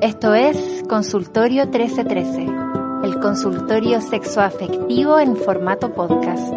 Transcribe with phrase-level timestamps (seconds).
[0.00, 2.46] Esto es Consultorio 1313,
[3.04, 6.52] el consultorio sexoafectivo en formato podcast.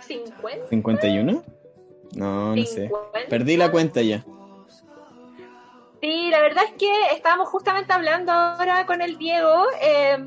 [0.09, 0.69] ¿50?
[0.69, 1.45] ¿51?
[2.15, 2.89] No, no sé.
[2.89, 3.29] 50.
[3.31, 4.25] Perdí la cuenta ya.
[6.03, 10.19] Sí, la verdad es que estábamos justamente hablando ahora con el Diego, eh,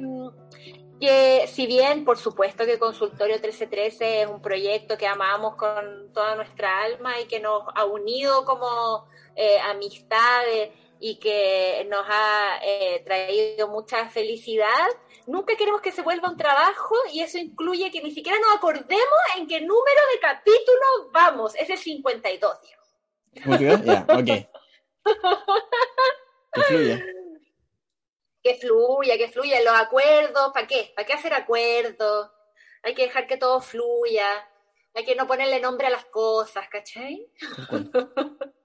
[1.01, 6.35] que si bien por supuesto que Consultorio 1313 es un proyecto que amamos con toda
[6.35, 13.01] nuestra alma y que nos ha unido como eh, amistades y que nos ha eh,
[13.03, 14.87] traído mucha felicidad,
[15.27, 19.19] nunca queremos que se vuelva un trabajo y eso incluye que ni siquiera nos acordemos
[19.37, 22.81] en qué número de capítulos vamos, es el 52, Diego.
[23.43, 24.47] ¿Cómo quedó?
[26.53, 27.05] Que fluya.
[28.41, 30.93] que fluya, que fluya los acuerdos, ¿para qué?
[30.95, 32.31] ¿Para qué hacer acuerdos?
[32.83, 34.47] Hay que dejar que todo fluya,
[34.93, 37.27] hay que no ponerle nombre a las cosas, ¿cachai?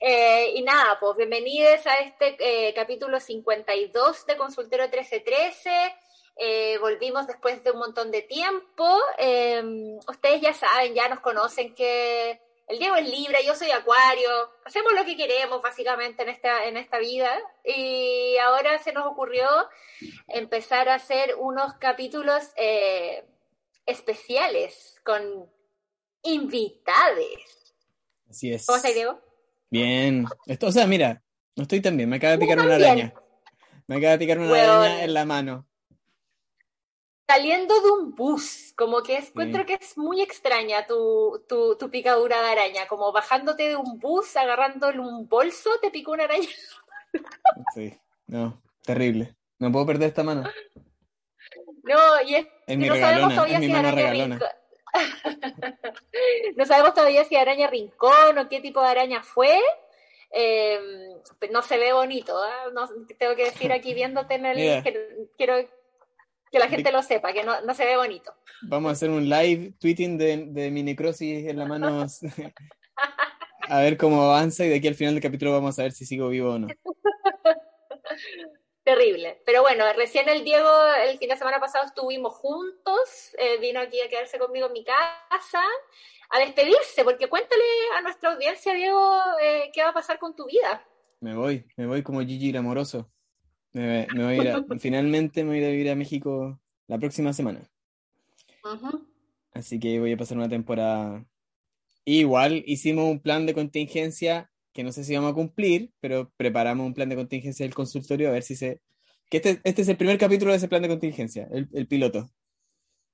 [0.00, 5.70] Eh, y nada, pues bienvenidos a este eh, capítulo 52 de Consultero 1313.
[6.36, 9.00] Eh, volvimos después de un montón de tiempo.
[9.18, 9.60] Eh,
[10.06, 14.28] ustedes ya saben, ya nos conocen que el Diego es libre, yo soy acuario,
[14.64, 17.30] hacemos lo que queremos básicamente en esta, en esta vida.
[17.64, 19.46] Y ahora se nos ocurrió
[20.28, 23.24] empezar a hacer unos capítulos eh,
[23.86, 25.48] especiales con
[26.22, 27.74] invitades.
[28.28, 28.66] Así es.
[28.66, 29.18] ¿Cómo estás, Diego?
[29.70, 30.26] Bien.
[30.46, 31.22] Esto, o sea, mira,
[31.56, 32.08] no estoy tan bien.
[32.08, 33.14] Me acaba de picar una araña.
[33.86, 35.67] Me acaba de picar una araña en la mano.
[37.28, 42.40] Saliendo de un bus, como que encuentro que es muy extraña tu, tu, tu picadura
[42.42, 46.48] de araña, como bajándote de un bus, agarrándole un bolso, te picó una araña.
[47.74, 47.98] Sí.
[48.26, 49.34] No, terrible.
[49.58, 50.44] No puedo perder esta mano.
[51.82, 54.38] No, y es Es mi no sabemos todavía es si araña regalona.
[54.38, 54.48] rincón.
[56.56, 59.58] no sabemos todavía si araña rincón o qué tipo de araña fue.
[60.30, 60.78] Eh,
[61.50, 62.64] no se ve bonito, ¿ah?
[62.74, 62.88] No-
[63.18, 65.56] tengo que decir aquí viéndote en el que quiero
[66.50, 68.32] que la gente lo sepa, que no, no se ve bonito.
[68.62, 72.06] Vamos a hacer un live tweeting de, de mi necrosis en la mano.
[73.70, 76.06] A ver cómo avanza y de aquí al final del capítulo vamos a ver si
[76.06, 76.68] sigo vivo o no.
[78.82, 79.42] Terrible.
[79.44, 80.70] Pero bueno, recién el Diego,
[81.06, 84.84] el fin de semana pasado estuvimos juntos, eh, vino aquí a quedarse conmigo en mi
[84.84, 85.60] casa,
[86.30, 87.62] a despedirse, porque cuéntale
[87.98, 90.82] a nuestra audiencia, Diego, eh, qué va a pasar con tu vida.
[91.20, 93.10] Me voy, me voy como Gigi Amoroso.
[93.78, 96.58] Me, me voy a ir a- finalmente me voy a ir a vivir a México
[96.86, 97.68] la próxima semana.
[99.52, 101.24] Así que voy a pasar una temporada.
[102.04, 106.86] Igual hicimos un plan de contingencia que no sé si vamos a cumplir, pero preparamos
[106.86, 108.80] un plan de contingencia del consultorio a ver si se.
[109.30, 112.30] Que este, este es el primer capítulo de ese plan de contingencia, el, el piloto.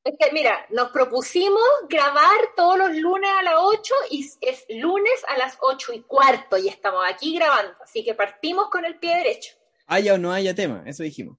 [0.05, 5.25] Es que, mira, nos propusimos grabar todos los lunes a las 8 y es lunes
[5.29, 7.73] a las 8 y cuarto y estamos aquí grabando.
[7.83, 9.55] Así que partimos con el pie derecho.
[9.87, 11.39] Haya o no haya tema, eso dijimos.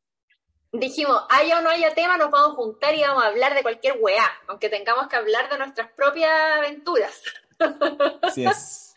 [0.71, 3.61] Dijimos, haya o no haya tema, nos vamos a juntar y vamos a hablar de
[3.61, 7.21] cualquier weá, aunque tengamos que hablar de nuestras propias aventuras.
[8.21, 8.93] Así es.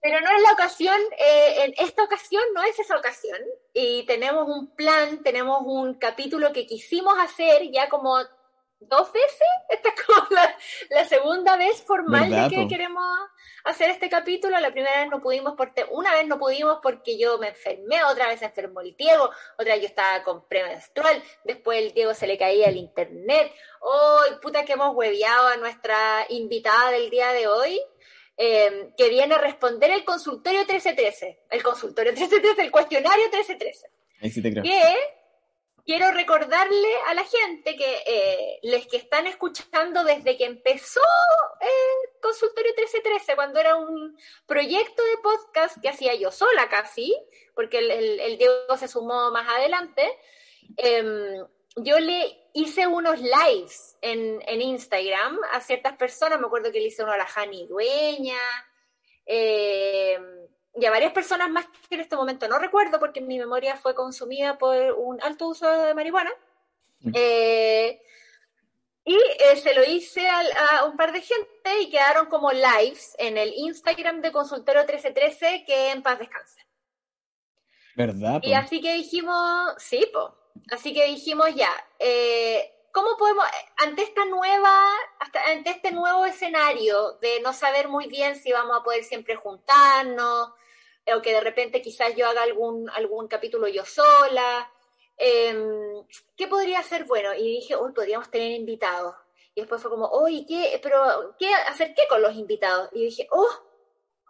[0.00, 3.38] Pero no es la ocasión, eh, en esta ocasión no es esa ocasión.
[3.74, 8.16] Y tenemos un plan, tenemos un capítulo que quisimos hacer ya como
[8.80, 9.48] dos veces.
[9.68, 10.56] Esta es como la,
[10.90, 13.04] la segunda vez formal ¿Verdad, de que queremos
[13.64, 14.58] hacer este capítulo.
[14.58, 18.28] La primera vez no pudimos, porque, una vez no pudimos porque yo me enfermé, otra
[18.28, 22.26] vez se enfermó el Diego, otra vez yo estaba con premenstrual, después el Diego se
[22.26, 23.52] le caía el internet.
[23.82, 27.80] ¡Ay, puta que hemos hueveado a nuestra invitada del día de hoy!
[28.38, 33.90] eh, que viene a responder el consultorio 1313, el consultorio 1313, el cuestionario 1313,
[34.22, 34.62] Ahí sí te creo.
[34.62, 34.94] que
[35.88, 41.00] quiero recordarle a la gente que eh, los que están escuchando desde que empezó
[41.62, 44.14] el consultorio 1313, cuando era un
[44.44, 47.16] proyecto de podcast que hacía yo sola casi,
[47.54, 50.06] porque el, Diego se sumó más adelante,
[50.76, 51.46] em,
[51.76, 56.88] yo le hice unos lives en, en Instagram a ciertas personas, me acuerdo que le
[56.88, 58.36] hice uno a la Jani Dueña,
[59.24, 60.18] eh,
[60.80, 63.94] y a varias personas más que en este momento no recuerdo porque mi memoria fue
[63.94, 66.30] consumida por un alto uso de marihuana.
[67.00, 67.12] Mm.
[67.14, 68.02] Eh,
[69.04, 73.38] y eh, se lo hice a, un par de gente y quedaron como lives en
[73.38, 76.66] el Instagram de Consultero 1313 que en paz descanse.
[77.96, 78.42] ¿Verdad?
[78.42, 78.46] po?
[78.46, 80.36] Y así que dijimos, sí, po.
[80.70, 83.46] Así que dijimos ya, eh, ¿cómo podemos,
[83.78, 84.84] ante esta nueva,
[85.20, 89.36] hasta, ante este nuevo escenario de no saber muy bien si vamos a poder siempre
[89.36, 90.50] juntarnos,
[91.14, 94.70] o que de repente quizás yo haga algún, algún capítulo yo sola.
[95.16, 96.04] Em,
[96.36, 97.34] ¿Qué podría ser bueno?
[97.34, 99.14] Y dije, hoy podríamos tener invitados.
[99.54, 100.78] Y después fue como, oye, ¿qué?
[100.82, 101.52] Pero, ¿qué?
[101.52, 102.88] ¿Hacer qué con los invitados?
[102.92, 103.50] Y dije, oh,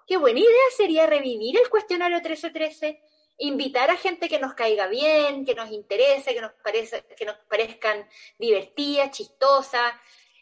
[0.06, 3.02] qué buena idea sería revivir el cuestionario 1313,
[3.38, 7.36] invitar a gente que nos caiga bien, que nos interese, que nos, parece, que nos
[7.48, 8.08] parezcan
[8.38, 9.92] divertidas, chistosas,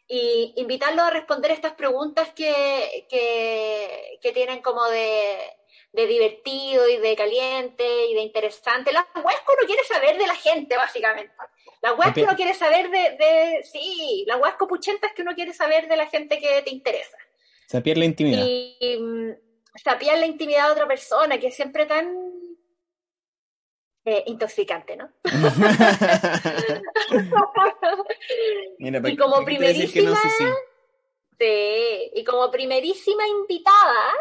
[0.06, 5.55] y invitarlos a responder estas preguntas que, que tienen como de,
[5.96, 8.92] de divertido y de caliente y de interesante.
[8.92, 11.32] Las weas que uno quiere saber de la gente, básicamente.
[11.80, 15.54] Las weas que uno quiere saber de, de sí, las weas copuchentas que uno quiere
[15.54, 17.16] saber de la gente que te interesa.
[17.66, 18.44] Sapiar la intimidad.
[18.44, 18.98] Y, y
[19.82, 22.14] sapiar la intimidad de otra persona, que es siempre tan
[24.04, 25.10] eh, intoxicante, ¿no?
[28.78, 30.14] Mira, y como primerísima,
[31.38, 34.12] sí, y como primerísima invitada,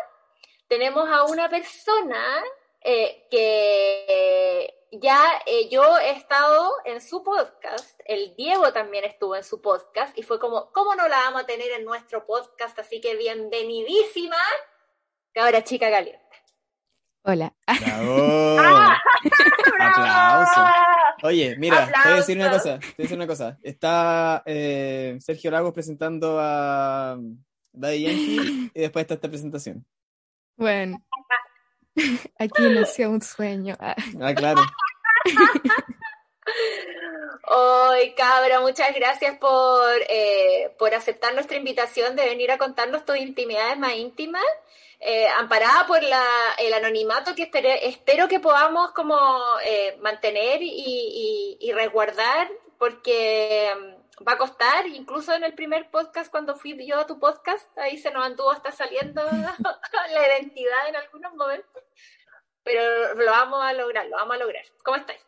[0.68, 2.44] tenemos a una persona
[2.82, 9.44] eh, que ya eh, yo he estado en su podcast, el Diego también estuvo en
[9.44, 12.78] su podcast, y fue como, ¿cómo no la vamos a tener en nuestro podcast?
[12.80, 14.38] Así que bienvenidísima,
[15.34, 16.22] cabra chica caliente.
[17.24, 17.54] Hola.
[17.82, 18.58] ¡Bravo!
[18.60, 19.02] ¡Ah!
[19.80, 20.74] Aplauso.
[21.24, 22.72] Oye, mira, te voy a decir una Aplausos.
[22.72, 22.80] cosa.
[22.80, 23.58] Te voy a decir una cosa.
[23.64, 27.18] Está eh, Sergio Lagos presentando a
[27.72, 29.86] Daddy Yankee y después está esta presentación.
[30.58, 31.02] Bueno,
[32.40, 33.76] aquí nació un sueño.
[33.80, 34.62] Ah, Ah, claro.
[37.48, 43.18] Hoy, cabra, muchas gracias por, eh, por aceptar nuestra invitación de venir a contarnos tus
[43.18, 44.44] intimidades más íntimas,
[45.00, 46.24] eh, amparada por la,
[46.60, 47.50] el anonimato que
[47.84, 49.18] espero que podamos como
[49.66, 52.50] eh, mantener y, y- y resguardar,
[52.80, 53.72] porque
[54.28, 57.98] va a costar, incluso en el primer podcast, cuando fui yo a tu podcast, ahí
[57.98, 59.22] se nos anduvo hasta saliendo
[60.14, 61.84] la identidad en algunos momentos,
[62.64, 64.64] pero lo vamos a lograr, lo vamos a lograr.
[64.84, 65.20] ¿Cómo estáis?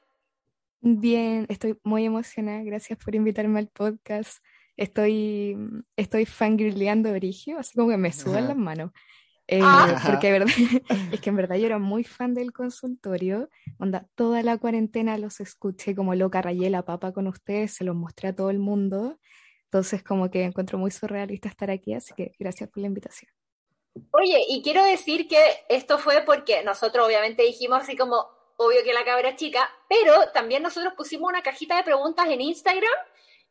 [0.79, 2.63] Bien, estoy muy emocionada.
[2.63, 4.43] Gracias por invitarme al podcast.
[4.77, 5.57] Estoy,
[5.95, 8.91] estoy fangirleando Brigio, así como que me sudan las manos.
[9.49, 9.61] Eh,
[10.05, 10.47] porque verdad,
[11.11, 13.49] es que en verdad yo era muy fan del consultorio.
[13.79, 17.95] Onda, toda la cuarentena los escuché como loca, rayé la papa con ustedes, se los
[17.95, 19.17] mostré a todo el mundo.
[19.65, 23.31] Entonces, como que encuentro muy surrealista estar aquí, así que gracias por la invitación.
[24.11, 25.39] Oye, y quiero decir que
[25.69, 28.27] esto fue porque nosotros obviamente dijimos así como,
[28.57, 32.93] obvio que la cabra chica, pero también nosotros pusimos una cajita de preguntas en Instagram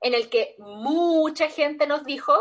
[0.00, 2.32] en el que mucha gente nos dijo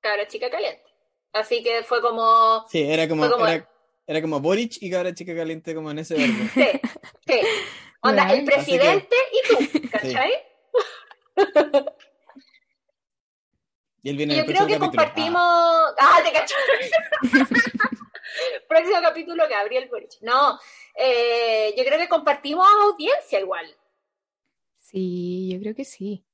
[0.00, 0.89] cabra chica caliente.
[1.32, 3.68] Así que fue como, Sí, era como, como- era,
[4.06, 6.50] era como Boric y cabra chica caliente como en ese orden.
[6.54, 6.64] sí,
[7.26, 7.40] sí.
[8.02, 10.32] Onda, Bueno, el presidente y tú, ¿cachai?
[14.02, 14.90] Y él viene Y en yo creo que capítulo.
[14.90, 15.42] compartimos.
[15.98, 16.54] ¡Ah, te cacho!
[18.68, 20.12] Próximo capítulo, Gabriel Boric.
[20.22, 20.58] No,
[20.94, 23.66] eh, yo creo que compartimos audiencia igual,
[24.78, 26.24] Sí, yo creo que sí.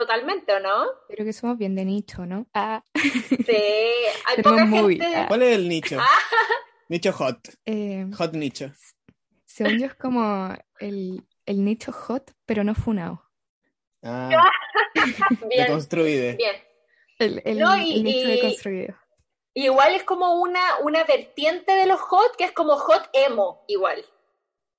[0.00, 0.86] Totalmente, ¿o no?
[1.08, 2.46] Creo que somos bien de nicho, ¿no?
[2.54, 3.04] Ah, Sí,
[4.26, 5.16] hay Tenemos poca muy- gente.
[5.16, 5.22] ah.
[5.22, 5.98] Ah, ¿Cuál es el nicho?
[6.00, 6.18] Ah.
[6.88, 7.38] Nicho hot.
[7.66, 8.72] eh, Hot nicho.
[9.44, 13.22] según yo es como el, el nicho hot, pero no funado.
[14.02, 14.50] Ah,
[15.48, 16.34] Bien, deconstruide.
[16.36, 16.56] bien.
[17.18, 18.96] El, el, No, y- el nicho y- deconstruido.
[19.54, 24.04] Igual es como una, una vertiente de los hot que es como hot emo, igual.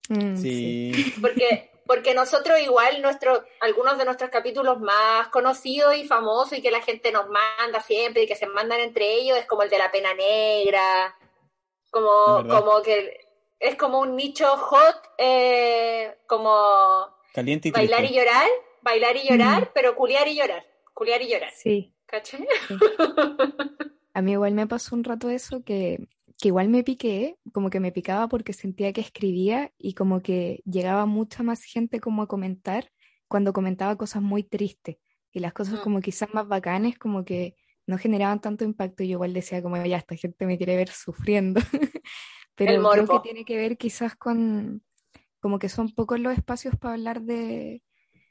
[0.09, 0.91] Mm, sí.
[0.93, 1.13] Sí.
[1.21, 6.71] Porque, porque nosotros igual, nuestro, algunos de nuestros capítulos más conocidos y famosos y que
[6.71, 9.77] la gente nos manda siempre y que se mandan entre ellos es como el de
[9.77, 11.13] la pena negra,
[11.89, 13.19] como, como que
[13.59, 18.47] es como un nicho hot, eh, como Caliente y bailar y llorar,
[18.81, 19.69] bailar y llorar, Mm.
[19.73, 21.93] pero culiar y llorar, culiar y llorar, Sí.
[22.05, 22.47] ¿cachai?
[24.13, 25.99] A mí igual me pasó un rato eso que,
[26.41, 30.61] que igual me piqué, como que me picaba porque sentía que escribía y como que
[30.65, 32.91] llegaba mucha más gente como a comentar
[33.27, 34.97] cuando comentaba cosas muy tristes
[35.31, 35.83] y las cosas Mm.
[35.83, 37.55] como quizás más bacanes como que
[37.87, 40.89] no generaban tanto impacto y yo igual decía como ya esta gente me quiere ver
[40.89, 41.61] sufriendo.
[42.55, 44.83] Pero creo que tiene que ver quizás con
[45.39, 47.81] como que son pocos los espacios para hablar de,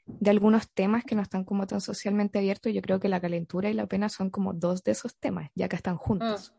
[0.05, 2.73] de algunos temas que no están como tan socialmente abiertos.
[2.73, 5.67] Yo creo que la calentura y la pena son como dos de esos temas, ya
[5.67, 6.53] que están juntos.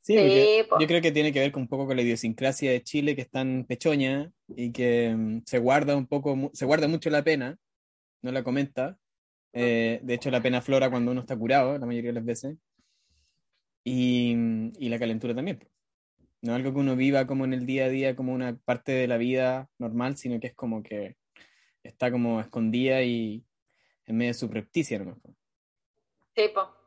[0.00, 0.80] Sí, Sí, porque po.
[0.80, 3.22] yo creo que tiene que ver con un poco con la idiosincrasia de Chile, que
[3.22, 7.58] es tan pechoña y que mm, se guarda un poco, se guarda mucho la pena,
[8.22, 8.98] no la comenta.
[9.52, 12.56] Eh, de hecho, la pena flora cuando uno está curado, la mayoría de las veces.
[13.84, 15.68] Y, mm, y la calentura también.
[16.40, 18.92] No es algo que uno viva como en el día a día, como una parte
[18.92, 21.16] de la vida normal, sino que es como que
[21.82, 23.44] está como escondida y
[24.06, 25.20] en medio subrepticia, ¿no?
[26.36, 26.77] Sí, po.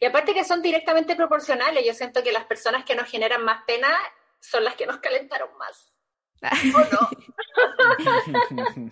[0.00, 3.62] Y aparte que son directamente proporcionales, yo siento que las personas que nos generan más
[3.66, 3.88] pena
[4.40, 5.92] son las que nos calentaron más.
[6.74, 7.10] ¿O no?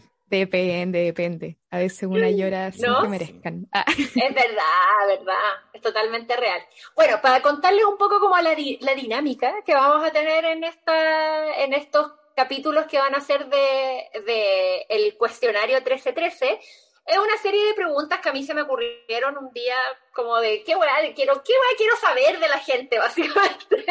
[0.27, 1.59] Depende, depende.
[1.71, 3.03] A veces una llora sin ¿No?
[3.03, 3.69] que merezcan.
[3.73, 5.37] Ah, Es verdad, verdad,
[5.73, 6.61] es totalmente real.
[6.97, 10.65] Bueno, para contarles un poco como la, di- la dinámica que vamos a tener en
[10.65, 16.59] esta, en estos capítulos que van a ser de, de el cuestionario 1313,
[17.07, 19.77] es una serie de preguntas que a mí se me ocurrieron un día
[20.13, 23.85] como de qué weá quiero, qué weá quiero saber de la gente, básicamente.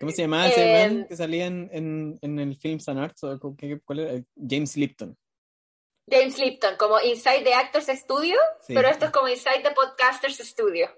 [0.00, 3.22] ¿Cómo se llamaba ese Eh, man que salía en, en, en el Films and Arts?
[3.24, 4.12] ¿O cu- qué- cuál era?
[4.36, 5.16] James Lipton.
[6.10, 8.74] James Lipton, como Inside the Actors Studio, Sí.
[8.74, 10.90] pero esto es como Inside the Podcasters Studio.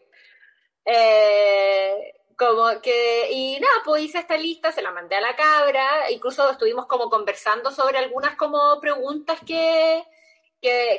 [0.85, 6.11] Eh, como que, y nada, pues hice esta lista, se la mandé a la cabra,
[6.11, 10.04] incluso estuvimos como conversando sobre algunas como preguntas que,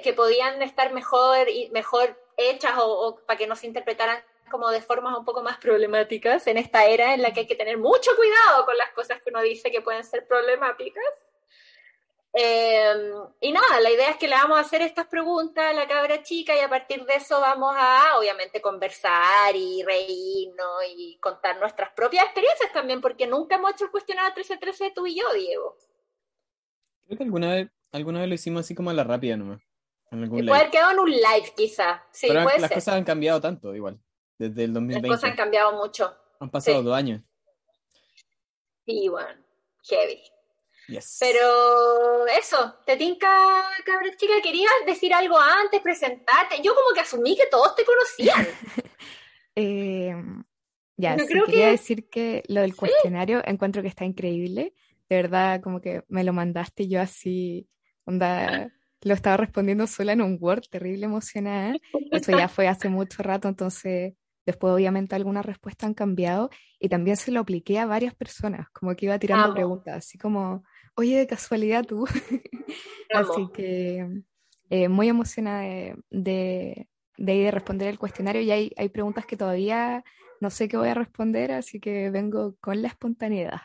[0.04, 4.82] que, podían estar mejor, y mejor hechas o, para que no se interpretaran como de
[4.82, 8.12] formas un poco más problemáticas en esta era en la que hay que tener mucho
[8.16, 11.04] cuidado con las cosas que uno dice que pueden ser problemáticas.
[12.34, 15.88] Eh, y nada, la idea es que le vamos a hacer estas preguntas a la
[15.88, 21.60] cabra chica y a partir de eso vamos a, obviamente, conversar y reírnos y contar
[21.60, 25.78] nuestras propias experiencias también, porque nunca hemos hecho el cuestionario 1313 tú y yo, Diego.
[27.06, 29.62] Creo que alguna vez, alguna vez lo hicimos así como a la rápida nomás.
[30.12, 32.03] En algún Y puede haber quedado en un live, quizá.
[32.12, 32.77] Sí, Pero puede las ser.
[32.77, 34.00] cosas han cambiado tanto, igual.
[34.38, 35.08] Desde el Las 2020.
[35.10, 36.15] cosas han cambiado mucho.
[36.39, 36.86] Han pasado sí.
[36.86, 37.22] dos años.
[38.86, 39.29] Sí, bueno,
[39.84, 40.22] heavy.
[40.88, 41.17] Yes.
[41.20, 43.27] Pero eso, te tinca,
[43.86, 46.62] cabra chica, querías decir algo antes, presentarte.
[46.63, 48.48] Yo como que asumí que todos te conocían.
[49.56, 50.15] eh,
[50.96, 54.74] ya, sí, creo quería que- decir que lo del cuestionario encuentro que está increíble.
[55.10, 57.67] De verdad, como que me lo mandaste y yo así,
[58.08, 58.72] onda,
[59.02, 61.76] lo estaba respondiendo sola en un Word, terrible emocionada.
[62.12, 64.14] Eso ya fue hace mucho rato, entonces
[64.46, 66.50] después obviamente algunas respuestas han cambiado
[66.80, 69.54] y también se lo apliqué a varias personas, como que iba tirando Amo.
[69.54, 70.64] preguntas, así como,
[70.96, 72.06] oye, de casualidad tú.
[73.14, 74.06] Así que
[74.70, 79.26] eh, muy emocionada de, de, de ir a responder el cuestionario y hay, hay preguntas
[79.26, 80.04] que todavía
[80.42, 83.62] no sé qué voy a responder, así que vengo con la espontaneidad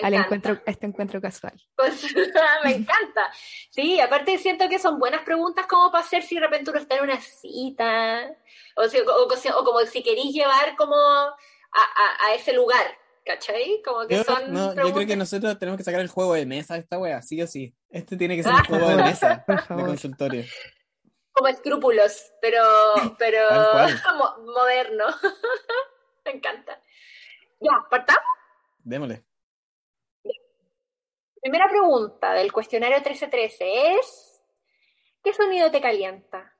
[0.00, 0.36] Me al encanta.
[0.36, 1.60] encuentro, a este encuentro casual.
[1.76, 2.02] Pues,
[2.64, 3.30] me encanta.
[3.70, 6.96] Sí, aparte siento que son buenas preguntas como para hacer si de repente uno está
[6.96, 8.30] en una cita,
[8.76, 11.34] o, si- o- o- o como si querís llevar como a,
[11.72, 12.86] a- a ese lugar,
[13.24, 13.82] ¿cachai?
[13.84, 16.46] Como que Yo, son no, yo creo que nosotros tenemos que sacar el juego de
[16.46, 17.74] mesa de esta wea, sí o sí.
[17.90, 18.58] Este tiene que ser Ah.
[18.58, 19.44] un juego de mesa
[19.76, 20.44] de consultorio.
[21.32, 22.62] como escrúpulos, pero,
[23.18, 23.48] pero
[24.16, 25.04] mo- moderno.
[26.24, 26.80] me encanta.
[27.60, 28.22] Ya, partamos.
[28.84, 29.24] Démosle.
[31.44, 34.40] Primera pregunta del cuestionario 1313 es,
[35.22, 36.54] ¿qué sonido te calienta?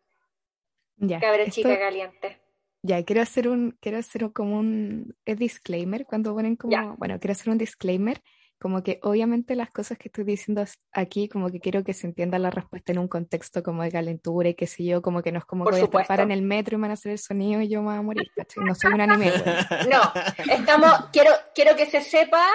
[0.97, 2.43] Ya, Cabra esto- chica caliente.
[2.83, 6.95] ya, quiero hacer un, quiero hacer un- como un disclaimer cuando ponen como, Ya.
[6.99, 8.21] bueno, quiero hacer un disclaimer,
[8.61, 10.63] como que obviamente las cosas que estoy diciendo
[10.93, 14.51] aquí, como que quiero que se entienda la respuesta en un contexto como de calentura
[14.51, 16.31] y qué sé yo, como que no es como Por que voy a estar en
[16.31, 18.31] el metro y me van a hacer el sonido y yo me voy a morir,
[18.37, 18.63] ¿cachai?
[18.65, 19.33] No soy un anime.
[19.91, 20.13] No,
[20.53, 22.47] estamos, quiero, quiero que se sepa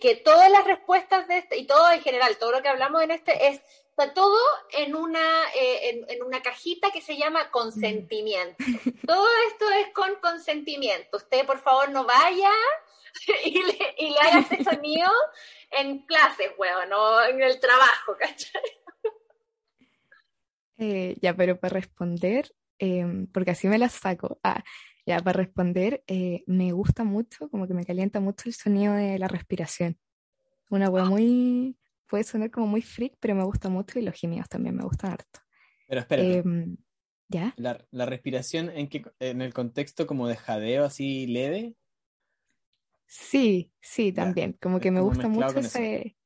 [0.00, 3.10] que todas las respuestas de este, y todo en general, todo lo que hablamos en
[3.10, 4.38] este, es, está todo
[4.70, 8.56] en una, eh, en, en una cajita que se llama consentimiento.
[9.06, 11.18] Todo esto es con consentimiento.
[11.18, 12.50] Usted, por favor, no vaya
[13.44, 15.10] y le, y le haga este sonido
[15.70, 18.62] en clases, weón, no en el trabajo, ¿cachai?
[20.78, 24.40] Eh, ya, pero para responder, em, porque así me las saco.
[24.42, 24.64] Ah,
[25.06, 29.18] ya, para responder, eh, me gusta mucho, como que me calienta mucho el sonido de
[29.18, 29.98] la respiración.
[30.70, 31.78] Una wea muy,
[32.08, 35.12] puede sonar como muy freak, pero me gusta mucho y los gemidos también me gustan
[35.12, 35.40] harto.
[35.86, 36.76] Pero espérate, Em,
[37.28, 37.56] ¿ya?
[37.56, 41.76] la, la respiración en, que, en el contexto como de jadeo así leve,
[43.06, 44.54] Sí, sí, Ya, también.
[44.60, 46.16] Como que me como gusta mucho ese,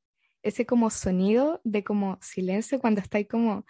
[0.43, 3.65] ese como sonido de como silencio cuando estáis como,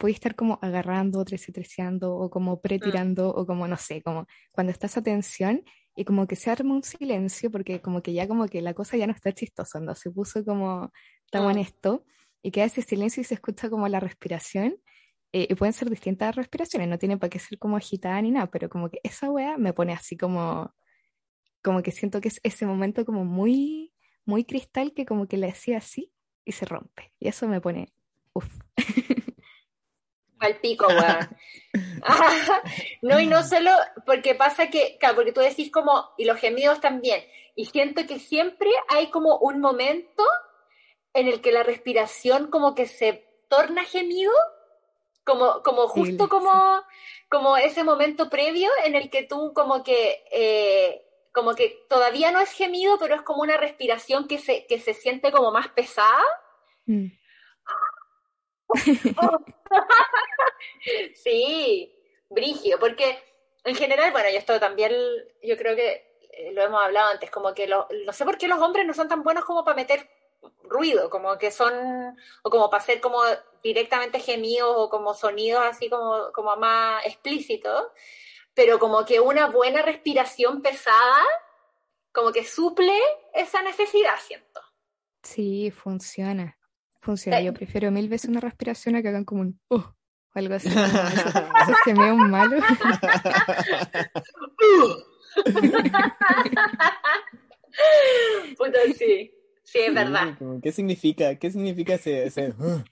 [0.00, 4.96] podéis estar como agarrando, treseando o como pretirando o como, no sé, como cuando estás
[4.98, 5.62] a tensión
[5.96, 8.96] y como que se arma un silencio porque como que ya como que la cosa
[8.98, 10.92] ya no está chistosa, no se puso como
[11.32, 11.50] tan Mm.
[11.52, 12.04] en esto
[12.42, 14.78] y queda ese silencio y se escucha como la respiración.
[15.32, 18.48] eh, y pueden ser distintas respiraciones, no tiene para qué ser como agitada ni nada,
[18.50, 20.74] pero como que esa wea me pone así como
[21.62, 23.92] como que siento que es ese momento como muy,
[24.26, 26.12] muy cristal que como que le hacía así
[26.44, 27.12] y se rompe.
[27.20, 27.92] Y eso me pone,
[28.34, 28.48] uff.
[30.40, 31.28] Al pico, weón.
[32.02, 32.62] Ah,
[33.02, 33.70] no, y no solo
[34.04, 37.22] porque pasa que, claro, porque tú decís como, y los gemidos también,
[37.54, 40.24] y siento que siempre hay como un momento
[41.14, 44.32] en el que la respiración como que se torna gemido,
[45.24, 46.30] como, como justo sí.
[46.30, 46.82] como,
[47.28, 52.40] como ese momento previo en el que tú como que eh, como que todavía no
[52.40, 56.24] es gemido, pero es como una respiración que se, que se siente como más pesada.
[56.86, 57.06] Mm.
[61.14, 61.94] sí,
[62.28, 63.18] brigio, porque
[63.64, 64.92] en general, bueno, y esto también
[65.42, 68.60] yo creo que eh, lo hemos hablado antes, como que no sé por qué los
[68.60, 70.08] hombres no son tan buenos como para meter
[70.62, 71.74] ruido, como que son,
[72.42, 73.20] o como para hacer como
[73.62, 77.88] directamente gemidos o como sonidos así como, como más explícitos,
[78.54, 81.22] pero como que una buena respiración pesada,
[82.12, 82.98] como que suple
[83.34, 84.60] esa necesidad, siento.
[85.22, 86.59] Sí, funciona.
[87.00, 87.38] Funciona.
[87.38, 87.44] Sí.
[87.44, 89.94] Yo prefiero mil veces una respiración a que hagan como un oh, o
[90.34, 90.68] algo así.
[90.68, 92.62] como esos, esos gemidos malos.
[98.56, 100.36] Puta, sí, sí, es verdad.
[100.62, 101.34] ¿Qué significa?
[101.36, 102.84] ¿Qué significa ese, ese "Ah"?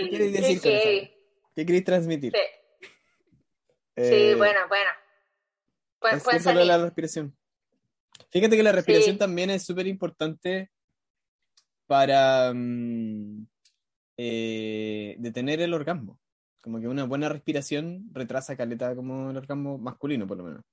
[0.00, 0.68] ¿Qué queréis decir eso?
[1.54, 2.32] ¿Qué queréis transmitir?
[2.32, 2.38] sí,
[3.96, 4.90] Eh, sí, bueno, bueno.
[6.20, 7.36] Cierto lo de la respiración.
[8.30, 9.18] Fíjate que la respiración Sí.
[9.18, 10.70] también es súper importante
[11.86, 13.46] para mm,
[14.16, 16.18] eh, detener el orgasmo.
[16.62, 20.64] Como que una buena respiración retrasa caleta como el orgasmo masculino, por lo menos.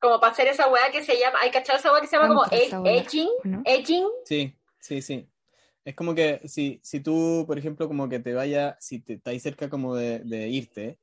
[0.00, 2.28] Como para hacer esa weá que se llama, hay cachado esa weá que se llama
[2.28, 3.62] como weá, edging, ¿o no?
[3.64, 5.28] edging, Sí, sí, sí.
[5.84, 9.42] Es como que si, si tú, por ejemplo, como que te vaya, si te estáis
[9.42, 10.98] cerca como de, de irte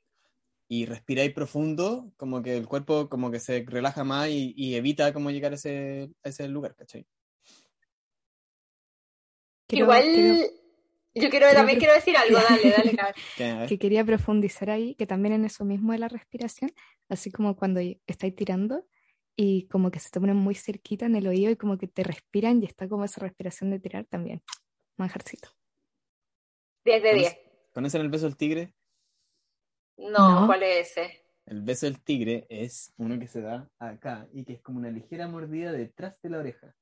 [0.74, 5.12] y respiráis profundo, como que el cuerpo como que se relaja más y, y evita
[5.12, 7.06] como llegar a ese, a ese lugar, ¿cachai?
[9.68, 13.16] Quiero- Igual, quiero- yo quiero, quiero también quiero decir algo, dale, dale, cabrón.
[13.68, 16.72] Que, quería profundizar ahí, que también en eso mismo de la respiración,
[17.10, 18.88] así como cuando estáis tirando
[19.36, 22.04] y como que se te ponen muy cerquita en el oído y como que te
[22.04, 24.42] respiran y está como esa respiración de tirar también.
[24.98, 25.50] Manjarcito.
[26.86, 27.38] 10 de ¿Conoce- 10.
[27.74, 28.74] ¿Conocen el beso del tigre?
[30.10, 30.48] No, No.
[30.48, 31.24] ¿cuál es ese?
[31.46, 34.90] El beso del tigre es uno que se da acá y que es como una
[34.92, 36.76] ligera mordida detrás de la oreja.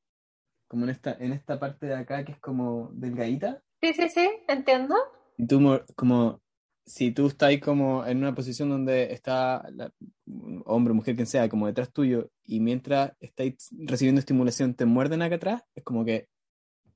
[0.67, 3.63] Como en esta, en esta parte de acá que es como delgadita.
[3.82, 4.95] Sí, sí, sí, entiendo.
[5.38, 6.41] Y tú, mo- como,
[6.86, 9.91] si tú estás ahí como en una posición donde está la-
[10.65, 15.36] hombre mujer, quien sea, como detrás tuyo, y mientras estáis recibiendo estimulación te muerden acá
[15.36, 16.27] atrás, es como que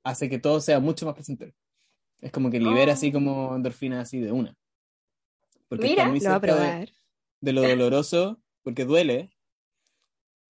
[0.04, 1.54] hace que todo sea mucho más placentero.
[2.22, 2.94] Es como que libera Oh.
[2.94, 4.54] así como endorfina así de una.
[5.74, 6.86] Porque Mira, está muy Lo cerca
[7.42, 9.32] de, lo doloroso, porque duele.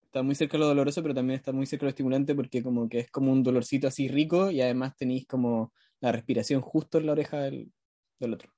[0.03, 2.61] Está muy cerca de lo doloroso, pero también está muy cerca de lo estimulante porque
[2.61, 6.97] como que es como un dolorcito así rico y además tenéis como la respiración justo
[6.97, 7.71] en la oreja del,
[8.19, 8.51] del otro.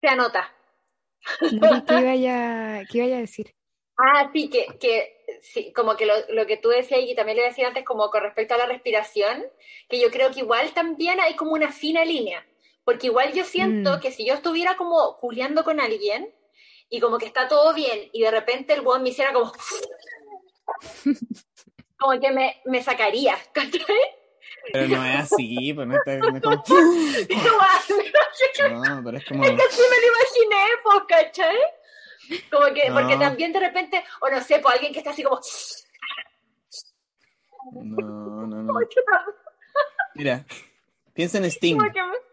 [0.00, 0.54] Se anota.
[1.60, 3.52] No, ¿Qué iba a, qué iba a decir?
[3.98, 7.44] Ah, sí, que, que sí, como que lo, lo que tú decías y también le
[7.44, 9.44] decía antes, como con respecto a la respiración,
[9.88, 12.46] que yo creo que igual también hay como una fina línea,
[12.86, 14.00] porque igual yo siento Mm.
[14.00, 16.32] que si yo estuviera como culiando con alguien
[16.88, 19.52] y como que está todo bien y de repente el weón me hiciera como...
[21.98, 23.82] como que me, me sacaría, ¿cachai?
[24.72, 26.56] Pero no es así, pues no, está, no es como...
[28.70, 29.44] No, pero es como...
[29.44, 31.56] Es que así me lo imaginé, pues, ¿cachai?
[32.50, 35.40] Como que, porque también de repente, o no sé, pues alguien que está así como...
[37.72, 38.74] No, no, no.
[40.14, 40.44] Mira,
[41.14, 41.76] piensa en Sting.
[41.78, 42.25] como que me-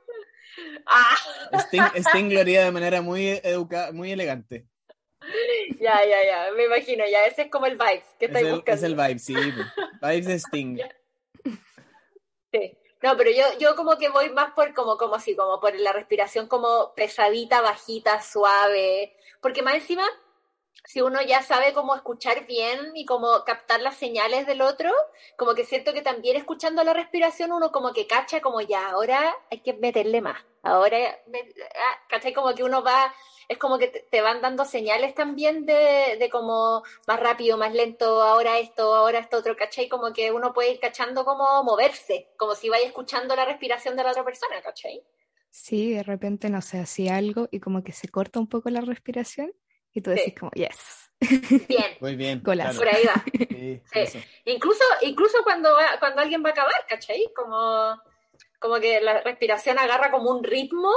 [0.86, 1.16] Ah,
[1.60, 4.66] Sting, Sting lo haría de manera muy educada, muy elegante.
[5.80, 8.54] ya, ya, ya, me imagino, ya, ese es como el vibe que Es estáis el,
[8.56, 8.78] buscando.
[8.78, 9.36] es el vibe, sí.
[10.02, 10.78] Vibes de Sting.
[12.52, 12.78] Sí.
[13.02, 15.92] No, pero yo, yo como que voy más por como, como así, como por la
[15.92, 19.16] respiración como pesadita, bajita, suave.
[19.42, 20.06] Porque más encima,
[20.86, 24.92] si uno ya sabe cómo escuchar bien y cómo captar las señales del otro,
[25.38, 29.34] como que siento que también escuchando la respiración uno como que cacha como ya, ahora
[29.52, 30.44] hay que meterle más.
[30.62, 31.40] Ahora, me-
[31.76, 32.34] ah, ¿cachai?
[32.34, 33.14] Como que uno va,
[33.48, 38.22] es como que te, van dando señales también de, de como más rápido, más lento,
[38.24, 39.90] ahora esto, ahora esto otro, ¿cachai?
[39.90, 44.04] Como que uno puede ir cachando cómo moverse, como si vaya escuchando la respiración de
[44.04, 45.04] la otra persona, ¿cachai?
[45.50, 48.82] Sí, de repente, no sé, hacía algo y como que se corta un poco la
[48.82, 49.54] respiración
[49.93, 50.17] y tú Sí.
[50.17, 51.12] decís como, yes.
[51.67, 52.41] Bien, Muy bien.
[52.43, 52.79] Golazo.
[52.79, 52.97] por claro.
[52.97, 53.23] ahí va.
[54.06, 54.23] Sí.
[54.45, 57.32] Incluso, incluso cuando, cuando alguien va a acabar, ¿cachai?
[57.36, 58.01] Como,
[58.60, 60.91] como que la respiración agarra como un ritmo,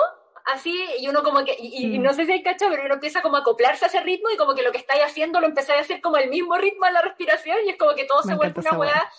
[0.46, 2.02] así, y uno como que, y, y Mm.
[2.02, 4.36] no sé si hay cachado, pero uno empieza como a acoplarse a ese ritmo y
[4.36, 6.92] como que lo que estáis haciendo lo empezáis a hacer como el mismo ritmo de
[6.92, 9.12] la respiración y es como que todo Me se vuelve una weá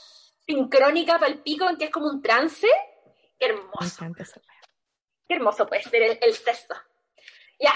[0.45, 2.67] sincrónica para el pico, en que es como un trance.
[3.39, 4.61] Qué Me hermoso, encanta esa wea.
[5.27, 6.75] qué hermoso puede ser el, el sexto.
[7.59, 7.73] Ya,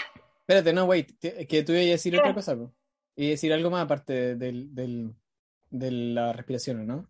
[0.51, 2.19] Espérate, no, wait, que, tú ibas a decir ¿Qué?
[2.19, 2.73] otra cosa, po.
[3.15, 5.15] Y decir algo más aparte del, del,
[5.69, 7.09] de la respiración, ¿o ¿no?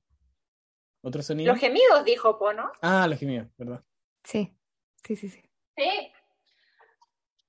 [1.01, 1.51] ¿Otro sonido?
[1.51, 2.71] los gemidos, dijo, po, ¿no?
[2.83, 3.83] Ah, los gemidos, ¿verdad?
[4.23, 4.55] Sí,
[5.03, 5.41] sí, sí, sí.
[5.75, 6.11] Sí.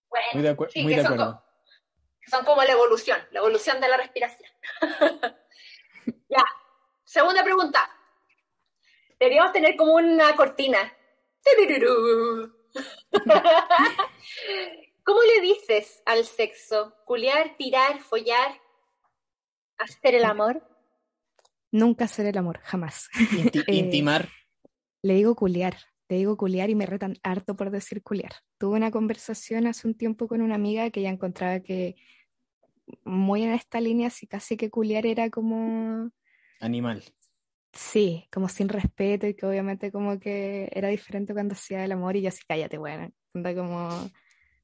[0.09, 1.35] Bueno, Muy de, sí, muy que de son acuerdo.
[1.37, 1.44] co-
[2.31, 4.50] Son como la evolución, la evolución de la respiración.
[6.31, 6.42] ya,
[7.05, 7.81] segunda pregunta.
[9.20, 10.78] Deberíamos tener como una cortina.
[15.05, 16.95] ¿Cómo le dices al sexo?
[17.05, 18.61] ¿Culear, tirar, follar?
[19.79, 20.62] ¿Hacer el amor?
[21.73, 23.09] Nunca hacer el amor, jamás.
[23.15, 24.29] Inti- Eh, intimar.
[25.03, 25.77] Le digo culiar,
[26.09, 28.33] le digo culiar y me retan harto por decir culiar.
[28.59, 31.97] Tuve una conversación hace un tiempo con una amiga que ella encontraba que
[33.05, 36.11] muy en esta línea, así casi que culiar era como,
[36.61, 37.03] Animal.
[37.73, 42.15] sí, como sin respeto y que obviamente como que era diferente cuando hacía el amor
[42.17, 44.09] y yo así, cállate, bueno, anda como,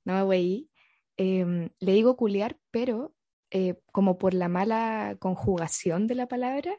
[0.08, 0.70] no me voy.
[1.18, 3.14] Em, le digo culiar, pero
[3.50, 6.72] eh, como por la mala conjugación de la palabra,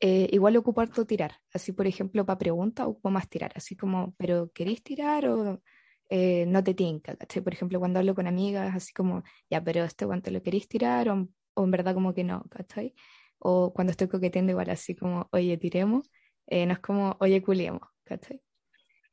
[0.00, 1.40] eh, igual ocupo harto tirar.
[1.52, 3.52] Así, por ejemplo, para preguntas ocupo más tirar.
[3.54, 5.62] Así como, ¿pero queréis tirar o
[6.10, 7.16] eh, no te tinca?
[7.16, 7.42] ¿cachai?
[7.42, 11.08] Por ejemplo, cuando hablo con amigas, así como, ya, pero este guante lo queréis tirar
[11.10, 12.94] o, o en verdad como que no, ¿cachai?
[13.38, 16.10] O cuando estoy coqueteando igual así como, oye, tiremos.
[16.48, 18.42] eh, no es como, oye, culiemos, ¿cachai?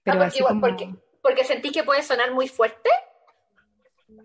[0.04, 0.62] Pero porque así igual, como...
[0.62, 2.90] porque, porque sentís que puede sonar muy fuerte.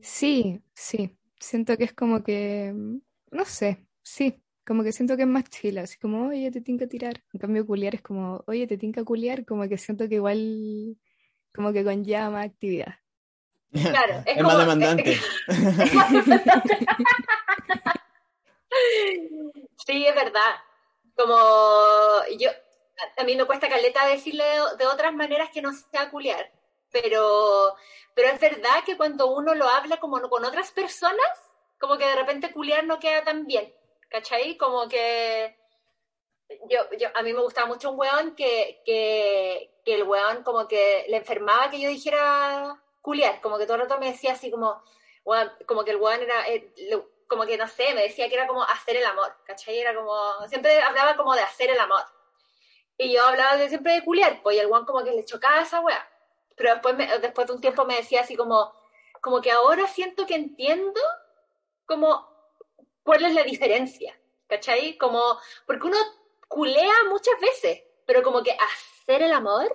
[0.03, 1.17] Sí, sí.
[1.39, 2.99] Siento que es como que, mm,
[3.33, 6.87] no sé, sí, como que siento que es más chila, así como, oye, te tinca
[6.87, 7.23] tirar.
[7.33, 10.97] En cambio, culiar es como, oye, te tinca culiar, como que siento que igual,
[11.55, 12.95] como que conlleva más actividad.
[13.73, 15.17] Claro, es Es más como- demandante.
[19.87, 20.55] Sí, es verdad.
[21.17, 21.37] Como
[22.39, 26.11] yo, a- a mí me cuesta caleta decirle de, de otras maneras que no sea
[26.11, 26.51] culiar,
[27.03, 27.77] pero,
[28.15, 32.17] pero es verdad que cuando uno lo habla como con otras personas, como que de
[32.17, 33.75] repente culiar no queda tan bien,
[34.09, 34.57] ¿cachai?
[34.57, 35.57] Como que
[36.69, 40.67] yo, yo, a mí me gustaba mucho un weón que, que, que el weón como
[40.69, 44.51] que le enfermaba que yo dijera culiar, como que todo el rato me decía así
[44.51, 44.83] como,
[45.25, 46.73] weón, como que el weón era, eh,
[47.29, 49.79] como que no sé, me decía que era como hacer el amor, ¿cachai?
[49.79, 50.17] Era como,
[50.49, 52.05] siempre hablaba como de hacer el amor.
[52.99, 55.61] Y yo hablaba de, siempre de culiar, pues y el weón como que le chocaba
[55.61, 56.09] esa weá.
[56.57, 58.73] Pero después, me- después de un tiempo me decía así como,
[59.21, 61.01] como que ahora siento que entiendo
[61.87, 62.27] como
[63.03, 64.97] cuál es la diferencia, ¿cachai?
[64.99, 65.21] Como,
[65.67, 65.97] porque uno
[66.49, 69.69] culea muchas veces, pero como que hacer el amor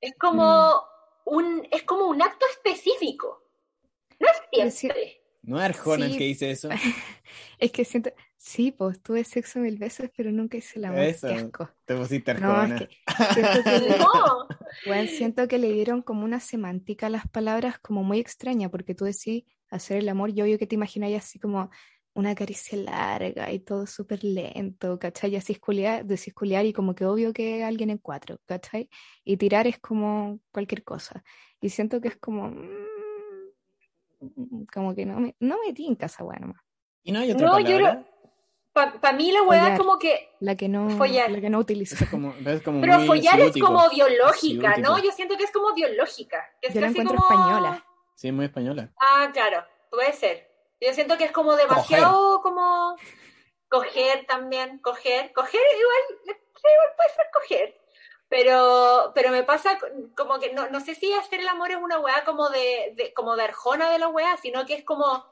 [0.00, 0.84] es como
[1.24, 3.42] un, es como un acto específico.
[4.18, 5.22] No es siempre.
[5.42, 6.18] No es Arjona el Sí.
[6.18, 6.68] que dice eso.
[7.58, 8.10] Es que siento,
[8.42, 11.28] sí, pues tuve sexo mil veces, pero nunca hice el amor, Eso.
[11.28, 11.70] qué asco.
[11.84, 12.76] Te pusiste No, Arjona.
[12.76, 12.96] es que
[13.34, 14.48] siento que, le- No,
[14.86, 18.94] weón, siento que le dieron como una semántica a las palabras como muy extraña, porque
[18.96, 21.70] tú decís hacer el amor, yo obvio que te imagináis así como
[22.14, 25.32] una caricia larga y todo súper lento, ¿cachai?
[25.32, 28.90] Y así es culiar, decís culiar y como que obvio que alguien en cuatro, ¿cachai?
[29.24, 31.22] Y tirar es como cualquier cosa.
[31.60, 32.48] Y siento que es como,
[34.20, 36.60] mm, como que no me, no me tinca esa weá nomás.
[37.02, 37.78] Y no hay otra No, yo
[38.72, 41.30] para mí la weá es como que La que no, Follar.
[41.30, 41.94] la que no utilizo.
[41.94, 44.90] Eso es como, es como Pero follar es como biológica, Ciútico.
[44.96, 44.98] ¿no?
[45.02, 46.44] Yo siento que es como biológica.
[46.60, 47.86] que es Yo la encuentro como- española.
[48.14, 48.90] Sí, es muy española.
[49.00, 50.48] Ah, claro, puede ser.
[50.80, 52.96] Yo siento que es como demasiado como
[53.68, 57.78] coger también, coger, coger igual, igual puede ser coger.
[58.28, 59.78] Pero, pero me pasa
[60.16, 63.12] como que no, no sé si hacer el amor es una weá como de, de-
[63.12, 65.24] como de arjona de la weá, sino que es como,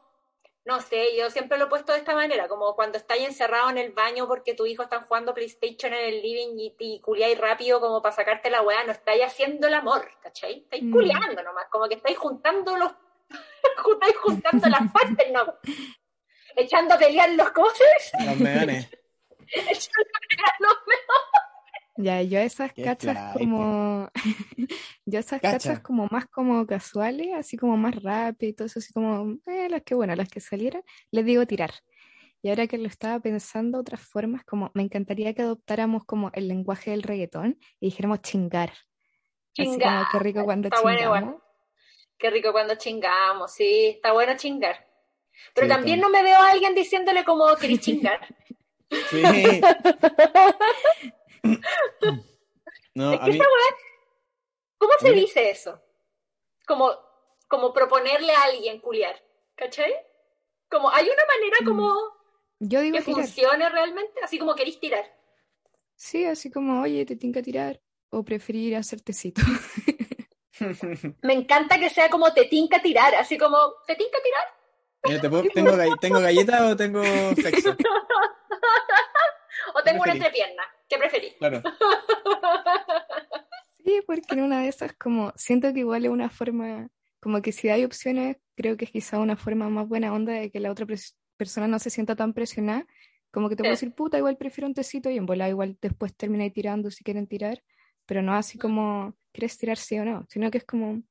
[0.70, 3.78] no sé, yo siempre lo he puesto de esta manera, como cuando estáis encerrado en
[3.78, 7.80] el baño porque tu hijo está jugando PlayStation en el living y, y culiáis rápido
[7.80, 10.60] como para sacarte la weá, no estáis haciendo el amor, ¿cachai?
[10.60, 10.92] Estáis Mm.
[10.92, 12.92] culiando nomás, como que estáis juntando los
[13.94, 15.54] estáis juntando las partes, no.
[16.54, 18.88] Echando a pelear los cosas, Los meones.
[19.52, 20.76] echando a pelear los
[22.02, 23.38] Ya, yo esas Qué cachas flight.
[23.38, 24.08] como,
[25.06, 25.52] yo esas Cacha.
[25.58, 29.68] cachas como más como casuales, así como más rápido y todo eso, así como, eh,
[29.68, 31.72] las que bueno, las que salieran, les digo tirar.
[32.42, 36.48] Y ahora que lo estaba pensando, otras formas, como me encantaría que adoptáramos como el
[36.48, 38.70] lenguaje del reggaetón y dijéramos chingar.
[38.70, 40.06] Así como Chingar.
[40.12, 41.42] qué rico cuando Está bueno chingamos.
[42.16, 44.86] Qué rico cuando chingamos, sí, está bueno chingar.
[45.54, 46.00] Pero Sí, también también.
[46.00, 48.20] no me veo a alguien diciéndole como querés chingar.
[49.10, 49.60] Sí.
[52.94, 53.76] No, Es a que mí, esa weá,
[54.78, 55.80] ¿cómo se dice eso?
[56.66, 56.92] Como,
[57.48, 59.20] como proponerle a alguien culiar,
[59.56, 59.92] ¿cachai?
[60.70, 61.94] Como, hay una manera Mm, como
[62.60, 63.22] Yo digo que tirar.
[63.24, 65.04] funcione realmente, así como querís tirar.
[65.96, 67.80] Sí, así como, oye, te tinca tirar.
[68.10, 69.40] O preferir hacer tecito.
[71.22, 74.46] Me encanta que sea como te tinca tirar, así como, ¿te tinca tirar?
[75.04, 77.76] Mira, te puedo- tengo, gall- ¿tengo galleta o tengo sexo?
[79.74, 81.34] O tengo una entrepierna, ¿qué preferís?
[81.38, 81.62] Claro.
[83.82, 86.88] Sí, porque en una de esas como siento que igual es una forma
[87.20, 90.50] Como que si hay opciones, creo que es quizá una forma más buena onda de
[90.50, 90.86] que la otra
[91.36, 92.86] persona no se sienta tan presionada.
[93.30, 93.86] Como que te puedo Sí.
[93.86, 97.26] decir, puta, igual prefiero un tecito y en bola igual después termináis tirando si quieren
[97.26, 97.62] tirar,
[98.06, 100.26] pero no así como, ¿quieres tirar sí o no?
[100.28, 101.02] Sino que es como,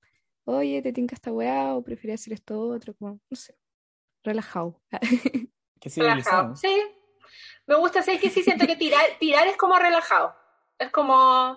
[0.46, 2.94] oye, ¿te tinca esta weá o prefieres hacer esto otro?
[2.96, 3.56] Como, no sé,
[4.24, 4.82] relajado.
[5.80, 6.56] Qué Relajado.
[6.56, 6.56] civilizado.
[6.58, 6.70] Sí.
[7.70, 10.36] Me gusta, sí, que sí siento que tirar, tirar es como relajado.
[10.80, 11.56] Es como.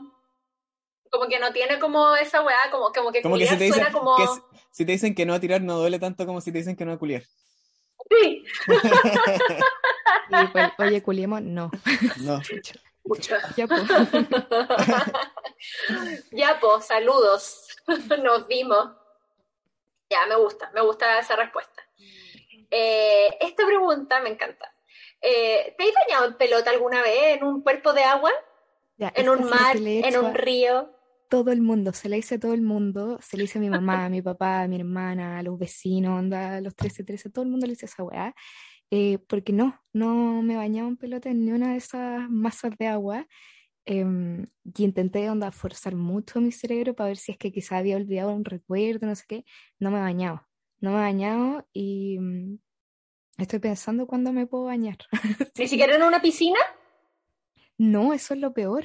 [1.10, 3.64] Como que no tiene como esa weá, como, como que Como que si culiar te,
[3.64, 4.16] dicen suena como.
[4.16, 4.24] que
[4.70, 6.84] si te dicen que no a tirar no duele tanto como si te dicen que
[6.84, 7.22] no a culiar.
[8.10, 8.44] Sí,
[10.30, 11.70] Y pues, oye, culiemos, no.
[12.20, 12.40] No.
[13.04, 13.36] mucho.
[13.56, 13.82] Ya, pues.
[16.30, 17.68] ya, pues, saludos.
[18.22, 18.90] Nos vimos.
[20.10, 21.82] Ya, me gusta, me gusta esa respuesta.
[22.70, 24.71] Eh, esta pregunta me encanta.
[25.22, 28.30] Eh, ¿Te has bañado en pelota alguna vez en un cuerpo de agua?
[28.96, 29.76] Ya, ¿En un mar?
[29.76, 30.90] ¿En un a río?
[31.28, 33.70] todo el mundo, se la hice a todo el mundo, se la hice a mi
[33.70, 37.30] mamá, a mi papá, a mi hermana, a los vecinos, onda, a los 13, 13,
[37.30, 38.34] todo el mundo le hice esa weá.
[38.90, 42.86] Eh, porque no, no me bañaba en pelota en ni una de esas masas de
[42.88, 43.26] agua.
[43.86, 47.96] em, y intenté onda forzar mucho mi cerebro para ver si es que quizá había
[47.96, 49.44] olvidado un recuerdo, no sé qué.
[49.80, 50.48] No me bañaba,
[50.80, 52.58] no me bañaba y mm,
[53.38, 54.98] estoy pensando cuándo me puedo bañar.
[55.56, 56.58] ¿Ni siquiera en una piscina?
[57.78, 58.84] No, eso es lo peor.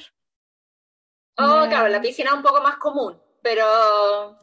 [1.36, 4.36] Oh, claro, la piscina es un poco más común, pero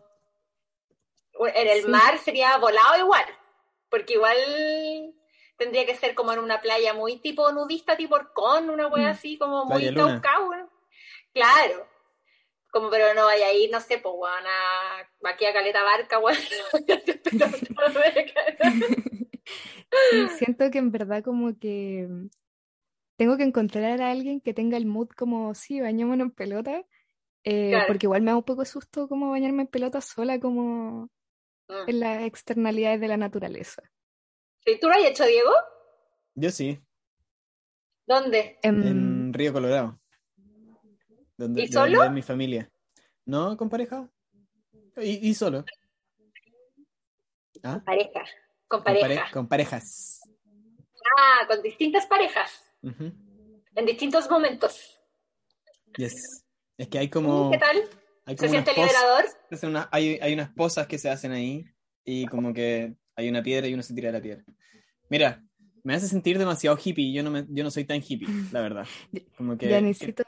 [1.54, 1.88] en el Sí.
[1.90, 3.26] mar sería volado igual,
[3.90, 4.38] porque igual
[5.58, 9.12] tendría que ser como en una playa muy tipo nudista, tipo Orcón, una wea Mm.
[9.12, 9.94] así como muy.
[9.94, 10.50] Caucao.
[11.34, 11.90] Claro.
[12.72, 16.20] Como, pero no vaya a ir, no sé, pues, weón, a, aquí a Caleta Barca,
[16.20, 16.38] weón.
[20.58, 22.28] Siento que en verdad como que mm,
[23.18, 26.84] tengo que encontrar a alguien que tenga el mood como, sí, bañémonos en pelota,
[27.44, 27.86] eh, Claro.
[27.88, 31.10] porque igual me da un poco de susto como bañarme en pelota sola como
[31.68, 31.90] Mm.
[31.90, 33.82] en las externalidades de la naturaleza.
[34.64, 35.50] ¿Sí, ¿Tú lo has hecho, Diego?
[36.36, 36.80] Yo sí,
[38.06, 38.60] ¿Dónde?
[38.62, 40.00] Em, en Río Colorado.
[41.38, 41.98] Donde, ¿Y solo?
[41.98, 42.72] donde mi familia.
[43.26, 43.58] ¿No?
[43.58, 44.08] ¿Con pareja?
[44.98, 45.66] Y, y solo.
[47.64, 47.82] ¿Ah?
[47.84, 48.24] Pareja.
[48.76, 49.32] Con Con, pare- pareja.
[49.32, 50.22] con parejas.
[51.18, 52.64] Ah, con distintas parejas.
[52.84, 55.02] En distintos momentos.
[55.98, 56.44] Yes.
[56.78, 57.52] Es que hay como.
[57.52, 57.78] ¿Qué tal?
[58.26, 59.26] Hay ¿Se siente liberador?
[59.64, 61.64] una- hay, hay unas posas que se hacen ahí
[62.04, 64.44] y como que hay una piedra y uno se tira de la piedra.
[65.10, 65.44] Mira,
[65.84, 67.14] me hace sentir demasiado hippie.
[67.14, 68.88] Yo no, me, yo no soy tan hippie, la verdad.
[69.38, 70.24] Como que, ya necesito,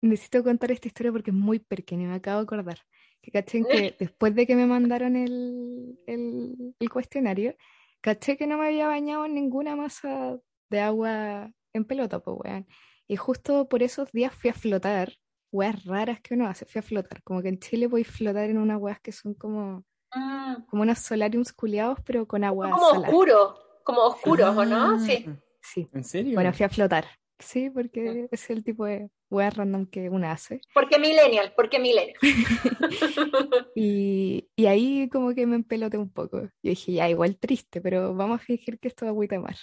[0.00, 2.78] necesito contar esta historia porque es muy pequeña, me acabo de acordar.
[3.22, 7.54] Que caché que después de que me mandaron el, el, el cuestionario,
[8.00, 10.38] caché que no me había bañado en ninguna masa
[10.70, 12.66] de agua en pelota, pues weón.
[13.06, 15.12] Y justo por esos días fui a flotar,
[15.50, 17.22] weas raras que uno hace, fui a flotar.
[17.22, 21.00] Como que en Chile podéis flotar en unas weas que son como, Mm, como unos
[21.00, 23.08] solariums culiados, pero con agua como salada.
[23.08, 24.94] oscuro, como oscuros, ¿o no?
[24.94, 25.26] Ah, Sí.
[25.60, 26.34] Sí, ¿En serio?
[26.34, 27.04] bueno, fui a flotar.
[27.38, 30.60] Sí, porque es el tipo de weas random que uno hace.
[30.74, 31.52] ¿Por qué millennial?
[31.54, 32.16] ¿Por qué millennial?
[33.74, 36.40] Y, y ahí como que me empeloté un poco.
[36.42, 39.56] Yo dije, ya, igual triste, pero vamos a fingir que esto es agüita de mar.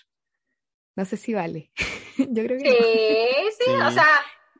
[0.95, 1.71] No sé si vale.
[2.17, 2.75] Yo creo que no.
[2.75, 3.71] Sí, sí, Sí.
[3.71, 4.07] o sea,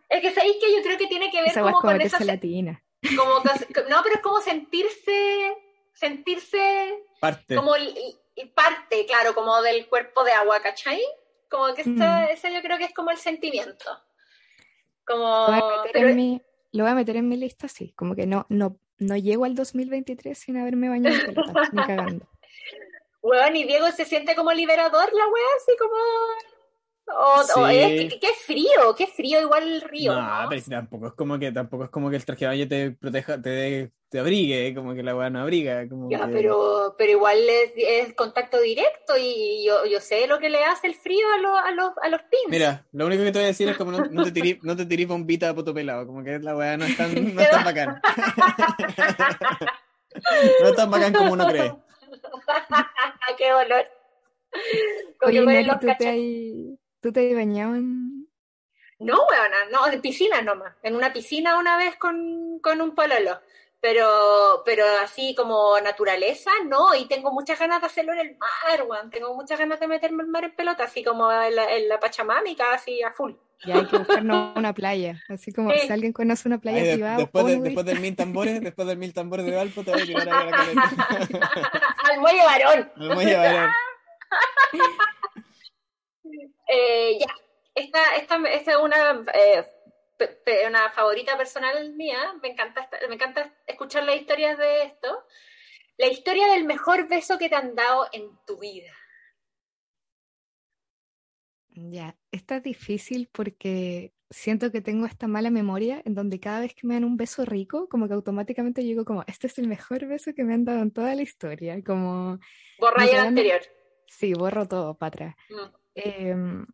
[0.09, 2.23] es que sabéis que yo creo que tiene que ver Esa como como con esa,
[2.25, 2.83] latina.
[3.17, 3.41] como
[3.73, 5.55] que- no, pero es como sentirse,
[5.93, 7.55] sentirse Parte.
[7.55, 7.71] como
[8.53, 11.01] parte, claro, como del cuerpo de agua, ¿cachai?
[11.57, 12.27] Como que ese, Mm.
[12.31, 13.85] ese yo creo que es como el sentimiento.
[15.07, 16.41] Lo voy a Como, meter pero, en mi,
[16.71, 17.93] lo voy a meter en mi lista, sí.
[17.95, 21.81] Como que no, no, no llego al 2023 sin haberme bañado en pelota, ni
[22.19, 22.27] cagando.
[23.21, 25.93] weón, y Diego se siente como liberador la wea, así como...
[27.07, 27.75] O, o Sí.
[27.77, 30.49] es que, qué frío, qué frío igual el río, No, ¿no?
[30.49, 32.91] pero si tampoco es como que tampoco es como que el traje de baño te
[32.91, 36.95] proteja, te, dé- te abrigue, como que la weá no abriga, como Ya, que- pero,
[36.97, 40.95] pero igual es, es contacto directo y yo, yo sé lo que le hace el
[40.95, 42.47] frío a, los a, los, a los pins.
[42.47, 44.73] Mira, lo único que te voy a decir es como no, no te tiré, no
[44.77, 47.49] te tiré bombita a poto pelado, como que la weá no es tan, no es
[47.49, 48.01] tan bacán.
[50.61, 51.73] no es tan bacán como uno cree.
[53.37, 53.85] ¡Qué dolor!
[55.23, 56.15] Oye, los ¿tú te has,
[57.01, 58.29] tú te has bañado en...
[58.99, 60.73] No, weona, no, en piscina nomás.
[60.83, 63.41] En una piscina una vez con, con un pololo.
[63.81, 66.95] Pero, pero así como naturaleza, no.
[66.95, 69.09] Y tengo muchas ganas de hacerlo en el mar, weón.
[69.11, 71.99] Tengo muchas ganas de meterme al mar en pelota, así como en la, en la
[71.99, 73.33] Pachamámica, así a full.
[73.65, 75.21] Ya hay que buscarnos una playa.
[75.29, 75.79] Así como Sí.
[75.87, 78.87] si alguien conoce una playa Ay, de- privada después, de- después del mil tambores, después
[78.87, 81.07] del mil tambores de Valpo, te voy a tirar a la caleta.
[82.05, 82.91] al muelle varón.
[82.97, 83.69] Al muelle varón.
[86.67, 87.27] Eh, ya,
[87.75, 89.65] esta, esta, esta es una, eh,
[90.67, 92.17] una favorita personal mía.
[92.41, 95.25] Me encanta, me encanta escuchar las historias de esto.
[95.97, 98.91] La historia del mejor beso que te han dado en tu vida.
[101.69, 106.87] Ya, está difícil porque siento que tengo esta mala memoria en donde cada vez que
[106.87, 110.33] me dan un beso rico, como que automáticamente digo como, este es el mejor beso
[110.33, 112.39] que me han dado en toda la historia, como...
[112.79, 113.61] Borra el anterior.
[114.07, 115.35] Sí, borro todo para atrás.
[115.49, 115.75] Mm.
[115.95, 116.65] Em,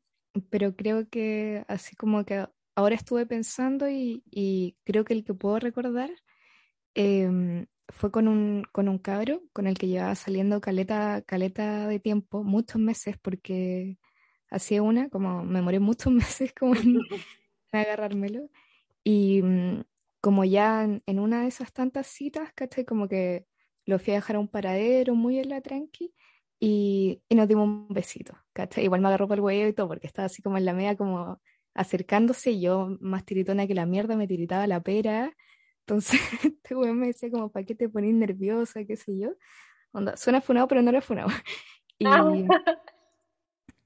[0.49, 5.59] pero creo que así como que ahora estuve pensando y, creo que el que puedo
[5.59, 6.09] recordar
[6.95, 11.99] em, fue con un, con un cabro con el que llevaba saliendo caleta, caleta de
[11.99, 13.97] tiempo, muchos meses, porque
[14.49, 16.99] hacía una, como me moré muchos meses como en,
[17.71, 18.49] agarrármelo.
[19.03, 19.83] Y mm,
[20.21, 22.85] como ya en, una de esas tantas citas, ¿cachai?
[22.85, 23.45] Como que
[23.85, 26.13] lo fui a dejar a un paradero muy en la tranqui
[26.59, 28.85] y, y nos dimos un besito, ¿cachai?
[28.85, 30.95] Igual me agarró por el huevo y todo, porque estaba así como en la media,
[30.95, 31.41] como
[31.73, 35.35] acercándose, y yo más tiritona que la mierda, me tiritaba la pera.
[35.81, 38.85] Entonces, este weón me decía como, ¿para qué te pones nerviosa?
[38.85, 39.29] ¿Qué sé yo?
[39.91, 41.29] Onda, suena funado, pero no era funado.
[41.99, 42.23] Y, ah.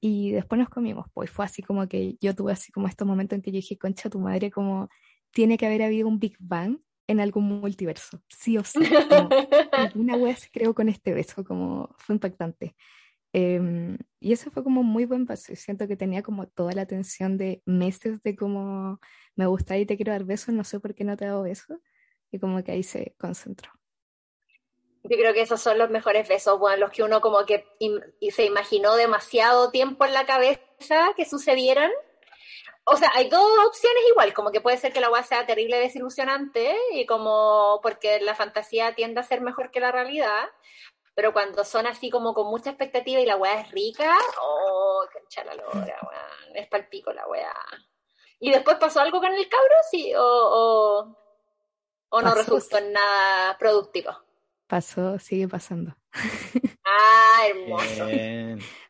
[0.00, 3.36] Y después nos comimos, pues fue así como que yo tuve así como estos momentos
[3.36, 4.88] en que yo dije, concha, tu madre, como
[5.32, 8.78] tiene que haber habido un Big Bang en algún multiverso, sí o sí.
[9.94, 12.76] una wea se creó con este beso, como fue impactante.
[13.38, 15.54] Em, y eso fue como muy buen paso.
[15.54, 18.98] Siento que tenía como toda la atención de meses de como
[19.34, 21.42] me gusta y te quiero dar besos, no sé por qué no te he dado
[21.42, 21.76] besos.
[22.30, 23.70] Y como que ahí se concentró.
[25.02, 27.66] Yo creo que esos son los mejores besos, bueno, los que uno como que
[28.30, 31.90] se imaginó demasiado tiempo en la cabeza que sucedieran.
[32.84, 35.78] O sea, hay dos opciones igual, como que puede ser que la weá sea terrible
[35.78, 40.48] desilusionante y como porque la fantasía tiende a ser mejor que la realidad,
[41.16, 45.42] pero cuando son así como con mucha expectativa y la weá es rica, oh, cancha
[45.44, 45.98] la lora,
[46.54, 47.54] es palpico la weá.
[48.38, 49.74] ¿Y después pasó algo con el cabro?
[49.90, 51.16] Sí, o,
[52.10, 54.10] o, no resultó en nada productivo.
[54.66, 55.96] Pasó, sigue pasando.
[56.88, 58.04] Ah, hermoso.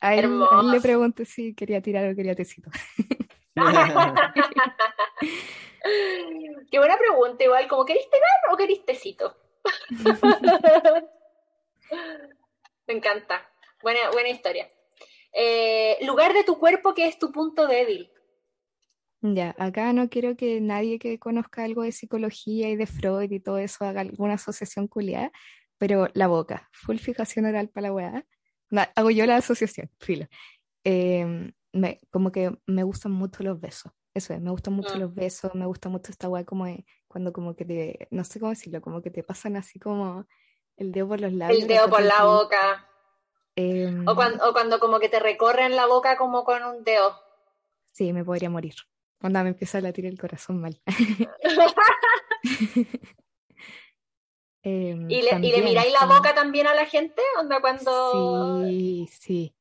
[0.00, 2.70] A él, le pregunté si quería tirar o quería tecito.
[6.70, 9.34] Qué buena pregunta, igual, como queriste tirar o queriste tecito?
[12.86, 13.48] Me encanta.
[13.82, 14.70] Buena, buena historia.
[15.32, 18.10] Eh, lugar de tu cuerpo que es tu punto débil.
[19.20, 23.40] Ya, acá no quiero que nadie que conozca algo de psicología y de Freud y
[23.40, 25.32] todo eso haga alguna asociación culiada,
[25.78, 28.26] pero la boca, full fijación oral para la weá.
[28.94, 30.26] hago yo la asociación, filo.
[30.84, 33.92] Em, me, como que me gustan mucho los besos.
[34.14, 34.98] Eso es, me gustan mucho ah.
[34.98, 36.66] los besos, me gusta mucho esta weá como
[37.08, 40.26] cuando como que te, no sé cómo decirlo, como que te pasan así como
[40.76, 41.62] el dedo por los labios.
[41.62, 42.88] El dedo por la boca.
[43.54, 47.18] Em, o, cuando, o cuando como que te recorren la boca como con un dedo.
[47.92, 48.74] Sí, me podría morir.
[49.18, 50.80] Cuando me empieza a latir el corazón mal.
[54.68, 57.22] Em, ¿Y, le, ¿Y le miráis la boca también a la gente?
[57.38, 58.64] ¿Onda cuando.?
[58.66, 59.54] Sí, sí.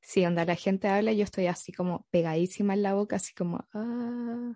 [0.00, 3.68] Sí, onda la gente habla yo estoy así como pegadísima en la boca, así como.
[3.72, 4.52] Ah,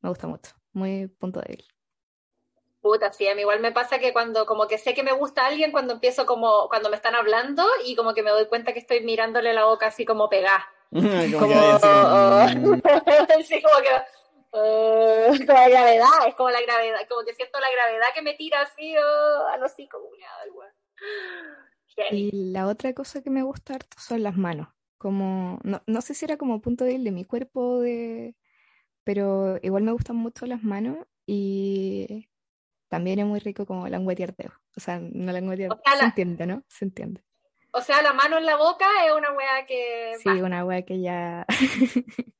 [0.00, 0.50] me gusta mucho.
[0.72, 1.64] Muy punto débil.
[2.86, 5.44] Puta, sí, a mí igual me pasa que cuando como que sé que me gusta
[5.44, 8.78] alguien, cuando empiezo como, cuando me están hablando y como que me doy cuenta que
[8.78, 10.64] estoy mirándole la boca así como pegada.
[10.92, 11.00] como,
[11.40, 12.86] como que
[14.52, 18.60] uh, la gravedad, es como la gravedad, como que siento la gravedad que me tira
[18.60, 19.98] así oh, a los cinco
[20.46, 20.72] igual.
[22.12, 24.68] Y la otra cosa que me gusta harto son las manos.
[24.96, 28.36] Como, no, no sé si era como punto débil de mi cuerpo, de,
[29.02, 32.28] pero igual me gustan mucho las manos y
[32.88, 34.34] también es muy rico como languetear
[34.76, 36.62] O sea, no languetear, o se entiende, ¿no?
[36.68, 37.22] Se entiende.
[37.72, 40.14] O sea, la mano en la boca es una wea que...
[40.22, 41.46] Sí, una wea que ya...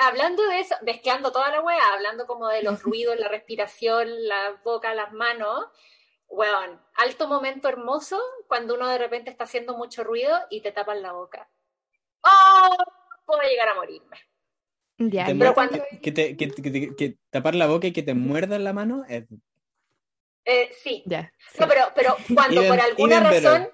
[0.00, 4.60] hablando de eso, mezclando toda la weá, hablando como de los ruidos, la respiración, la
[4.64, 5.66] boca, las manos,
[6.28, 11.02] weón, alto momento hermoso cuando uno de repente está haciendo mucho ruido y te tapan
[11.02, 11.48] la boca.
[12.22, 12.76] ¡Oh!
[13.26, 14.18] Puedo llegar a morirme.
[14.98, 15.78] Ya, pero cuando...
[16.02, 19.24] que, te, que, que, tapar la boca y que te muerdan la mano es...
[20.44, 21.04] Eh, sí.
[21.06, 23.68] No, pero, pero cuando por alguna razón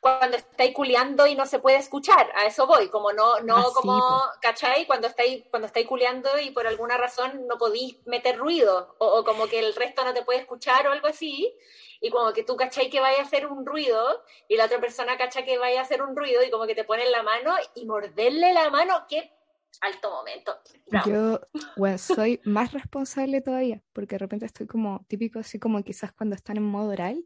[0.00, 3.70] cuando estáis culeando y no se puede escuchar, a eso voy, como no, no ah,
[3.74, 4.00] como,
[4.40, 4.86] ¿cachai?
[4.86, 9.48] Cuando estáis, cuando estáis culeando y por alguna razón no podéis meter ruido, o, como
[9.48, 11.52] que el resto no te puede escuchar o algo así,
[12.00, 15.18] y como que tú cachai que vaya a hacer un ruido, y la otra persona
[15.18, 17.84] cacha que vaya a hacer un ruido, y como que te ponen la mano y
[17.84, 19.32] morderle la mano, qué
[19.80, 20.58] alto momento.
[21.06, 21.40] Yo,
[21.76, 26.34] bueno, soy más responsable todavía, porque de repente estoy como típico, así como quizás cuando
[26.34, 27.24] están en modo oral,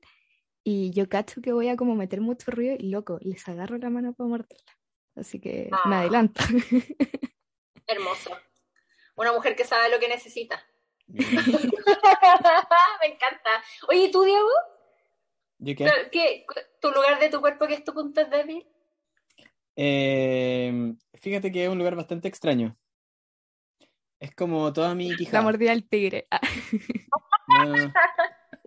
[0.64, 3.90] y yo cacho que voy a como meter mucho ruido y loco, les agarro la
[3.90, 4.72] mano para morderla.
[5.16, 6.00] Así que me ah.
[6.00, 6.40] adelanto.
[7.86, 8.30] Hermoso.
[9.16, 10.64] Una mujer que sabe lo que necesita.
[11.08, 11.18] me
[13.06, 13.62] encanta.
[13.88, 14.48] Oye, ¿y tú, Diego?
[15.58, 15.90] ¿Yo qué?
[16.10, 16.46] ¿qué-
[16.80, 18.66] ¿Tu lugar de tu cuerpo que es tu punto débil?
[19.76, 22.76] Eh, fíjate que es un lugar bastante extraño.
[24.20, 25.42] Es como toda mi La quijada.
[25.42, 26.26] mordida del tigre.
[26.30, 26.40] Ah,
[27.48, 27.74] No,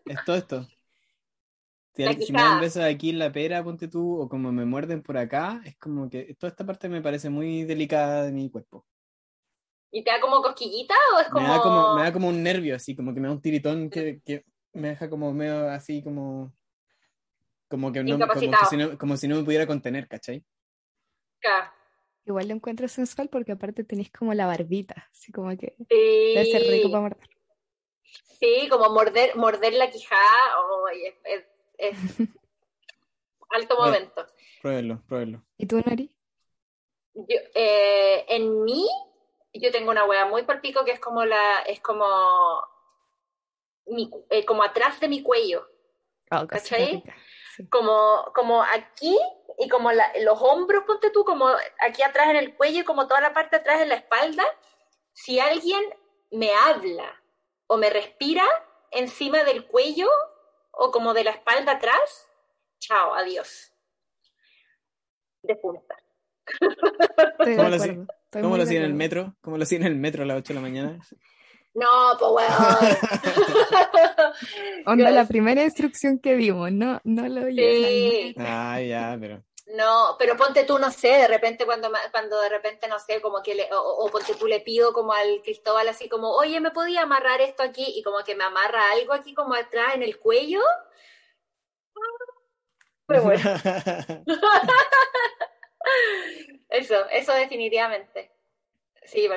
[0.06, 0.68] es todo esto.
[1.96, 4.66] Si, La si me dan besos aquí en la pera, ponte tú, o como me
[4.66, 8.50] muerden por acá, es como que toda esta parte me parece muy delicada de mi
[8.50, 8.86] cuerpo.
[9.92, 11.48] ¿Y te da como cosquillita o es como.?
[11.48, 13.90] Me da como, me da como un nervio, así, como que me da un tiritón
[13.90, 14.44] que, que
[14.74, 16.54] me deja como medio así como.
[17.70, 20.44] Como que no, como, que si no, como si no me pudiera contener, ¿cachai?
[21.40, 21.72] Claro.
[22.26, 26.34] Igual lo encuentro sensual porque aparte tenéis como la barbita, así como que Sí.
[26.34, 27.30] debe ser rico para morder.
[28.40, 30.22] Sí, como morder, morder la quijada.
[30.60, 31.46] oh, es, es-
[31.78, 31.98] es
[33.50, 34.26] alto momento.
[34.62, 35.44] Pruébenlo, pruébenlo.
[35.58, 36.12] ¿Y tú, Nori?
[37.14, 38.86] Yo, eh, en mí,
[39.54, 42.06] yo tengo una wea muy palpico que es como la, es como,
[43.88, 45.66] mi, eh, como atrás de mi cuello,
[46.32, 47.04] Oh, ¿Cachai?
[47.56, 47.68] Sí.
[47.70, 49.16] como, como aquí
[49.58, 51.48] y como la- los hombros, ponte tú, como
[51.80, 54.44] aquí atrás en el cuello y como toda la parte atrás en la espalda.
[55.14, 55.82] Si alguien
[56.32, 57.22] me habla
[57.68, 58.44] o me respira
[58.92, 60.08] encima del cuello
[60.72, 62.30] o como de la espalda atrás,
[62.80, 63.72] chao, adiós.
[65.42, 65.96] De punta.
[67.46, 68.08] De ¿Cómo lo hacía- acuerdo.
[68.26, 69.34] Estoy ¿Cómo muy lo de en el metro?
[69.42, 71.00] ¿Cómo lo hacían en el metro a las 8 de la mañana?
[71.76, 72.56] No, pues weón.
[74.86, 78.34] Onda, la primera instrucción que dimos, no, no lo al Sí.
[78.38, 79.44] Ah, ya, pero.
[79.68, 83.44] No, pero ponte tú, no sé, de repente cuando, cuando de repente, no sé, como
[83.44, 86.72] que le, o, o ponte tú le pido como al Cristóbal así como, oye, ¿me
[86.72, 87.84] podía amarrar esto aquí?
[87.86, 90.62] Y como que me amarra algo aquí como atrás en el cuello.
[93.08, 93.44] Pero bueno,
[96.70, 98.32] eso, eso definitivamente.
[99.04, 99.36] Sí, va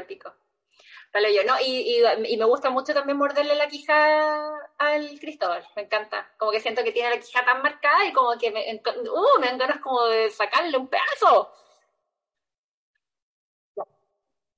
[1.15, 5.83] yo, no, y, y, y me gusta mucho también morderle la quija al Cristóbal, me
[5.83, 6.31] encanta.
[6.39, 9.47] Como que siento que tiene la quija tan marcada y como que me, uh, me
[9.47, 11.53] dan ganas como de sacarle un pedazo.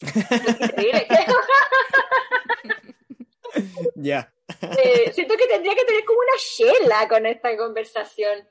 [0.03, 1.07] Increíble.
[3.97, 4.33] ya.
[4.79, 8.49] Eh, siento que tendría que tener como una chela con esta conversación.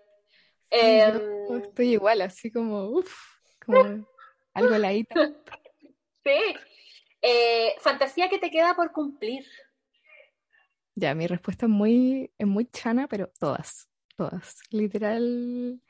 [0.70, 3.14] Em, yo estoy igual, así como, uff,
[3.66, 3.80] como
[4.54, 5.20] algo heladito.
[6.24, 6.56] sí.
[7.22, 9.46] Eh, fantasía que te queda por cumplir.
[10.96, 14.60] Ya, mi respuesta es muy, es muy chana, pero todas, todas.
[14.72, 15.82] Literal,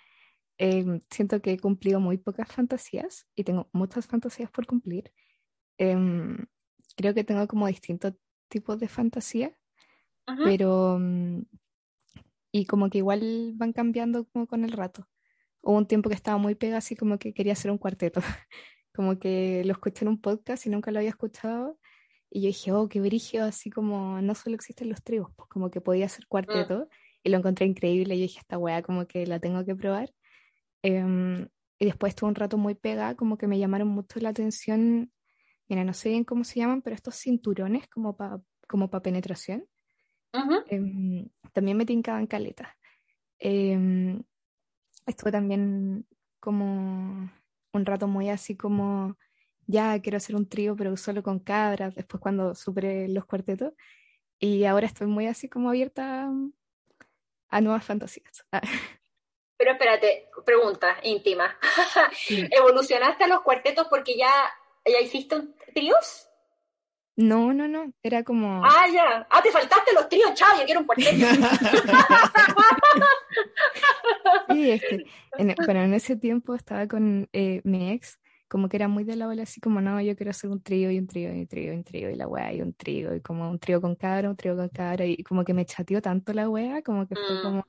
[0.58, 5.12] em, siento que he cumplido muy pocas fantasías y tengo muchas fantasías por cumplir.
[5.78, 6.46] Em,
[6.96, 8.14] creo que tengo como distintos
[8.50, 9.58] tipos de fantasía,
[10.44, 11.42] pero mm,
[12.52, 15.08] y como que igual van cambiando como con el rato.
[15.62, 18.22] Hubo un tiempo que estaba muy pegada, así como que quería hacer un cuarteto.
[18.94, 21.80] Como que lo escuché en un podcast y nunca lo había escuchado.
[22.30, 25.72] Y yo dije, oh, qué brígido, así como no solo existen los tríos, pues como
[25.72, 26.88] que podía hacer cuarteto.
[27.24, 28.16] Y lo encontré increíble.
[28.16, 30.12] Y yo dije, esta weá, como que la tengo que probar.
[30.84, 31.48] Em,
[31.80, 35.12] y después estuve un rato muy pegada, como que me llamaron mucho la atención.
[35.68, 39.66] Mira, no sé bien cómo se llaman, pero estos cinturones como para como pa penetración.
[40.34, 40.64] Ujú.
[40.68, 42.78] Em, también me tincaban caleta.
[43.40, 44.22] Em,
[45.06, 46.06] estuve también
[46.40, 47.32] como
[47.74, 49.18] un rato muy así como,
[49.68, 53.74] ya quiero hacer un trío, pero solo con cabras, después cuando superé los cuartetos.
[54.40, 56.32] Y ahora estoy muy así como abierta a,
[57.50, 58.46] a nuevas fantasías.
[58.52, 58.62] Ah,
[59.58, 61.60] Pero espérate, pregunta íntima.
[62.30, 64.32] ¿Evolucionaste a los cuartetos porque ya,
[64.86, 66.29] ya hiciste un tríos?
[67.22, 68.64] No, no, no, era como...
[68.64, 69.28] Ah, ya.
[69.30, 71.26] Ah, te faltaste los tríos, chao, yo quiero un cuarteto.
[74.50, 75.06] Sí, es que,
[75.38, 79.16] en- bueno, en ese tiempo estaba con eh, mi ex, como que era muy de
[79.16, 81.48] la bola, así como, no, yo quiero hacer un trío y un trío y un
[81.48, 83.96] trío y un trío y la weá y un trío y como un trío con
[83.96, 87.16] cabra, un trío con cabra y como que me chateó tanto la weá, como que
[87.16, 87.44] fue Mm.
[87.44, 87.66] como...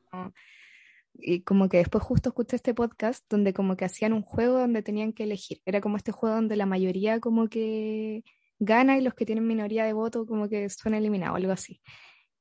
[1.23, 4.83] Y como que después justo escuché este podcast donde como que hacían un juego donde
[4.83, 5.61] tenían que elegir.
[5.67, 8.23] Era como este juego donde la mayoría como que
[8.61, 11.81] gana y los que tienen minoría de voto como que son eliminados, algo así.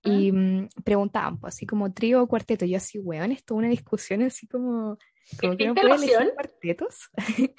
[0.03, 2.65] Y mm, preguntaban, pues, así como trío o cuarteto.
[2.65, 4.97] Yo así, weón, esto es una discusión así como,
[5.41, 6.34] como que no ¿Existe puede la elegir opción?
[6.36, 7.09] cuartetos.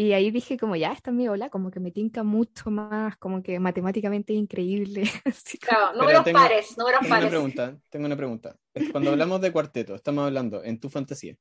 [0.00, 3.16] Y ahí dije como, ya, esta es mi ola, como que me tinca mucho más,
[3.16, 5.02] como que matemáticamente increíble.
[5.24, 7.28] así como- Claro, números tengo- pares, números Tengo una pares.
[7.30, 8.56] pregunta, tengo una pregunta.
[8.92, 11.34] Cuando hablamos de cuarteto, estamos hablando en tu fantasía.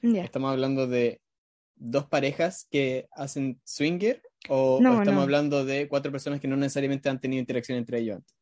[0.00, 1.20] ¿Estamos hablando de
[1.76, 5.22] dos parejas que hacen swinger o, No, o estamos no.
[5.22, 8.34] hablando de cuatro personas que no necesariamente han tenido interacción entre ellos antes?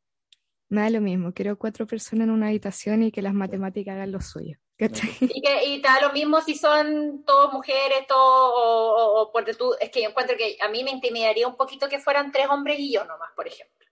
[0.68, 4.12] Me da lo mismo, quiero cuatro personas en una habitación y que las matemáticas hagan
[4.12, 4.56] lo suyo.
[4.78, 5.10] ¿cachai?
[5.20, 9.32] Y, que, y te da lo mismo si son todos mujeres, todo, o, o, o
[9.32, 12.32] porque tú, es que yo encuentro que a mí me intimidaría un poquito que fueran
[12.32, 13.86] tres hombres y yo nomás, por ejemplo.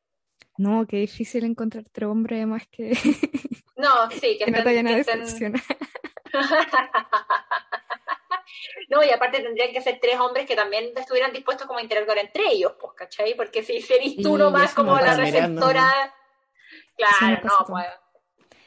[0.58, 2.90] No, qué difícil encontrar tres hombres más que...
[3.76, 5.62] No, sí, que, Que no estén- te vayan a estén- decepcionar.
[8.88, 12.18] no, y aparte tendrían que ser tres hombres que también estuvieran dispuestos como a interactuar
[12.18, 13.34] entre ellos, pues, ¿cachai?
[13.34, 15.16] Porque si serís tú nomás como no la.
[15.16, 16.14] Mirando, receptora,
[16.96, 17.86] claro, no no, pues.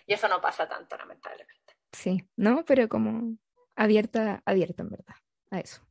[0.08, 1.54] Y eso no pasa tanto, lamentablemente.
[1.92, 3.38] Sí, no, pero como
[3.76, 5.16] abierta, abierta en verdad,
[5.52, 5.82] a eso.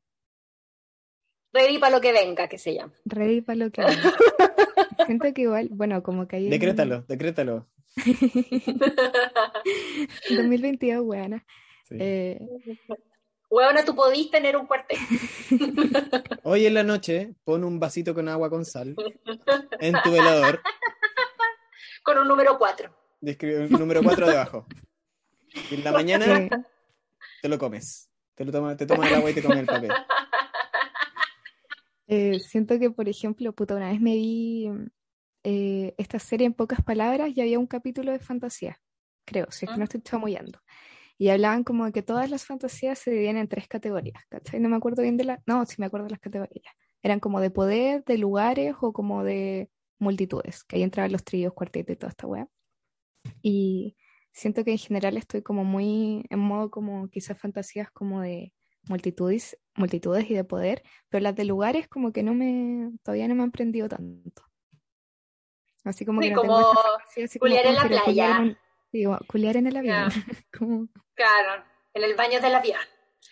[1.52, 2.94] Ready para lo que venga, que se llama.
[3.04, 4.12] Ready para lo que venga.
[5.06, 7.68] Siento que igual, bueno, como que hay en Decrétalo, decrétalo.
[10.30, 11.44] 2022, weana.
[11.84, 11.96] Sí.
[12.00, 12.40] Eh,
[13.54, 14.96] Huevona, tú podís tener un cuartel.
[16.42, 18.96] Hoy en la noche, pon un vasito con agua con sal
[19.78, 20.58] en tu velador
[22.02, 22.90] Con un número 4.
[23.20, 24.66] y escribe el número 4 debajo.
[25.70, 26.48] Y en la mañana
[27.42, 28.08] te lo comes.
[28.34, 29.92] Te, lo toma, te tomas el agua y te comes el papel.
[32.06, 34.70] eh, siento que, por ejemplo, puta, una vez me vi
[35.44, 38.80] eh, esta serie en pocas palabras y había un capítulo de fantasía,
[39.26, 39.84] creo, si es que no Ah.
[39.84, 40.58] estoy chamullando.
[41.22, 44.58] Y hablaban como de que todas las fantasías se dividían en tres categorías, ¿cachai?
[44.58, 45.38] No me acuerdo bien de las...
[45.46, 46.74] No, sí me acuerdo de las categorías.
[47.00, 49.70] Eran como de poder, de lugares o como de
[50.00, 52.48] multitudes, que ahí entraban los tríos, cuartetos y toda esta weá.
[53.40, 53.96] Y
[54.32, 58.52] siento que en general estoy como muy en modo como quizás fantasías como de
[58.88, 63.36] multitudes, multitudes y de poder, pero las de lugares como que no me, todavía no
[63.36, 64.42] me han prendido tanto.
[65.84, 68.38] Así como Sí, que no tengo como esta fantasía así como, en "Oh, la playa".
[68.40, 68.56] un-
[68.92, 70.10] digo, culiar en el avión.
[71.14, 71.64] Claro,
[71.94, 72.80] en el baño del avión.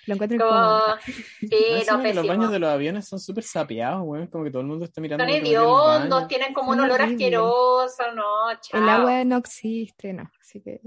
[0.07, 0.47] lo encuentro.
[0.47, 0.81] Como...
[1.41, 4.27] Sí, no, los baños de los aviones son súper sapeados, weón.
[4.27, 5.25] Como que todo el mundo está mirando.
[5.25, 8.81] Son hediondos, tienen como un olor asqueroso, no, chao.
[8.81, 10.31] El agua no existe, no.
[10.41, 10.81] Así que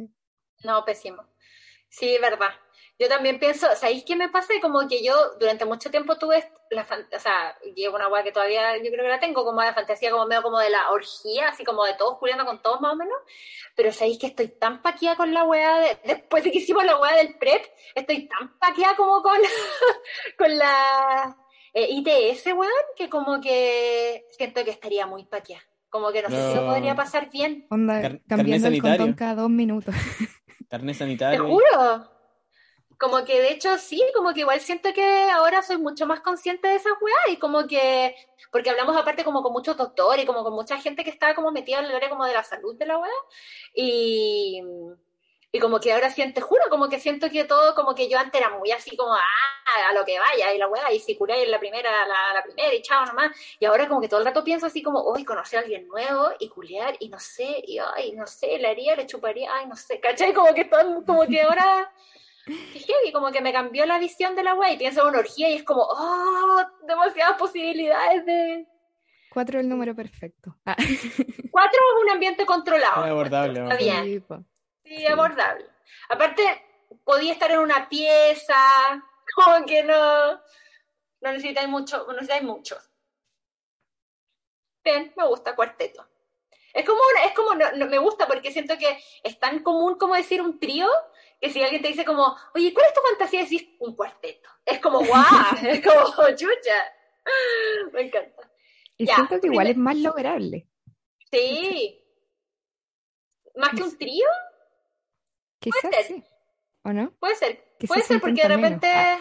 [0.64, 1.24] No, pésimo.
[1.90, 2.50] Sí, verdad.
[3.00, 4.54] Yo también pienso, ¿sabéis qué me pasa?
[4.62, 8.32] Como que yo durante mucho tiempo tuve la fan- o sea, llevo una weá que
[8.32, 11.50] todavía yo creo que la tengo, como la fantasía, como medio como de la orgía,
[11.50, 13.18] así como de todos culiando con todos más o menos.
[13.76, 17.00] Pero sabéis que estoy tan paqueada con la weá de, después de que hicimos la
[17.00, 17.64] weá del PrEP,
[17.96, 19.38] estoy tan paqueada como con,
[20.38, 21.36] con la
[21.74, 25.64] eh, ITS, weón, que como que siento que estaría muy paqueada.
[25.90, 26.74] Como que no, sé si lo No.
[26.74, 27.66] podría pasar bien.
[27.70, 29.16] onda Car- cambiando el sanitario.
[29.18, 29.94] cada dos minutos.
[30.70, 31.46] Carnet Te sanitario.
[31.48, 32.13] juro.
[33.04, 36.70] Como que de hecho sí, como que igual siento que ahora soy mucho más consciente
[36.70, 38.16] de esas weas y como que,
[38.50, 41.52] porque hablamos aparte como con muchos doctores y como con mucha gente que estaba como
[41.52, 43.12] metida en el área como de la salud de la wea
[43.76, 44.62] y,
[45.52, 48.40] y como que ahora siento, juro, como que siento que todo, como que yo antes
[48.40, 51.46] era muy así como, ah, a lo que vaya y la wea y si curé
[51.48, 54.46] la primera, la, la primera y chao nomás y ahora como que todo el rato
[54.46, 58.14] pienso así como, hoy conocer a alguien nuevo y culiar y no sé, y ay,
[58.14, 60.34] no sé, le haría, le chuparía, ay, no sé, ¿cachai?
[60.34, 61.92] Como que todo, como que ahora
[62.46, 65.20] Qué heavy, como que me cambió la visión de la wea y pienso en una
[65.20, 68.68] orgía y es como, oh, demasiadas posibilidades de...
[69.32, 70.56] Cuatro el número perfecto.
[70.66, 70.76] Ah,
[71.52, 73.06] Cuatro es un ambiente controlado.
[73.06, 74.02] Es abordable, Está abordable.
[74.02, 74.26] bien,
[74.84, 75.66] sí, abordable.
[76.10, 76.44] Aparte,
[77.04, 78.56] podía estar en una pieza,
[79.36, 80.42] como que no, no
[81.32, 82.78] necesitáis mucho, no necesitáis mucho.
[84.84, 86.06] Bien, me gusta cuarteto.
[86.74, 89.96] Es como, una- es como, no- no- me gusta porque siento que es tan común
[89.98, 90.90] como decir un trío,
[91.42, 93.42] que si alguien te dice como, oye, ¿cuál es tu fantasía?
[93.42, 94.50] Decís un cuarteto.
[94.66, 95.24] Es como, guau,
[95.64, 96.94] es como, chucha.
[97.92, 98.50] Me encanta.
[98.98, 100.68] Y Ya, siento que igual es más lograble.
[101.32, 102.00] Sí.
[103.56, 104.28] Más que un trío,
[105.60, 106.06] Quizás ser.
[106.06, 106.24] sí.
[106.84, 107.12] ¿O no?
[107.20, 107.64] puede ser.
[107.80, 108.88] Que Puede se ser porque de repente.
[108.88, 109.20] Ah.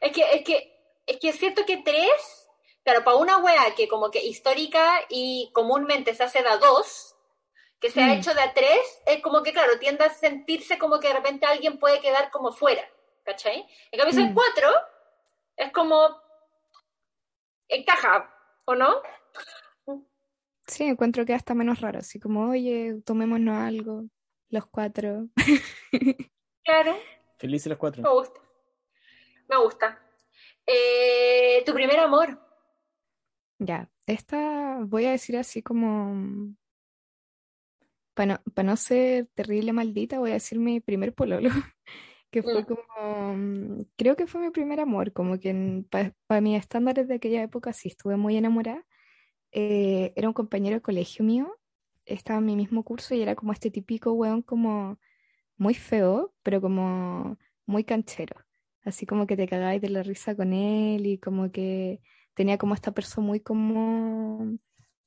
[0.00, 0.72] Es que, es que,
[1.06, 2.48] es que siento que tres,
[2.82, 7.14] claro, para una wea que como que histórica y comúnmente se hace de a dos,
[7.80, 8.10] que se ha Mm.
[8.10, 11.46] hecho de a tres, es como que, claro, tiende a sentirse como que de repente
[11.46, 12.82] alguien puede quedar como fuera,
[13.24, 13.66] ¿cachai?
[13.90, 14.34] En cambio, si es Mm.
[14.34, 14.68] cuatro,
[15.56, 16.20] es como.
[17.68, 18.28] encaja,
[18.66, 19.00] ¿o no?
[20.66, 22.00] Sí, encuentro que hasta menos raro.
[22.00, 24.04] Así como, oye, tomémonos algo,
[24.48, 25.28] los cuatro.
[26.64, 26.96] Claro.
[27.38, 28.02] Felices los cuatro.
[28.02, 28.40] Me gusta.
[29.48, 29.98] Me gusta.
[30.66, 32.38] Eh, tu primer amor.
[33.58, 36.54] Ya, esta voy a decir así como,
[38.20, 41.48] para no, pa no ser terrible maldita, voy a decir mi primer pololo,
[42.30, 42.66] que fue Mm.
[42.66, 42.84] como,
[43.96, 45.84] creo que fue mi primer amor, como que
[46.26, 48.86] para mis estándares de aquella época sí estuve muy enamorada.
[49.52, 51.58] Eh, era un compañero de colegio mío,
[52.06, 54.98] estaba en mi mismo curso y era como este típico weón como
[55.58, 58.36] muy feo, pero como muy canchero.
[58.84, 62.00] Así como que te cagabas de la risa con él y como que
[62.34, 64.58] tenía como esta persona muy como,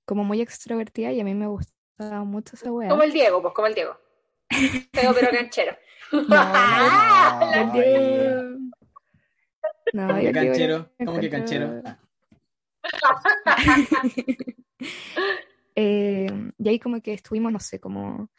[0.06, 1.83] como muy extrovertida y a mí me gustaba
[2.26, 2.90] mucho esa weá.
[2.90, 3.98] Como el Diego, pues como el Diego.
[4.94, 5.78] Feo pero canchero.
[6.12, 7.62] No, Ay.
[7.62, 8.44] el Diego.
[9.94, 10.90] No, ¿Cómo que canchero?
[11.06, 11.82] ¿Cómo que canchero?
[15.76, 16.28] Eh,
[16.60, 18.30] y ahí como que estuvimos, no sé, como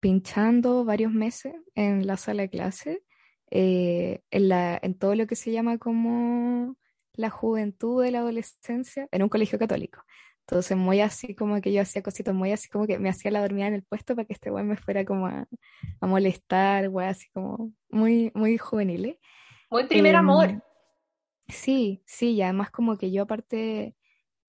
[0.00, 3.02] pinchando varios meses en la sala de clase,
[3.50, 6.76] eh, en, la, en todo lo que se llama como
[7.12, 10.02] la juventud de la adolescencia, en un colegio católico.
[10.46, 13.40] Entonces, muy así como que yo hacía cositas muy así como que me hacía la
[13.40, 15.46] dormida en el puesto para que este güey me fuera como a,
[16.00, 19.18] a molestar, güey, así como muy, muy juvenil.
[19.70, 20.50] Muy primer amor.
[20.50, 20.60] Em,
[21.48, 23.96] sí, sí, y además como que yo aparte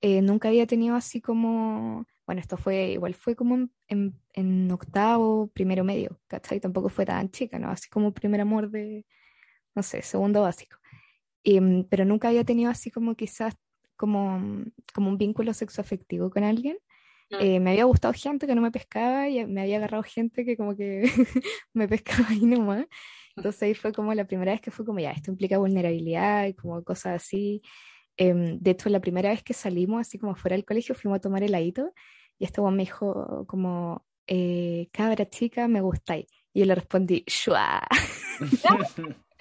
[0.01, 5.47] eh, nunca había tenido así como, bueno, esto fue, igual fue como en, en, octavo,
[5.53, 6.59] primero medio, ¿cachai?
[6.59, 7.69] Tampoco fue tan chica, ¿no?
[7.69, 9.05] Así como primer amor de,
[9.75, 10.77] no sé, segundo básico.
[11.45, 13.55] Em, pero nunca había tenido así como quizás
[13.95, 14.63] como,
[14.93, 16.77] como un vínculo sexoafectivo con alguien.
[17.29, 17.35] Mm.
[17.39, 20.57] Eh, me había gustado gente que no me pescaba y me había agarrado gente que
[20.57, 21.03] como que
[21.73, 22.85] me pescaba ahí nomás.
[23.35, 26.53] Entonces ahí fue como la primera vez que fue como, ya, esto implica vulnerabilidad y
[26.53, 27.61] como cosas así.
[28.17, 31.21] Em, de hecho, la primera vez que salimos así como fuera del colegio fuimos a
[31.21, 31.93] tomar heladito
[32.37, 36.25] y este me dijo como, eh, cabra chica, me gustáis.
[36.53, 37.81] Y yo le respondí, ¡shua!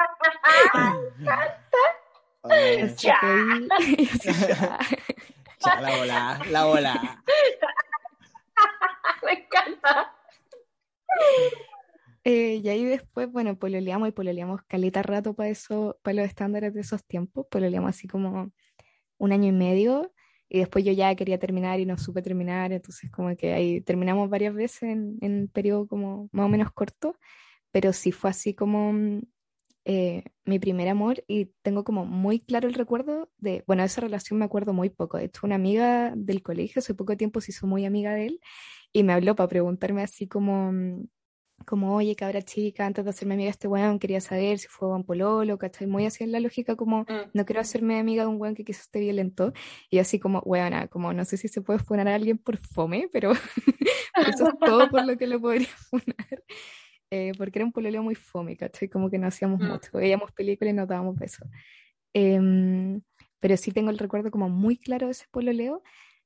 [2.98, 3.18] ya.
[5.80, 7.22] la bola, la bola.
[9.22, 10.14] Me encanta.
[12.24, 16.72] Eh, y ahí después, bueno, pololeamos y pololeamos caleta rato para eso, para los estándares
[16.74, 18.52] de esos tiempos, pololeamos así como
[19.18, 20.12] un año y medio,
[20.48, 24.28] y después yo ya quería terminar y no supe terminar, entonces como que ahí terminamos
[24.30, 27.18] varias veces en, en un periodo como más o menos corto,
[27.70, 29.20] pero sí fue así como mm,
[29.84, 34.38] eh, mi primer amor y tengo como muy claro el recuerdo de, bueno, esa relación
[34.38, 35.16] me acuerdo muy poco.
[35.16, 38.40] De hecho, una amiga del colegio hace poco tiempo se hizo muy amiga de él
[38.92, 41.06] y me habló para preguntarme así como, mm,
[41.66, 44.88] como, oye, cabra chica, antes de hacerme amiga de este weón, quería saber si fue
[44.88, 45.86] un pololo, ¿cachai?
[45.86, 47.30] Muy así en la lógica como, mm.
[47.34, 49.52] no quiero hacerme amiga de un weón que quizás esté violento.
[49.90, 53.08] Y así como, weona, como, no sé si se puede funar a alguien por fome,
[53.12, 53.32] pero
[54.26, 56.44] eso es todo por lo que lo podría funar.
[57.10, 58.88] Eh, porque era un pololeo muy fome, ¿cachai?
[58.88, 59.66] Como que no hacíamos mm.
[59.66, 61.48] mucho, veíamos películas y nos dábamos besos.
[62.12, 63.00] Em,
[63.40, 65.82] pero sí tengo el recuerdo como muy claro de ese pololeo,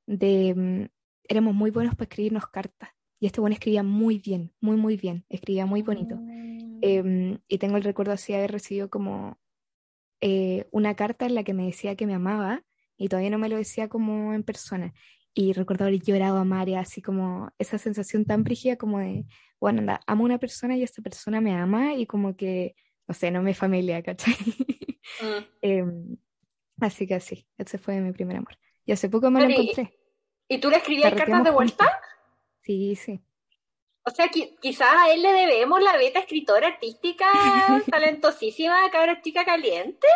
[0.07, 0.89] de mm,
[1.29, 2.91] éramos muy buenos para escribirnos cartas.
[3.19, 6.17] Y este bueno escribía muy bien, muy, muy bien, escribía muy bonito.
[6.17, 6.79] Mm.
[6.83, 9.39] Em, y tengo el recuerdo así de haber recibido como
[10.21, 12.63] eh, una carta en la que me decía que me amaba
[12.99, 14.93] y todavía no me lo decía como en persona.
[15.35, 19.27] Y recuerdo haber llorado a María, así como esa sensación tan brígida como de,
[19.59, 22.77] bueno, anda, amo a una persona y esta persona me ama y como que,
[23.09, 24.37] no sé, no me familia, ¿cachai?
[25.21, 25.45] Mm.
[25.63, 26.17] Em,
[26.81, 28.57] así que así, ese fue mi primer amor.
[28.85, 29.99] Y hace poco me lo encontré.
[30.49, 32.01] ¿Y tú le escribías cartas de vuelta?
[32.61, 33.21] Sí, sí.
[34.07, 37.27] O sea, quizás a él le debemos la beta escritora artística
[37.91, 40.07] talentosísima, cabra chica caliente.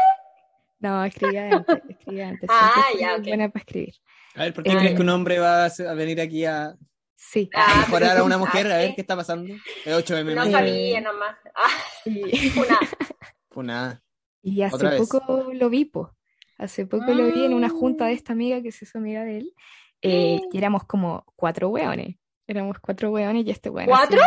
[0.81, 2.51] No, escribía antes, escribía antes.
[2.53, 3.25] Ah, ya, ok.
[3.25, 3.95] Buena para escribir.
[4.35, 6.77] A ver, ¿por qué crees que un hombre va a venir aquí a,
[7.19, 7.51] Sí.
[7.53, 9.53] A mejorar a una mujer, a ver qué está pasando.
[9.85, 11.37] El 8 de No sabía nomás.
[11.55, 11.69] Ah,
[12.05, 12.23] sí.
[13.55, 14.01] Una.
[14.41, 16.15] Y hace poco lo vi, po.
[16.59, 19.39] Hace poco lo vi en una junta de esta amiga que se hizo amiga de
[19.39, 19.55] él.
[20.01, 22.17] Eh, y éramos como cuatro hueones.
[22.47, 23.89] Éramos cuatro hueones y este hueón.
[23.89, 24.21] ¿Cuatro?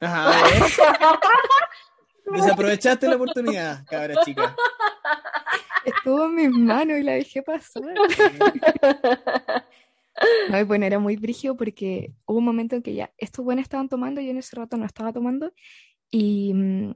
[0.00, 0.32] Ajá.
[2.26, 4.56] Desaprovechaste la oportunidad, cabra chica.
[5.84, 7.82] Estuvo en mis manos y la dejé pasar.
[10.48, 13.88] No, bueno, era muy brígido porque hubo un momento en que ya estos buenos estaban
[13.88, 15.52] tomando yo en ese rato no estaba tomando
[16.10, 16.94] y, mm,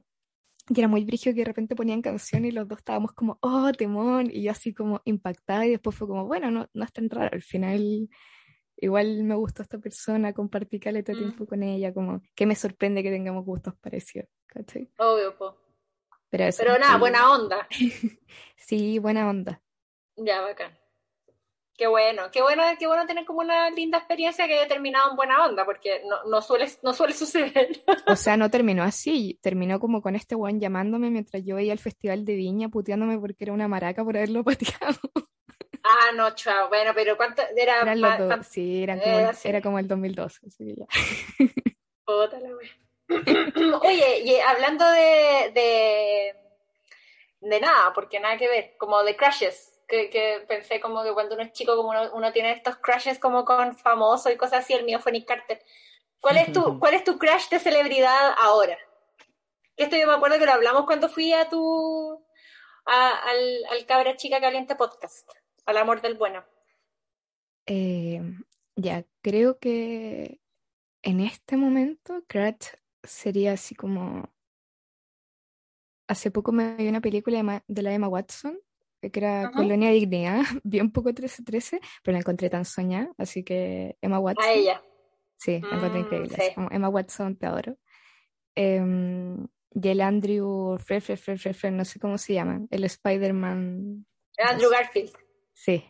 [0.69, 3.71] y era muy brígido que de repente ponían canción y los dos estábamos como, oh,
[3.73, 7.09] temón, y yo así como impactada y después fue como, bueno, no, no es tan
[7.09, 8.09] raro, al final
[8.77, 11.17] igual me gustó esta persona, compartí caleta mm.
[11.17, 14.89] tiempo con ella, como que me sorprende que tengamos gustos parecidos, ¿cachai?
[14.97, 15.68] Obvio, po.
[16.29, 17.67] Pero, Pero nada, buena onda.
[18.55, 19.61] sí, buena onda.
[20.15, 20.77] Ya, bacán.
[21.79, 25.15] Qué bueno, qué bueno, qué bueno tener como una linda experiencia que haya terminado en
[25.15, 27.69] buena onda, porque no, no, suele, no suele suceder.
[28.05, 31.79] O sea, no terminó así, terminó como con este weón llamándome mientras yo veía el
[31.79, 34.99] festival de Viña, puteándome porque era una maraca por haberlo pateado.
[35.81, 36.67] Ah, no, chao.
[36.67, 37.81] Bueno, pero ¿cuánto era?
[37.81, 40.85] Eran los sí, eran como, el, era como el 2012, así que ya.
[43.81, 46.35] Oye, y hablando de,
[47.41, 51.43] de, nada, porque nada que ver, como de crashes, que, pensé como que cuando uno
[51.43, 54.99] es chico, como uno, tiene estos crashes como con famosos y cosas así, el mío
[54.99, 55.61] fue Nick Carter.
[56.19, 58.77] ¿Cuál es tu, cuál es tu crush de celebridad ahora?
[59.75, 62.23] Esto yo me acuerdo que lo hablamos cuando fui a tu,
[62.85, 65.27] al, al Cabra Chica Caliente podcast,
[65.65, 66.43] al amor del bueno.
[67.65, 68.21] Eh,
[68.75, 70.41] ya, creo que
[71.01, 74.29] en este momento crush sería así como...
[76.07, 78.57] Hace poco me vi una película de la Emma Watson
[79.01, 84.19] que era Colonia Dignidad, bien poco 13-13, pero la encontré tan soñada, así que Emma
[84.19, 84.43] Watson.
[84.43, 84.83] A ella.
[85.37, 86.35] Sí, la encuentro Mm, increíble.
[86.35, 86.41] sí.
[86.41, 87.77] así como Emma Watson, te adoro.
[88.55, 92.83] Em, y el Andrew Fre, Fre, Fre, Fre, Fre, no sé cómo se llama, el
[92.83, 94.05] Spider-Man.
[94.39, 95.13] Andrew Garfield.
[95.53, 95.81] Sí.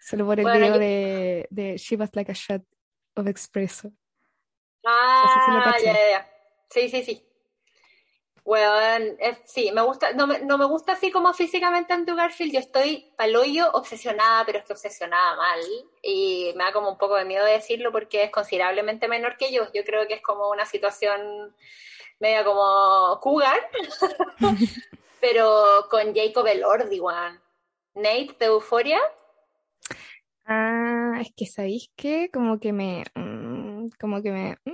[0.00, 2.62] Solo por el Bueno, video yo- de, de She was like a shot
[3.14, 3.92] of espresso.
[4.84, 6.30] Ah, sé si lo ya, ya, ya.
[6.68, 7.26] Sí, sí, sí.
[8.44, 9.16] Bueno,
[9.46, 13.10] sí, me gusta, no me, no me gusta así como físicamente Andrew Garfield, yo estoy
[13.16, 15.60] paloyo obsesionada, pero es que obsesionada mal,
[16.02, 19.72] y me da como un poco de miedo decirlo porque es considerablemente menor que yo,
[19.72, 21.56] yo creo que es como una situación
[22.20, 23.58] media como cougar,
[25.22, 27.42] pero con Jacob Elordi, weón.
[27.94, 29.00] Nate de Euforia,
[30.46, 33.04] Ah, es que sabéis que como que me,
[33.98, 34.70] como que me, mm,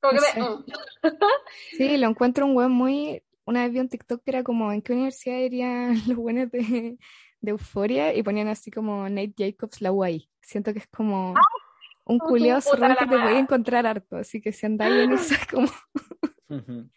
[0.00, 0.64] como que me- mm.
[1.76, 4.82] sí, lo encuentro un weón muy, una vez vi un TikTok que era como, ¿en
[4.82, 6.98] qué universidad irían los buenos de,
[7.40, 8.14] de Euforia?
[8.14, 10.28] Y ponían así como Nate Jacobs, la UAI.
[10.40, 11.34] Siento que es como
[12.04, 13.24] un puta culiao zorrón que te wea.
[13.24, 15.68] puede encontrar harto, así que si andáis en esa como,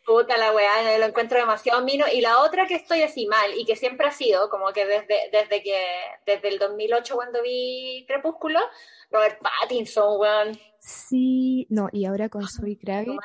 [0.06, 2.06] Puta la weá, lo encuentro demasiado mino.
[2.12, 5.30] Y la otra que estoy así mal, y que siempre ha sido, como que desde,
[5.32, 5.80] desde que,
[6.26, 8.60] desde el 2008 cuando vi Crepúsculo,
[9.10, 10.60] Robert Pattinson, weón.
[10.80, 13.24] sí, no, y ahora con Zoe Kravitz.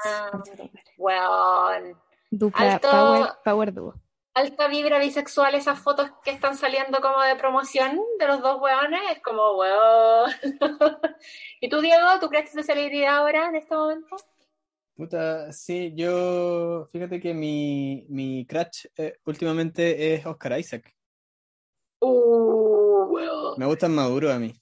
[0.97, 2.01] Weón.
[2.31, 3.95] dupla Alto- power, power duo.
[4.35, 9.01] Alta vibra bisexual, esas fotos que están saliendo como de promoción de los dos weones,
[9.11, 10.31] es como weón.
[11.61, 14.17] ¿Y tú, Diego, tú crees que es celebridad ahora, en este momento?
[15.03, 20.95] Puta, sí, yo, fíjate que mi, mi crush eh, últimamente es Oscar Isaac.
[22.01, 23.57] Uh.
[23.57, 24.55] Me gustan maduros a mí.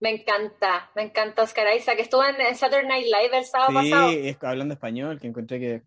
[0.00, 1.98] Me encanta, me encanta Oscar Isaac.
[1.98, 4.08] Estuvo en en Saturday Night Live el sábado pasado.
[4.08, 5.82] Sí, hablando español, que encontré que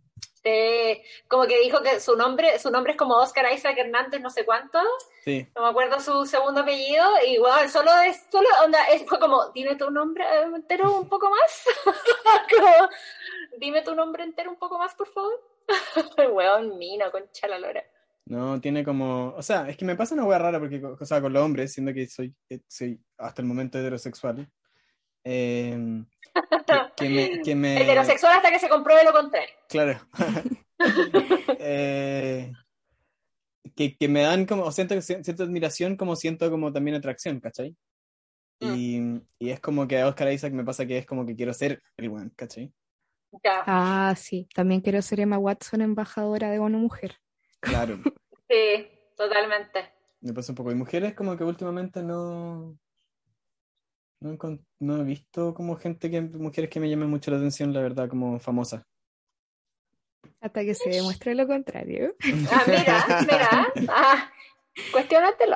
[1.27, 4.45] Como que dijo que su nombre, su nombre es como Oscar Isaac Hernández, no sé
[4.45, 4.79] cuánto,
[5.23, 9.19] sí, no me acuerdo su segundo apellido, y bueno, solo es, solo, onda, es, fue
[9.19, 11.65] como, dime tu nombre eh, entero un poco más,
[12.55, 12.89] Como,
[13.57, 15.41] dime tu nombre entero un poco más, por favor.
[16.31, 17.83] Weón, mino, concha la lora.
[18.25, 21.21] no, tiene como, o sea, es que me pasa una wea rara porque, o sea,
[21.21, 24.47] con los hombres, siendo que soy, eh, soy hasta el momento heterosexual,
[25.25, 26.03] eh,
[26.33, 26.33] que,
[26.97, 29.53] que me, que me, Heterosexual hasta que se compruebe lo contrario.
[29.67, 29.99] claro,
[31.59, 32.51] Eh,
[33.75, 37.75] que, que me dan como, o siento, siento admiración como siento como también atracción, ¿cachai?
[38.59, 38.99] Y,
[39.39, 41.81] y es como que a Oscar Isaac me pasa que es como que quiero ser
[41.97, 42.73] el weón, ¿cachai?
[43.43, 47.17] Ya, Ah, sí, también quiero ser Emma Watson, embajadora de ONU Mujer.
[47.59, 47.99] Claro,
[48.49, 49.91] sí, totalmente.
[50.21, 50.71] me pasa un poco.
[50.71, 52.77] Y mujeres como que últimamente no,
[54.19, 58.09] no, he visto como gente que, mujeres que me llamen mucho la atención, la verdad,
[58.09, 58.83] como famosas.
[60.41, 62.15] Hasta que se demuestre lo contrario.
[62.51, 63.73] Ah, mira, mira.
[63.89, 64.31] Ah,
[64.91, 65.55] cuestionátelo.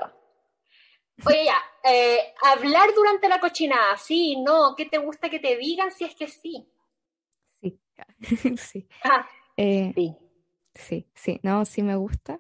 [1.26, 1.55] Oye, ya.
[1.84, 4.74] eh, hablar durante la cochinada, sí, no.
[4.76, 6.68] ¿Qué te gusta que te digan si es que sí?
[7.62, 7.80] Sí,
[8.57, 8.88] sí.
[9.03, 10.16] Ah, Eh, sí.
[10.74, 12.39] sí, sí, no, sí me gusta,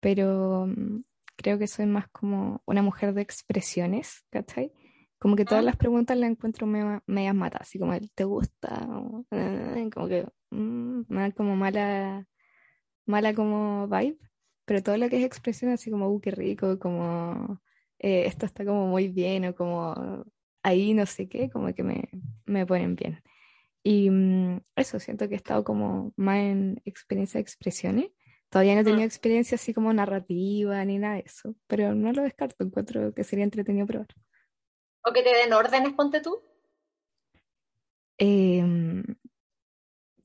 [0.00, 1.04] pero mm,
[1.36, 4.72] creo que soy más como una mujer de expresiones, ¿cachai?
[5.24, 5.66] Como que todas Ah.
[5.68, 8.86] las preguntas las encuentro media- medias matas, así como el ¿te gusta?
[8.90, 12.28] O, eh, como que mm, me da como mala,
[13.06, 14.18] mala como vibe,
[14.66, 17.58] pero todo lo que es expresión así como, uh, qué rico, como
[18.00, 19.94] eh, esto está como muy bien o como
[20.62, 22.10] ahí no sé qué, como que me,
[22.44, 23.22] me ponen bien.
[23.82, 28.08] Y mm, eso, siento que he estado como más en experiencia de expresiones.
[28.50, 29.06] Todavía no he tenido Mm.
[29.06, 33.44] experiencia así como narrativa ni nada de eso, pero no lo descarto, encuentro que sería
[33.44, 34.08] entretenido probar.
[35.06, 36.42] O que te den órdenes, ponte tú.
[38.18, 38.62] Eh,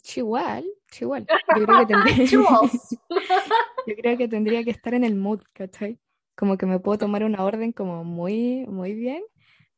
[0.01, 1.25] Chihuahua, Chihuahua.
[1.55, 2.97] Yo creo que tendría, Chus.
[3.87, 5.99] yo creo que tendría que estar en el mood, ¿cachai?
[6.35, 9.23] Como que me puedo tomar una orden como muy, muy bien,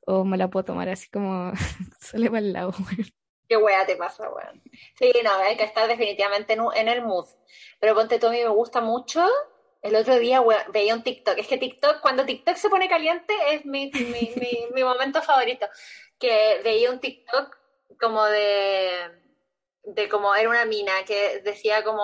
[0.05, 1.51] o me la puedo tomar así como
[1.99, 2.73] sale para el lado.
[3.49, 4.61] Qué wea te pasa, weón.
[4.95, 7.25] Sí, no, hay que estar definitivamente en el mood.
[7.79, 9.25] Pero ponte tú, a mí me gusta mucho.
[9.81, 11.37] El otro día veía un TikTok.
[11.37, 15.67] Es que TikTok, cuando TikTok se pone caliente, es mi, mi, mi, mi momento favorito.
[16.19, 17.57] Que veía un TikTok
[17.99, 19.11] como de,
[19.83, 22.01] de como era una mina que decía como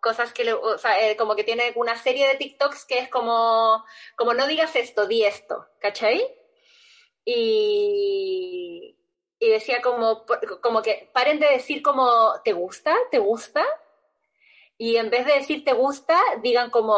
[0.00, 3.08] cosas que le, o sea, eh, como que tiene una serie de TikToks que es
[3.08, 3.84] como,
[4.16, 6.24] como no digas esto, di esto, ¿cachai?
[7.24, 8.96] Y,
[9.38, 10.24] y decía como,
[10.62, 12.96] como que paren de decir como, ¿te gusta?
[13.10, 13.64] ¿Te gusta?
[14.80, 16.96] Y en vez de decir te gusta, digan como,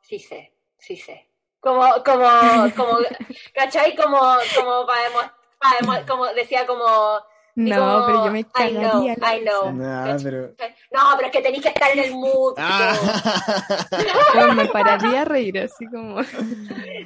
[0.00, 1.28] sí sé, sí sé.
[1.60, 2.28] Como, como,
[2.76, 2.98] como,
[3.54, 3.94] ¿cachai?
[3.94, 4.18] Como,
[4.56, 6.84] como para demo- para demo- como decía como,
[7.54, 9.12] No, pero yo me cagaría.
[9.12, 10.54] I know, No, pero...
[10.90, 12.54] No, pero es que tenéis que estar en el mood.
[12.56, 12.96] Ah.
[14.56, 16.20] me pararía a reír así como...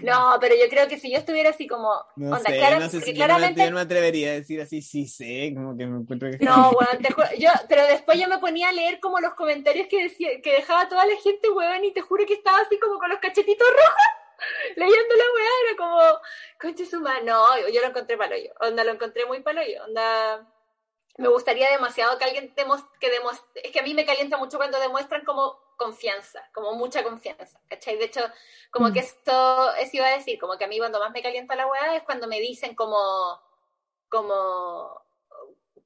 [0.02, 1.90] No, pero yo creo que si yo estuviera así como...
[2.14, 3.64] No onda, sé, no sé si claramente...
[3.64, 6.44] yo no me atrevería a decir así, sí sé, como que me encuentro que...
[6.44, 9.88] No, weón, te juro, yo, pero después yo me ponía a leer como los comentarios
[9.88, 12.98] que decía, que dejaba toda la gente, weón, y te juro que estaba así como
[12.98, 14.25] con los cachetitos rojos,
[14.76, 16.20] leyendo la weá, era como,
[16.60, 19.84] conche su no, yo, yo lo encontré palo yo, onda, lo encontré muy palo yo,
[19.84, 20.46] onda,
[21.18, 24.78] me gustaría demasiado que alguien que demos, es que a mí me calienta mucho cuando
[24.78, 27.96] demuestran como confianza, como mucha confianza, ¿cachai?
[27.96, 28.20] De hecho,
[28.70, 28.92] como Mm.
[28.92, 31.66] que esto, eso iba a decir, como que a mí cuando más me calienta la
[31.66, 33.40] weá es cuando me dicen como,
[34.08, 35.05] como,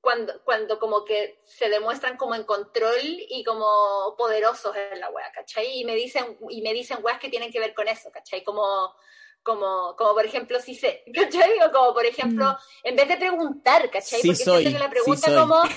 [0.00, 5.30] cuando, cuando como que se demuestran como en control y como poderosos en la wea,
[5.32, 5.80] ¿cachai?
[5.80, 8.42] Y me dicen, y me dicen weas que tienen que ver con eso, ¿cachai?
[8.42, 8.94] Como,
[9.42, 11.60] como, como por ejemplo, si sé, ¿cachai?
[11.62, 14.20] O como por ejemplo, en vez de preguntar, ¿cachai?
[14.22, 15.36] Sí Porque soy, siento que la sí pregunta soy.
[15.36, 15.62] como,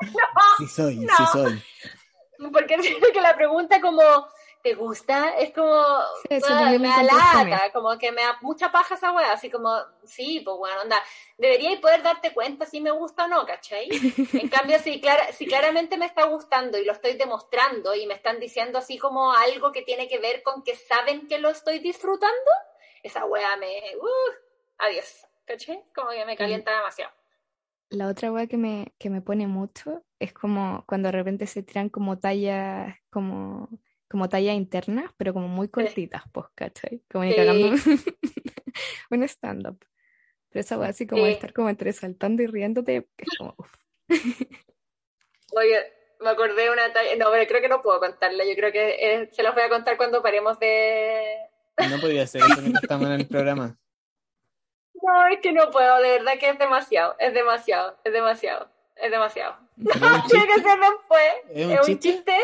[0.58, 1.16] Sí soy, No.
[1.16, 1.62] sí soy.
[2.52, 4.02] porque siento que la pregunta como,
[4.64, 5.36] ¿te gusta?
[5.38, 5.72] Es como,
[6.28, 7.60] Sí, ah, me lo da encontré lata, también.
[7.74, 9.70] como que me da mucha paja esa wea, así como,
[10.04, 10.96] sí, pues bueno, onda,
[11.38, 13.88] deberíais poder darte cuenta si me gusta o no, ¿cachai?
[14.32, 18.14] En cambio, si, clara- si claramente me está gustando y lo estoy demostrando y me
[18.14, 21.78] están diciendo así como algo que tiene que ver con que saben que lo estoy
[21.80, 22.50] disfrutando,
[23.02, 23.68] esa wea me,
[24.00, 24.32] uh,
[24.78, 25.84] adiós, ¿cachai?
[25.94, 27.12] Como que me calienta demasiado.
[27.90, 31.62] La otra weá que me, que me pone mucho es como cuando de repente se
[31.62, 33.68] tiran como tallas, como,
[34.14, 37.02] como tallas internas, pero como muy cortitas, pues, ¿cachai?
[37.10, 37.34] Como Sí.
[37.34, 37.66] cagando
[39.10, 39.84] un stand-up.
[40.50, 41.34] Pero esa weá así como de Sí.
[41.34, 43.72] estar como entre saltando y riéndote, es como, uf.
[45.56, 45.80] Oye,
[46.20, 48.94] me acordé de una talla, no, pero creo que no puedo contarla, yo creo que
[49.00, 51.36] eh, se las voy a contar cuando paremos de...
[51.90, 53.76] No podía hacer eso mientras estamos en el programa.
[55.02, 59.10] No, es que no puedo, de verdad que es demasiado, es demasiado, es demasiado, es
[59.10, 59.56] demasiado.
[59.76, 61.32] ¿Pero es un Tiene que ser después.
[61.50, 62.08] ¿Es un ¿Es un chiste?
[62.12, 62.36] chiste?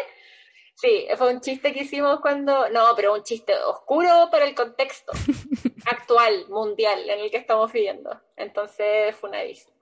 [0.81, 2.71] Sí, fue un chiste que hicimos cuando.
[2.71, 5.13] No, pero un chiste oscuro para el contexto
[5.87, 8.19] actual, mundial, en el que estamos viviendo.
[8.37, 9.75] Entonces fue una edición.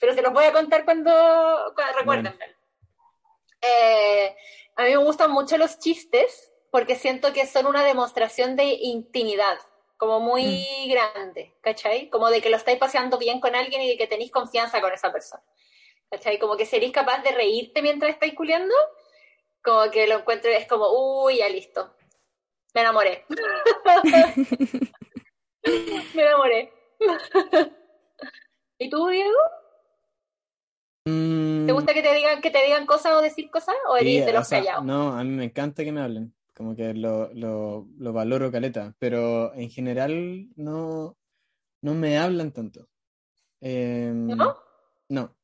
[0.00, 1.12] Pero se los voy a contar cuando.
[1.74, 2.56] cuando recuérdenme.
[3.62, 4.34] Eh,
[4.74, 9.58] a mí me gustan mucho los chistes porque siento que son una demostración de intimidad,
[9.96, 12.08] como muy grande, ¿cachai?
[12.08, 14.92] Como de que lo estáis paseando bien con alguien y de que tenéis confianza con
[14.92, 15.42] esa persona.
[16.10, 16.38] ¿Cachai?
[16.38, 18.74] Como que seréis capaz de reírte mientras estáis culiando,
[19.62, 21.94] como que lo encuentro, es como, uy, ya listo.
[22.74, 23.24] Me enamoré.
[26.14, 26.72] Me enamoré.
[28.78, 29.38] ¿Y tú, Diego?
[31.04, 33.74] Mm, ¿Te gusta que te digan, que te digan cosas o decir cosas?
[33.88, 34.84] ¿O sí, eres de o los sea, callados?
[34.84, 36.34] No, a mí me encanta que me hablen.
[36.54, 38.94] Como que lo, lo, lo valoro caleta.
[38.98, 41.16] Pero en general no,
[41.82, 42.88] no me hablan tanto.
[43.60, 44.56] Em, ¿No?
[45.08, 45.34] No.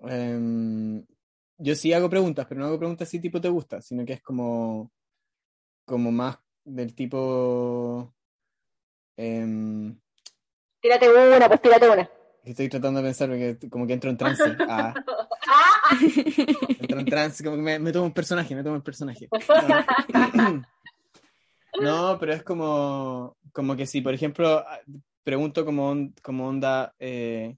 [0.00, 1.06] Em,
[1.58, 4.22] yo sí hago preguntas, pero no hago preguntas así tipo te gusta, sino que es
[4.22, 4.90] como,
[5.84, 8.14] como más del tipo...
[9.16, 9.98] em,
[10.80, 12.08] Tírate una, pues tírate una.
[12.44, 14.44] estoy tratando de pensar porque como que entro en trance.
[14.68, 14.94] Ah,
[15.48, 15.98] Ah,
[16.80, 19.28] entro en trance, como que me, me tomo un personaje, me tomo un personaje.
[19.62, 20.64] No.
[21.78, 24.64] No, pero es como, como que si, por ejemplo,
[25.22, 27.54] pregunto como, on- como onda, eh,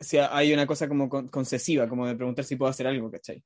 [0.00, 3.42] si hay una cosa como con- concesiva, como de preguntar si puedo hacer algo, ¿cachai?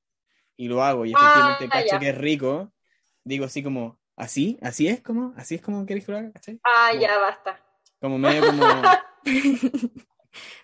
[0.56, 1.98] Y lo hago, y efectivamente Ah, cacho ya.
[1.98, 2.72] que es rico,
[3.24, 4.58] digo así como, ¿así?
[4.62, 5.32] ¿Así es como?
[5.36, 6.60] ¿Así es como queréis que lo haga, ¿cachai?
[6.64, 7.60] ah, ya basta.
[8.00, 8.82] Como medio como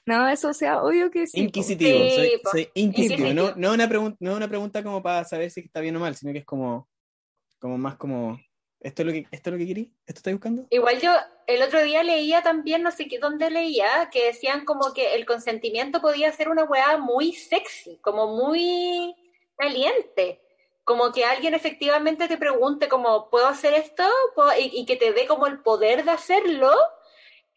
[0.06, 1.40] No, eso o sea, obvio que sí.
[1.40, 3.52] inquisitivo, Sí, soy, inquisitivo, no, Inquisitivo.
[3.56, 3.86] no una
[4.20, 6.88] no una pregunta como para saber si está bien o mal, sino que es como,
[7.58, 8.38] como más como,
[8.84, 9.92] ¿esto es lo que, esto es lo que querí?
[10.06, 10.66] ¿Esto estáis buscando?
[10.70, 11.12] Igual yo
[11.46, 15.26] el otro día leía también, no sé qué, dónde leía, que decían como que el
[15.26, 19.16] consentimiento podía ser una weá muy sexy, como muy
[19.56, 20.40] caliente.
[20.84, 24.04] Como que alguien efectivamente te pregunte como, ¿puedo hacer esto?
[24.34, 26.72] ¿Puedo-?" Y, y que te dé como el poder de hacerlo.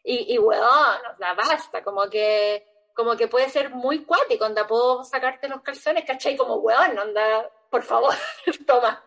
[0.04, 2.66] Y, y weón, o sea, basta, como que,
[2.96, 6.38] como que puede ser muy cuático, onda, puedo sacarte los calzones, ¿cachai?
[6.38, 8.16] Como weón, onda, por favor,
[8.66, 9.04] toma.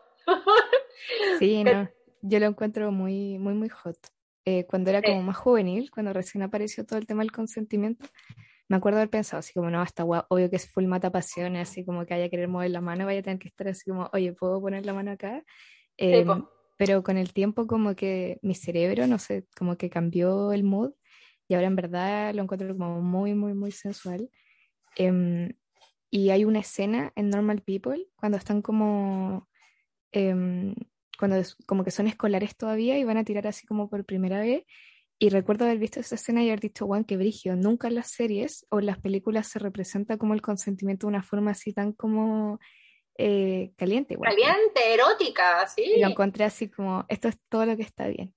[1.38, 1.88] Sí, no.
[2.22, 3.96] Yo lo encuentro muy, muy, muy hot.
[4.44, 8.06] Eh, cuando era como más juvenil, cuando recién apareció todo el tema del consentimiento,
[8.68, 11.84] me acuerdo haber pensado así como, no, hasta obvio que es full mata pasiones, así
[11.84, 14.32] como que haya querer mover la mano, vaya a tener que estar así como, oye,
[14.32, 15.44] ¿puedo poner la mano acá?
[15.98, 16.44] Em,
[16.78, 20.92] pero con el tiempo como que mi cerebro, no sé, como que cambió el mood
[21.48, 24.30] y ahora en verdad lo encuentro como muy, muy, muy sensual.
[24.96, 25.50] Em,
[26.10, 29.48] y hay una escena en Normal People cuando están como,
[30.12, 30.74] em,
[31.20, 34.40] cuando es- como que son escolares todavía y van a tirar así como por primera
[34.40, 34.64] vez
[35.22, 38.10] y recuerdo haber visto esa escena y haber dicho, Juan, que brigio, nunca en las
[38.10, 41.92] series o en las películas se representa como el consentimiento de una forma así tan
[41.92, 42.58] como
[43.18, 44.14] eh, caliente.
[44.14, 44.30] Igual.
[44.30, 45.92] Caliente, erótica, sí.
[45.96, 48.34] Y lo encontré así como, esto es todo lo que está bien.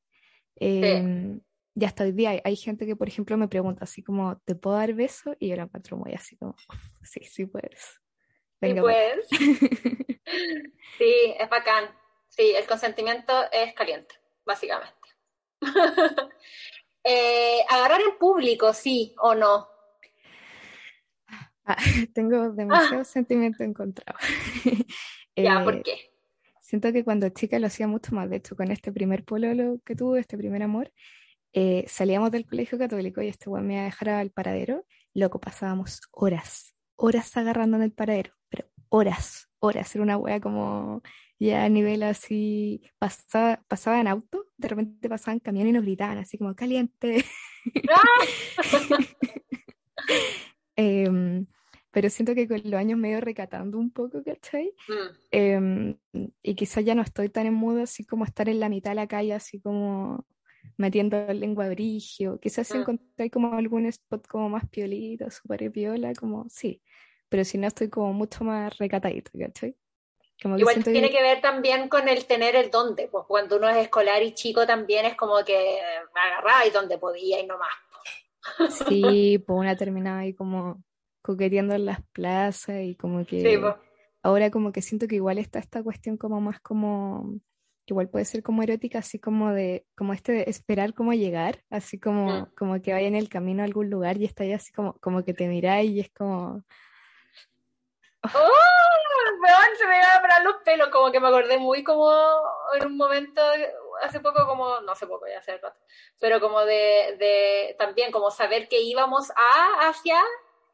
[0.60, 1.40] Eh,
[1.74, 4.54] Y hasta hoy día hay, hay, gente que, por ejemplo, me pregunta así como, ¿te
[4.54, 5.38] puedo dar beso?
[5.40, 6.54] Y yo lo encuentro muy así como,
[7.02, 8.02] sí, sí puedes.
[8.60, 9.28] Venga, sí puedes.
[10.98, 12.03] sí, es bacán.
[12.36, 14.92] Sí, el consentimiento es caliente, básicamente.
[17.04, 19.68] eh, agarrar en público, sí o no.
[21.64, 21.78] Ah,
[22.14, 23.06] tengo demasiado ah.
[23.06, 24.18] sentimiento encontrado.
[25.36, 26.12] ya, ¿por eh, qué?
[26.60, 28.28] Siento que cuando chica lo hacía mucho más.
[28.32, 30.92] De hecho, con este primer pololo que tuve, este primer amor,
[31.54, 34.88] eh, salíamos del colegio católico y este weón me iba a dejar al paradero.
[35.14, 39.94] Loco, pasábamos horas, horas agarrando en el paradero, pero horas, horas.
[39.94, 41.04] Era una wea como
[41.40, 46.18] ya a nivel así, pasaba, pasaba en auto, de repente pasaban camiones y nos gritaban
[46.18, 47.26] así como caliente.
[50.76, 51.46] eh,
[51.94, 54.74] pero siento que con los años me he ido recatando un poco, ¿cachai?
[54.88, 55.16] Mm.
[55.32, 55.96] Eh,
[56.42, 58.96] y quizás ya no estoy tan en modo así como estar en la mitad de
[58.96, 60.26] la calle, así como
[60.76, 62.40] metiendo lengua brigio.
[62.40, 62.82] Quizás si mm.
[62.82, 66.82] encontré como algún spot como más piolito, súper piola, como sí.
[67.30, 69.78] Pero si no, estoy como mucho más recatadito, ¿cachai?
[70.44, 71.22] Igual tiene que...
[71.22, 75.06] ver también con el tener el dónde, pues cuando uno es escolar y chico también
[75.06, 75.80] es como que
[76.14, 78.74] agarraba y donde podía y no más.
[78.88, 80.84] Sí, pues una terminaba ahí como
[81.22, 83.62] coqueteando en las plazas y como que
[84.22, 87.40] ahora como que siento que igual está esta cuestión como más como
[87.86, 92.00] igual puede ser como erótica así como de como este de esperar cómo llegar así
[92.00, 92.46] como mm.
[92.56, 95.24] como que vaya en el camino a algún lugar y está ahí así como como
[95.24, 96.64] que te miráis y es como
[98.24, 98.74] ¡Oh!
[99.78, 102.12] Se me iban a parar los pelos como que me acordé muy como
[102.74, 103.42] en un momento
[104.02, 105.74] hace poco como no hace poco ya hace rato
[106.20, 110.20] pero como de, de también como saber que íbamos a hacia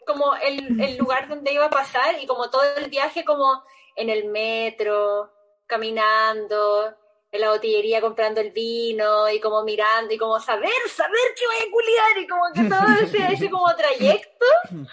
[0.06, 3.64] como el, el, lugar donde iba a pasar y como todo el viaje como
[3.96, 5.32] en el metro,
[5.68, 6.96] caminando,
[7.32, 11.68] en la botillería comprando el vino y como mirando y como saber, saber que voy
[11.68, 14.46] a culiar y como que todo ese, ese como trayecto,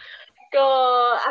[0.57, 0.69] como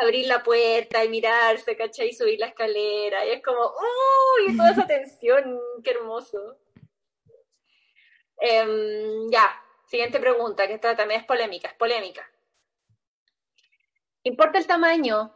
[0.00, 2.08] abrir la puerta y mirarse, ¿cachai?
[2.08, 6.58] Y subir la escalera y es como, uy, toda esa tensión, qué hermoso.
[8.38, 9.48] Um, ya,
[9.86, 12.28] siguiente pregunta, que esta también es polémica, es polémica.
[14.22, 15.32] ¿Importa el tamaño?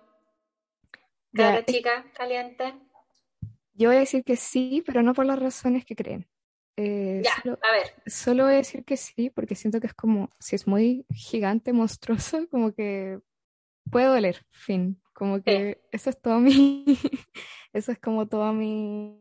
[1.32, 2.74] Cara chica, caliente.
[3.72, 6.28] Yo voy a decir que sí, pero no por las razones que creen.
[6.76, 7.94] Eh, ya, solo, a ver.
[8.06, 11.72] Solo voy a decir que sí, porque siento que es como, si es muy gigante,
[11.72, 13.20] monstruoso, como que
[13.90, 15.00] puede doler, fin.
[15.12, 16.84] Como que eso es todo mi,
[17.72, 19.20] eso es como toda mi,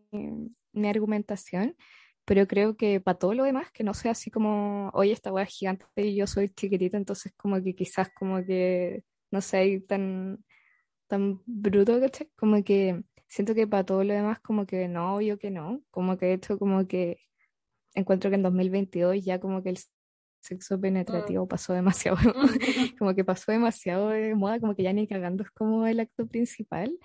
[0.73, 1.75] mi argumentación.
[2.25, 5.45] Pero creo que para todo lo demás, que no sea así como, oye, esta hueá
[5.45, 10.43] es gigante y yo soy chiquitita, entonces como que quizás como que no sé, tan,
[11.07, 12.29] tan bruto, ¿cachai?
[12.35, 16.17] Como que siento que para todo lo demás, como que no, obvio que no, como
[16.17, 17.19] que esto como que
[17.95, 19.79] encuentro que en 2022 ya como que el
[20.41, 21.47] sexo penetrativo mm.
[21.47, 22.17] pasó demasiado,
[22.99, 26.27] como que pasó demasiado de moda, como que ya ni cagando es como el acto
[26.27, 26.97] principal.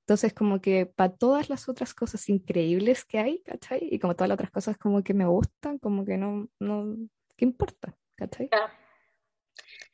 [0.00, 3.88] Entonces, como que para todas las otras cosas increíbles que hay, ¿cachai?
[3.90, 6.96] Y como todas las otras cosas como que me gustan, como que no, no,
[7.36, 7.96] ¿qué importa?
[8.16, 8.48] ¿cachai?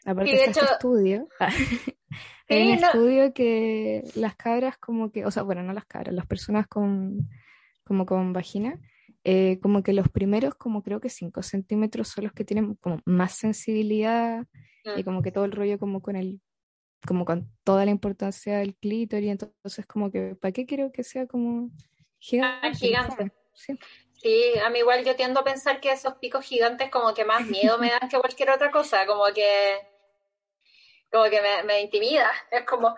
[0.05, 1.29] Aparte de este estudio,
[2.49, 6.27] hay un estudio que las cabras como que, o sea, bueno, no las cabras, las
[6.27, 7.29] personas con
[7.85, 8.79] como con vagina,
[9.31, 12.99] eh, como que los primeros, como creo que 5 centímetros son los que tienen como
[13.05, 14.47] más sensibilidad
[14.97, 15.05] y mm.
[15.05, 16.41] como que todo el rollo como con el,
[17.07, 21.27] como con toda la importancia del clítoris, entonces como que, ¿para qué quiero que sea
[21.27, 21.69] como
[22.19, 22.69] gigante?
[22.69, 23.33] Ah, gigante.
[23.53, 23.79] Sí.
[24.15, 27.47] Sí, a mí igual yo tiendo a pensar que esos picos gigantes como que más
[27.47, 29.77] miedo me dan que cualquier otra cosa, como que
[31.13, 32.97] como que me, me intimida, es como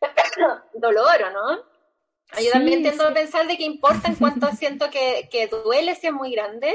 [0.74, 1.75] dolor, ¿o no?
[2.42, 6.08] Yo también tiendo a pensar de que importa en cuanto siento que, que duele si
[6.08, 6.74] es muy grande.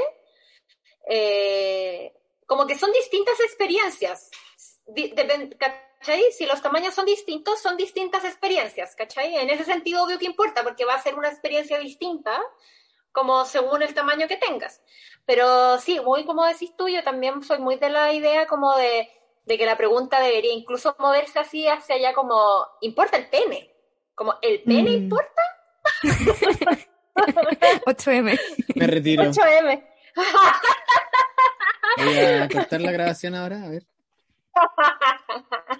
[1.08, 2.12] Eh,
[2.46, 4.30] como que son distintas experiencias.
[5.58, 6.32] ¿Cachai?
[6.32, 9.36] Si los tamaños son distintos, son distintas experiencias, ¿cachai?
[9.36, 12.42] En ese sentido, obvio que importa, porque va a ser una experiencia distinta
[13.12, 14.82] como según el tamaño que tengas.
[15.24, 19.08] Pero sí, muy como decís tú, yo también soy muy de la idea como de,
[19.46, 23.71] que la pregunta debería incluso moverse así hacia allá como, ¿importa el pene?
[24.14, 25.02] Como, ¿el pene mm.
[25.02, 25.42] importa?
[27.86, 28.38] 8M.
[28.76, 29.24] Me retiro.
[29.24, 29.84] 8M.
[31.98, 33.86] Voy a cortar la grabación ahora, a ver.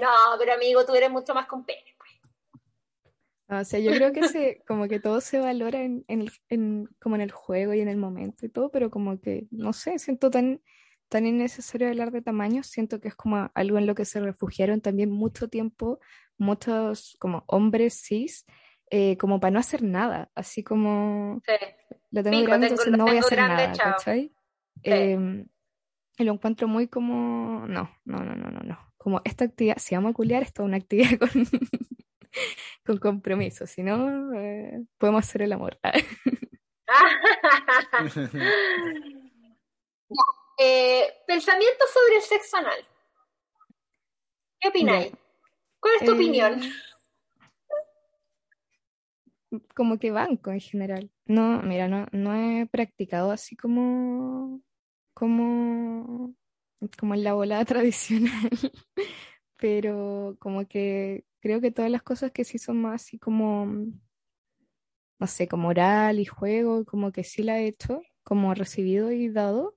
[0.00, 0.08] No,
[0.38, 1.94] pero amigo, tú eres mucho más con pene.
[1.96, 3.60] Pues.
[3.60, 6.88] O sea, yo creo que se, como que todo se valora en, en, el- en-
[7.00, 9.98] como en el juego y en el momento y todo, pero como que, no sé,
[9.98, 10.60] siento tan,
[11.08, 14.80] tan innecesario hablar de tamaños, siento que es como algo en lo que se refugiaron
[14.80, 15.98] también mucho tiempo
[16.38, 18.46] muchos como hombres cis,
[18.90, 21.52] eh, como para no hacer nada, así como Sí.
[22.10, 23.92] lo tengo Pico, grande, tengo- entonces no voy a hacer grande, nada, chao.
[23.92, 24.32] ¿cachai?
[24.82, 25.46] Em,
[26.18, 28.78] y lo encuentro muy como, no, no, no, no, no, no.
[28.96, 31.30] Como esta actividad, si vamos a culiar, es una actividad con,
[32.86, 35.78] con compromiso, si no, eh, podemos hacer el amor.
[40.60, 42.84] Eh, pensamiento sobre el sexo anal.
[44.60, 45.12] ¿Qué opináis?
[45.80, 46.60] ¿Cuál es tu Eh, opinión?
[49.74, 51.10] Como que banco en general.
[51.26, 54.60] No, mira, no, no he practicado así como,
[55.14, 56.34] como,
[56.98, 58.50] como en la volada tradicional,
[59.56, 65.26] pero como que creo que todas las cosas que sí son más así como, no
[65.26, 69.76] sé, como oral y juego, como que sí la he hecho, como recibido y dado,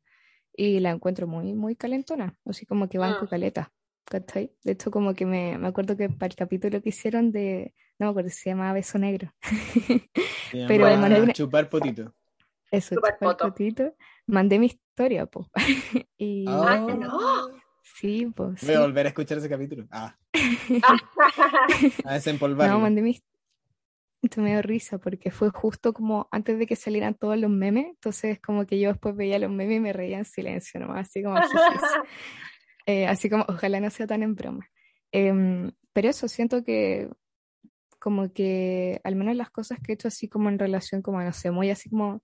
[0.53, 3.29] y la encuentro muy, muy calentona, así como que banco Mm.
[3.29, 3.73] caleta.
[4.05, 4.51] ¿Cachai?
[4.63, 8.07] De hecho, como que me, me acuerdo que para el capítulo que hicieron de, no
[8.07, 9.33] me acuerdo se llamaba Beso Negro.
[10.51, 12.13] Pero llama mandé una- chupar potito.
[12.71, 13.45] Eso, chupar poto.
[13.49, 13.95] potito.
[14.27, 15.49] Mandé mi historia, po.
[16.17, 16.91] Y Ah, Oh.
[16.95, 17.49] no.
[17.83, 18.65] sí, pues sí.
[18.67, 19.87] Voy a volver a escuchar ese capítulo.
[19.91, 20.17] Ah,
[22.05, 22.73] a desempolvarlo.
[22.73, 23.19] No, mandé mi
[24.21, 27.85] Esto me dio risa porque fue justo como antes de que salieran todos los memes,
[27.87, 31.23] entonces como que yo después veía los memes y me reía en silencio nomás, así
[31.23, 31.37] como.
[32.86, 34.67] Eh, así como ojalá no sea tan en broma.
[35.11, 37.09] Em, pero eso, siento que
[37.99, 41.34] como que al menos las cosas que he hecho así como en relación como, no
[41.34, 42.23] sé, muy así como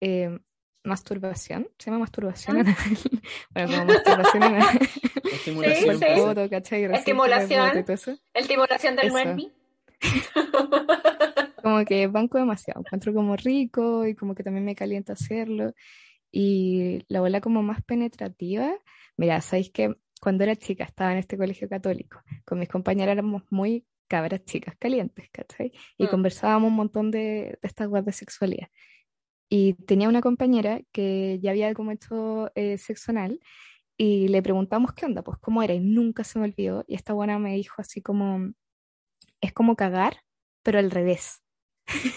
[0.00, 0.38] em,
[0.84, 2.76] masturbación, se llama masturbación Ah.
[3.54, 4.42] Bueno, como masturbación.
[5.32, 5.98] Estimulación.
[5.98, 6.20] Sí, sí.
[6.20, 6.84] Foto, ¿cachai?
[6.84, 7.84] Estimulación.
[8.34, 9.12] Estimulación del.
[9.12, 9.52] Wendy.
[11.62, 15.72] Como que banco demasiado, encuentro como rico y como que también me calienta hacerlo.
[16.30, 18.74] Y la bola como más penetrativa,
[19.16, 23.42] mira, sabéis que cuando era chica estaba en este colegio católico, con mis compañeras éramos
[23.50, 25.72] muy cabras chicas, calientes, ¿cachai?
[25.98, 26.08] Y Mm.
[26.08, 28.68] conversábamos un montón de, de estas webs de sexualidad.
[29.48, 33.40] Y tenía una compañera que ya había como hecho eh, sexo anal
[33.96, 36.84] y le preguntamos qué onda, pues cómo era y nunca se me olvidó.
[36.88, 38.52] Y esta buena me dijo así como,
[39.40, 40.22] es como cagar,
[40.62, 41.42] pero al revés.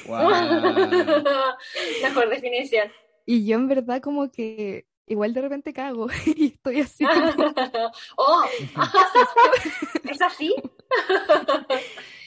[0.08, 0.30] Guau.
[2.04, 2.90] Mejor definición.
[3.26, 7.92] Y yo en verdad como que igual de repente cago y estoy así como...
[8.18, 8.46] oh,
[10.10, 10.54] ¿es así?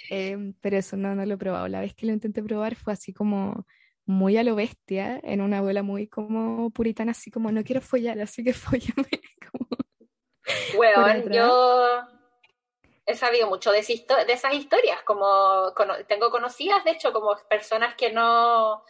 [0.08, 1.68] Em, pero eso no, no lo he probado.
[1.68, 3.66] La vez que lo intenté probar fue así como
[4.06, 8.18] muy a lo bestia, en una abuela muy como puritana, así como no quiero follar,
[8.20, 9.08] así que follame.
[9.50, 9.68] Como...
[10.96, 11.24] Atrás.
[11.30, 12.02] yo
[13.06, 15.72] he sabido mucho de, de esas historias, como
[16.08, 18.82] tengo conocidas, de hecho, como personas que no,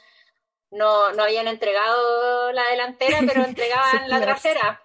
[0.71, 4.83] no, no habían entregado la delantera, pero entregaban la trasera.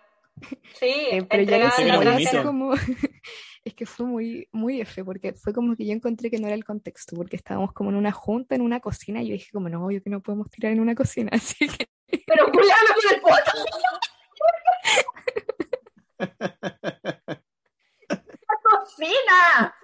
[0.80, 2.44] Sí, Eh, pero ya entregaban la trasera.
[2.44, 2.74] como-
[3.64, 6.56] es que fue muy, muy F, porque fue como que yo encontré que no era
[6.56, 9.70] el contexto, porque estábamos como en una junta, en una cocina, y yo dije como,
[9.70, 11.88] no, obvio que no podemos tirar en una cocina, así que
[12.28, 13.52] Pero culiame con el poto.
[18.08, 19.76] ¡La cocina!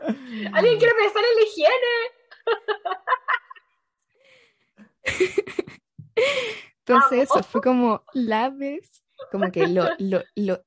[0.54, 1.96] ¿Alguien quiere pensar en la higiene?
[6.80, 10.64] Entonces eso fue como la vez, como que lo, lo, lo,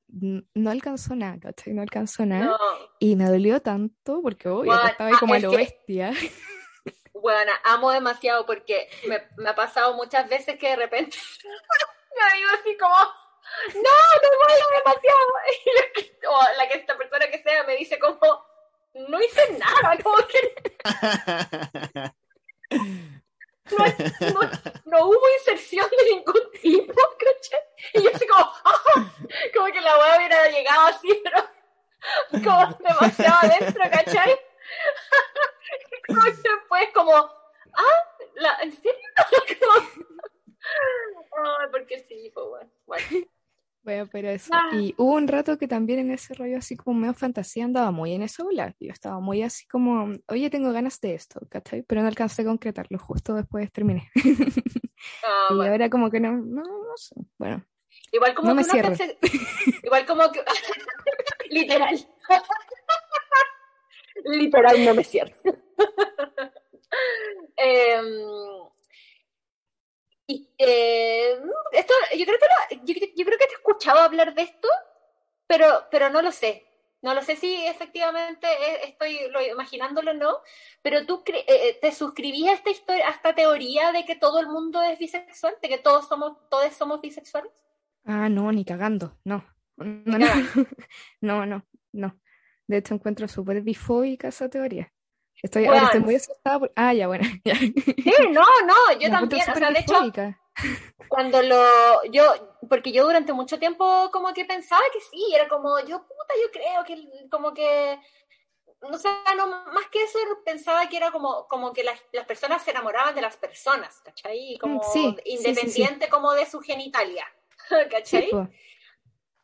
[0.53, 1.73] no alcanzó nada, ¿cachai?
[1.73, 2.45] No alcanzó nada.
[2.45, 2.57] No,
[2.99, 6.13] Y me dolió tanto porque, obvio, estaba ahí ah, como a lo que- bestia.
[7.13, 12.49] Bueno, amo demasiado porque me, me ha pasado muchas veces que de repente me digo
[12.59, 15.29] así como, no, no duele demasiado.
[15.65, 18.19] Y la que, o la que esta persona que sea me dice como,
[19.09, 20.63] no hice nada, como que
[23.71, 24.41] no,
[24.85, 27.59] no, hubo inserción de ningún tipo, ¿cachai?
[27.93, 29.13] Y yo así como, ¡ah!
[29.53, 31.43] como que la hueá hubiera llegado así, pero
[32.43, 34.39] como demasiado adentro, ¿cachai?
[36.07, 39.09] Como después como, ah, la, ¿en serio?
[39.59, 40.05] Como,
[41.37, 43.27] Ay, porque sí, pues bueno, bueno.
[43.85, 44.49] Bueno, pero eso.
[44.51, 44.71] Ah.
[44.73, 48.13] Y hubo un rato que también en ese rollo así como medio fantasía andaba muy
[48.13, 48.75] en esa ola.
[48.79, 51.83] Yo estaba muy así como, oye, tengo ganas de esto, ¿cachai?
[51.83, 54.09] Pero no alcancé a concretarlo, justo después terminé.
[55.23, 55.71] Ah, y bueno.
[55.71, 57.15] ahora como que no, no, no sé.
[57.37, 57.63] Bueno,
[58.11, 58.93] Igual como No que me cierro.
[59.83, 60.43] igual como que
[61.51, 61.95] literal.
[64.25, 65.35] literal no me cierro.
[67.57, 68.05] Em,
[70.27, 71.39] y, eh,
[71.73, 74.67] esto, yo creo que lo- yo, yo creo que te he escuchado hablar de esto,
[75.47, 76.65] pero, pero no lo sé.
[77.01, 79.19] no lo sé si efectivamente e, estoy
[79.51, 80.39] imaginándolo o no,
[80.83, 84.39] pero tú eh, eh, te suscribías a esta historia, a esta teoría de que todo
[84.39, 87.51] el mundo es bisexual, de que todos somos, todos somos bisexuales.
[88.05, 89.45] Ah, no, ni cagando, no.
[89.77, 90.17] No,
[91.21, 92.19] no, no, no,
[92.67, 94.93] De hecho, encuentro súper bifóbica esa teoría.
[95.41, 96.71] Estoy, ahora estoy muy asustada por...
[96.75, 97.25] Ah, ya, bueno.
[97.45, 99.95] Sí, no, no, yo también, o sea, de hecho,
[101.07, 105.79] cuando lo, yo, porque yo durante mucho tiempo como que pensaba que sí, era como,
[105.79, 107.99] yo, puta, yo creo que, como que,
[108.81, 112.63] no sé, no, más que eso, pensaba que era como, como que las, las personas
[112.63, 114.57] se enamoraban de las personas, ¿cachai?
[114.59, 114.81] Como
[115.25, 117.27] independiente como de su genitalia,
[117.91, 118.29] ¿cachai?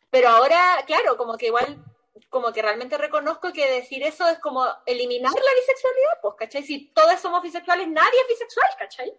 [0.09, 1.83] Pero ahora, claro, como que igual,
[2.31, 6.63] como que realmente reconozco que decir eso es como eliminar la bisexualidad, pues, ¿cachai?
[6.63, 9.13] Si todos somos bisexuales, nadie es bisexual, ¿cachai?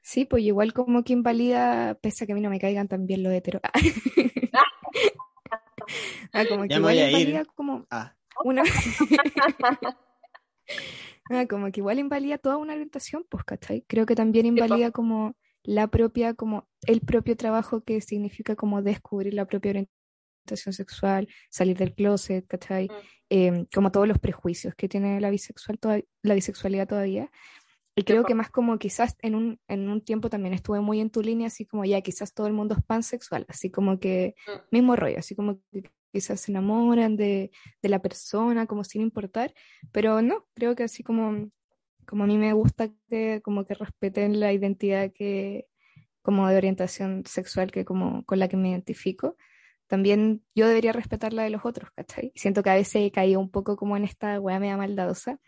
[0.00, 3.06] Sí, pues igual como que invalida, pese a que a mí no me caigan tan
[3.06, 3.60] bien los heteros.
[6.32, 8.14] ah, como que igual invalida como ah.
[8.44, 8.62] una...
[11.30, 13.82] ah, como que igual invalida toda una orientación, pues, ¿cachai?
[13.88, 19.34] Creo que también invalida como la propia, como el propio trabajo que significa como descubrir
[19.34, 20.03] la propia orientación
[20.46, 22.88] sexual, salir del closet, ¿cachai?
[23.28, 25.78] Em, como todos los prejuicios que tiene la bisexual
[26.22, 27.30] la bisexualidad todavía.
[27.96, 31.10] Y creo que más como quizás en un, en un tiempo también estuve muy en
[31.10, 34.50] tu línea, así como ya quizás todo el mundo es pansexual, así como que mm.
[34.72, 37.50] mismo rollo, así como que quizás se enamoran de,
[37.82, 39.54] de, la persona, como sin importar,
[39.92, 41.50] pero no, creo que así como,
[42.06, 45.66] como a mí me gusta que como que respeten la identidad que
[46.22, 49.36] como de orientación sexual que como con la que me identifico,
[49.94, 52.32] también yo debería respetar la de los otros, ¿cachai?
[52.34, 55.38] Siento que a veces he caído un poco como en esta weá media maldadosa,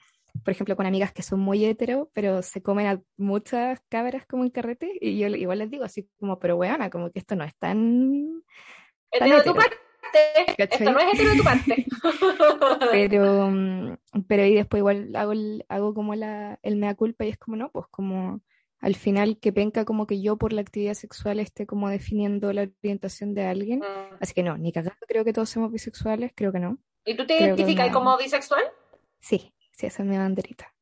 [0.45, 4.45] por ejemplo, con amigas que son muy hetero, pero se comen a muchas cabras como
[4.45, 7.43] en carrete, y yo igual les digo así como, pero weona, como que esto no
[7.43, 8.45] es tan...
[9.11, 9.77] Hetero de tu parte,
[10.59, 11.87] esto no es hetero de tu parte.
[12.93, 13.99] pero,
[14.29, 15.33] pero y después igual hago,
[15.69, 18.43] hago como la, el mea culpa y es como, no, pues como
[18.81, 22.69] al final que penca como que yo por la actividad sexual esté como definiendo la
[22.83, 23.81] orientación de alguien.
[23.81, 24.17] Mm.
[24.21, 26.79] Así que no, ni cagando creo que todos somos bisexuales, creo que no.
[27.05, 28.65] ¿Y tú te identificas como bisexual?
[29.21, 30.73] Sí, Sí, esa es mi banderita.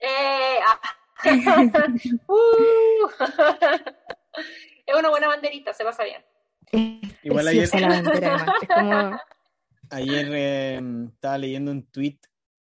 [0.00, 0.80] Eh, ah.
[2.28, 3.08] uh.
[4.86, 6.24] es una buena banderita, se pasa bien.
[7.22, 7.68] Igual ayer,
[9.90, 12.18] ayer em, estaba leyendo un tweet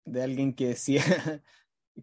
[0.06, 1.04] de alguien que decía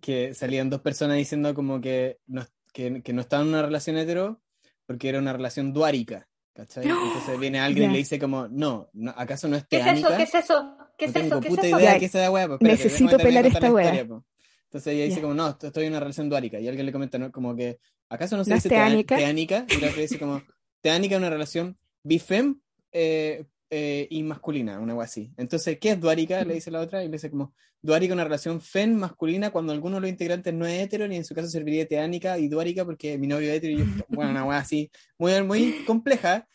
[0.01, 3.97] que salían dos personas diciendo como que no, que, que no estaban en una relación
[3.97, 4.41] hetero
[4.87, 6.29] porque era una relación duárica.
[6.55, 6.89] ¿Cachai?
[6.89, 10.17] Entonces viene alguien y le dice como, no, ¿acaso no es teánica?
[10.17, 10.77] ¿Qué es eso?
[10.97, 11.21] ¿Qué es eso?
[11.21, 11.41] ¿Qué es eso?
[11.41, 11.79] ¿Qué puta es eso?
[11.79, 12.49] idea de qué sea weá.
[12.49, 13.95] Pues, Necesito pelar esta weá.
[14.01, 16.59] Entonces ella dice como, no, estoy en una relación duárica.
[16.59, 17.31] Y alguien le comenta ¿no?
[17.31, 17.79] como que,
[18.09, 19.17] ¿acaso no se dice teánica?
[19.17, 19.67] teánica?
[19.69, 20.43] Y la otra dice como,
[20.81, 22.61] teánica es una relación bifem
[22.91, 25.33] eh, eh, y masculina, una weá así.
[25.37, 26.45] Entonces, ¿qué es duárica?
[26.45, 29.97] Le dice la otra y le dice como, duárica una relación fem masculina cuando alguno
[29.97, 33.19] de los integrantes no es hetero, ni en su caso serviría teánica y duárica porque
[33.19, 36.47] mi novio es hetero y yo, bueno, una weá así, muy, muy compleja.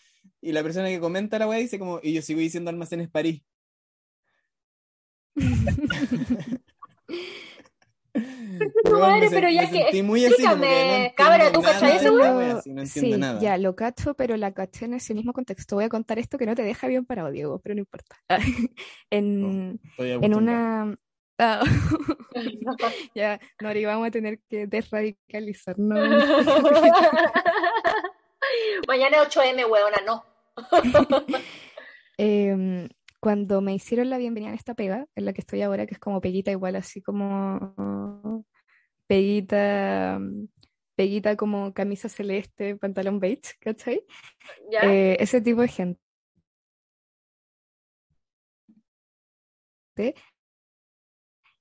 [0.42, 3.42] Y la persona que comenta la weá dice como, y yo sigo diciendo almacenes París.
[8.92, 10.04] madre, pero ya que.
[10.04, 12.62] Muy explícame, cabra, ¿tú cachai eso, weá?
[12.66, 13.40] No sí, nada.
[13.40, 15.76] ya, lo cacho, pero la caché en ese mismo contexto.
[15.76, 18.16] Voy a contar esto que no te deja bien parado, Diego, pero no importa.
[19.10, 20.96] en, en una.
[21.40, 21.64] Ah,
[23.16, 26.00] ya, Nori, vamos a tener que desradicalizarnos.
[28.88, 30.26] Mañana 8M, weona, no.
[32.18, 32.88] Em,
[33.24, 36.00] cuando me hicieron la bienvenida en esta pega, en la que estoy ahora, que es
[36.00, 38.44] como peguita igual, así como
[39.08, 40.20] peguita,
[40.98, 44.04] peguita como camisa celeste, pantalón beige, ¿cachai?
[44.84, 46.02] Eh, ese tipo de gente.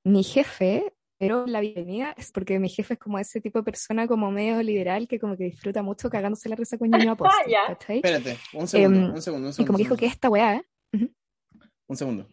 [0.02, 4.08] Mi jefe pero la bienvenida es porque mi jefe es como ese tipo de persona
[4.08, 7.54] como medio liberal que como que disfruta mucho cagándose la risa con niño apóstol,
[7.86, 9.62] Espérate, un segundo, em, un segundo, un segundo.
[9.62, 10.64] Y como dijo que esta weá, ¿eh?
[11.92, 12.26] Un segundo.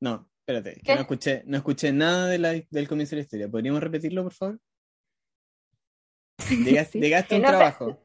[0.00, 3.48] No, espérate, que no escuché, no escuché nada de la, del comienzo de la historia.
[3.48, 4.60] ¿Podríamos repetirlo, por favor?
[6.48, 6.98] Llegaste,
[7.34, 8.02] a un trabajo.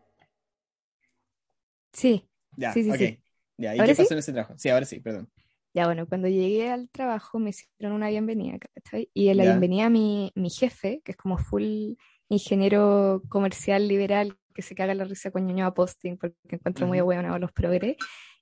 [1.91, 2.29] Sí.
[2.55, 3.19] Ya, sí, sí,
[3.57, 4.53] Ya, ¿y qué pasó en ese trabajo?
[4.59, 5.27] Sí, ahora sí, perdón.
[5.73, 9.09] Ya bueno, cuando llegué al trabajo me hicieron una bienvenida, ¿cachai?
[9.11, 11.95] Y en la bienvenida mi, mi jefe, que es como full
[12.29, 17.01] ingeniero comercial liberal, que se caga la risa con ñoño a posting porque encuentro muy
[17.01, 17.97] bueno a los progres,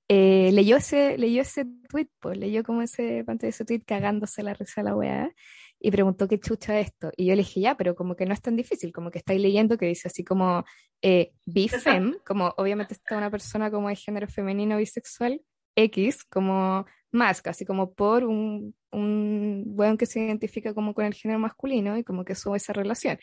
[0.07, 4.53] eh, leyó ese, leyó ese tweet, pues leyó como ese de ese tweet cagándose la
[4.53, 5.31] risa a la weá
[5.79, 7.11] y preguntó qué chucha esto.
[7.17, 9.41] Y yo le dije, ya, pero como que no es tan difícil, como que estáis
[9.41, 10.63] leyendo que dice así como
[11.01, 15.41] eh, bifem, como obviamente está una persona como de género femenino bisexual,
[15.75, 21.13] X como más, casi como por un, un weón que se identifica como con el
[21.13, 23.19] género masculino y como que sube esa relación.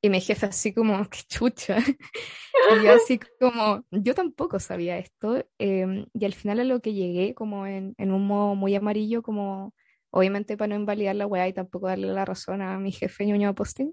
[0.00, 1.78] Y mi jefe así como, qué chucha.
[1.78, 5.44] y yo así como, yo tampoco sabía esto.
[5.58, 9.22] Em, y al final a lo que llegué como en, en un modo muy amarillo,
[9.22, 9.74] como
[10.10, 13.54] obviamente para no invalidar la weá y tampoco darle la razón a mi jefe ñoño
[13.54, 13.92] posting,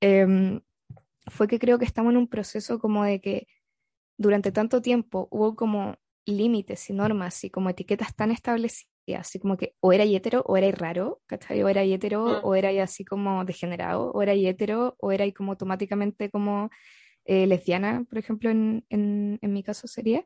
[0.00, 0.60] em,
[1.26, 3.46] fue que creo que estamos en un proceso como de que
[4.18, 5.96] durante tanto tiempo hubo como
[6.26, 10.56] límites y normas y como etiquetas tan establecidas, así como que o era hetero o
[10.56, 11.62] era raro, ¿cachai?
[11.62, 12.46] O era hetero Mm.
[12.46, 16.70] o era así como degenerado, o era hetero o era como automáticamente como
[17.24, 20.22] eh, lesbiana, por ejemplo, en, en, en mi caso sería,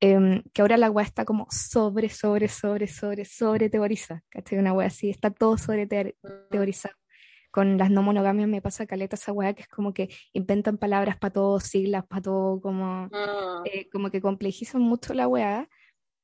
[0.00, 4.58] em, que ahora la weá está como sobre, sobre, sobre, sobre, sobre teorizada, ¿cachai?
[4.58, 6.14] Una weá así, está todo sobre teor-
[6.50, 6.94] teorizado.
[7.50, 11.16] Con las no monogamias me pasa caleta esa weá que es como que inventan palabras
[11.18, 13.66] para todo, siglas para todo, como, Mm.
[13.66, 15.68] eh, como que complejizan mucho la weá,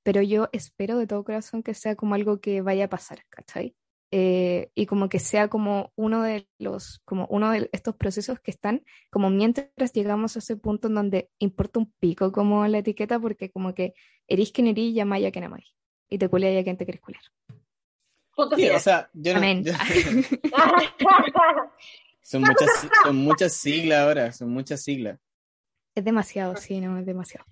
[0.07, 3.75] pero yo espero de todo corazón que sea como algo que vaya a pasar, ¿cachai?
[4.13, 8.53] Eh, y como que sea como uno de los, como uno de estos procesos que
[8.53, 13.19] están como mientras llegamos a ese punto en donde importa un pico como la etiqueta,
[13.19, 13.95] porque como que
[14.29, 15.75] erís quien erís, llamáis a quien amáis,
[16.09, 17.25] y te culé a quien te querés culiar.
[18.55, 19.65] Sí, o sea, yo no- Amén.
[19.65, 19.73] yo-
[22.23, 22.71] son, muchas,
[23.03, 25.19] son muchas siglas ahora, son muchas siglas.
[25.97, 27.45] Es demasiado, sí, no, es demasiado.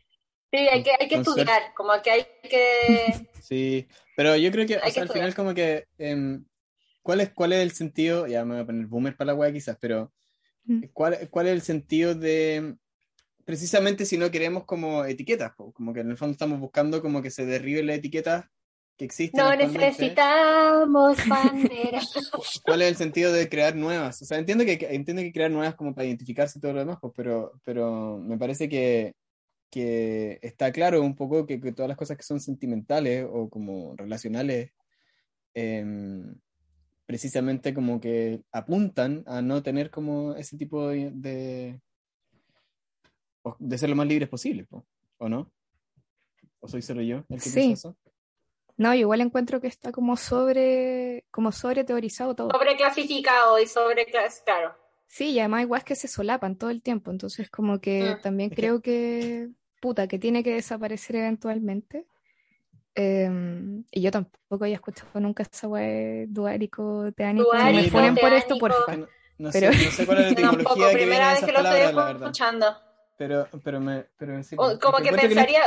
[0.56, 1.40] Sí, hay que, hay que suerte.
[1.42, 3.28] estudiar, como que hay que...
[3.42, 3.86] Sí,
[4.16, 6.44] pero yo creo que, o Hay que sea, al final como que, em,
[7.02, 8.26] ¿cuál es, cuál es el sentido?
[8.26, 10.12] Ya me voy a poner boomer para la wea quizás, pero
[10.66, 10.84] Mm.
[10.92, 12.76] ¿cuál, cuál es el sentido de,
[13.44, 15.72] precisamente si no queremos como etiquetas, po?
[15.72, 18.46] como que en el fondo estamos buscando como que se derriben las etiquetas
[18.96, 22.30] que existen No necesitamos banderas.
[22.64, 24.22] ¿Cuál es el sentido de crear nuevas?
[24.22, 26.98] O sea, entiendo que, entiendo que crear nuevas como para identificarse y todo lo demás,
[27.00, 29.14] pues, pero, pero me parece que,
[29.74, 33.94] que está claro un poco que, que todas las cosas que son sentimentales o como
[33.96, 34.70] relacionales,
[35.54, 36.34] em,
[37.06, 41.80] precisamente como que apuntan a no tener como ese tipo de, de,
[43.58, 44.86] de ser lo más libres posible, po,
[45.18, 45.50] ¿o no?
[46.60, 47.60] ¿O soy solo yo el que Sí.
[47.60, 47.96] piensa eso?
[48.76, 52.50] No, yo igual encuentro que está como sobre, como sobre teorizado todo.
[52.50, 54.42] Sobreclasificado y sobreclas...
[54.44, 54.74] Claro.
[55.06, 58.22] Sí, y además igual es que se solapan todo el tiempo, entonces como que Mm.
[58.22, 59.48] también Es que- creo que,
[59.84, 62.06] puta, que tiene que desaparecer eventualmente.
[62.94, 67.54] Em, y yo tampoco había escuchado nunca esa weá duárico, teánico.
[67.54, 68.92] No me funen por esto, porfa.
[68.92, 69.06] Que no,
[69.38, 71.30] no Pero- sé, no sé cuál es la Yo tampoco, etimología que viene primera de
[71.34, 72.22] vez esas que lo estoy palabras, la verdad.
[72.22, 72.76] escuchando.
[73.18, 75.60] Pero, pero me, pero sí, O- es como que pensaría,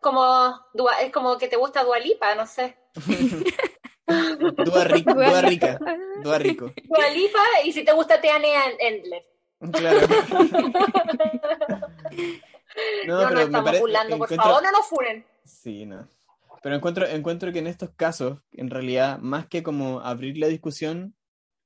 [0.00, 0.60] como,
[1.02, 2.76] es como que te gusta Dualipa, no sé.
[4.66, 5.78] Dua rica, dua rica,
[6.22, 6.72] dua rico.
[6.84, 9.24] Dualipa y si te gusta Teane Endler.
[9.72, 10.00] Claro.
[13.06, 15.24] No, No, no, pero me estamos parece, burlando, por encuentro- favor, no nos funen.
[15.44, 16.08] Sí, no.
[16.62, 21.14] Pero encuentro, encuentro que en estos casos, en realidad, más que como abrir la discusión,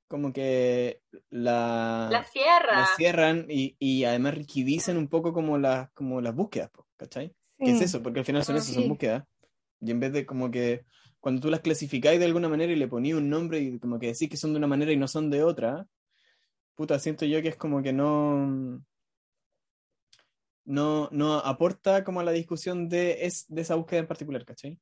[0.09, 2.81] como que la, La sierra.
[2.81, 7.35] la cierran y, y además rigidizan un poco como las, como las búsquedas, ¿cachai?
[7.59, 7.85] ¿Qué es Sí.
[7.85, 8.03] eso?
[8.03, 8.89] Porque al final son Ah, eso, son sí.
[8.89, 9.25] búsquedas.
[9.81, 10.85] Y en vez de como que
[11.21, 14.09] cuando tú las clasificáis de alguna manera y le ponías un nombre y como que
[14.09, 15.87] decís que son de una manera y no son de otra,
[16.75, 18.81] puta, siento yo que es como que no
[20.67, 24.81] no, no aporta como a la discusión de, es, de esa búsqueda en particular, ¿cachai?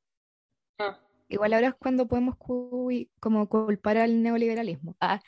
[0.79, 0.99] Ah,
[1.29, 4.95] Igual ahora es cuando podemos cu- como culpar al neoliberalismo.
[4.99, 5.21] Ah,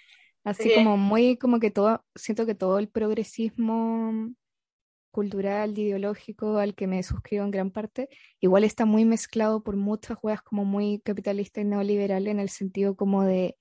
[0.43, 0.75] así Sí.
[0.75, 4.31] como muy, como que todo, siento que todo el progresismo
[5.11, 8.09] cultural, ideológico, al que me suscribo en gran parte,
[8.41, 12.95] igual está muy mezclado por muchas juegas como muy capitalista y neoliberal en el sentido
[12.95, 13.57] como de,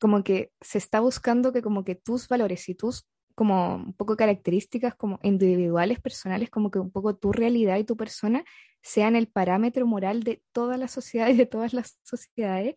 [0.00, 4.16] como que se está buscando que como que tus valores y tus como un poco
[4.16, 8.44] características como individuales, personales, como que un poco tu realidad y tu persona
[8.82, 12.74] sean el parámetro moral de toda la sociedad y de todas las sociedades.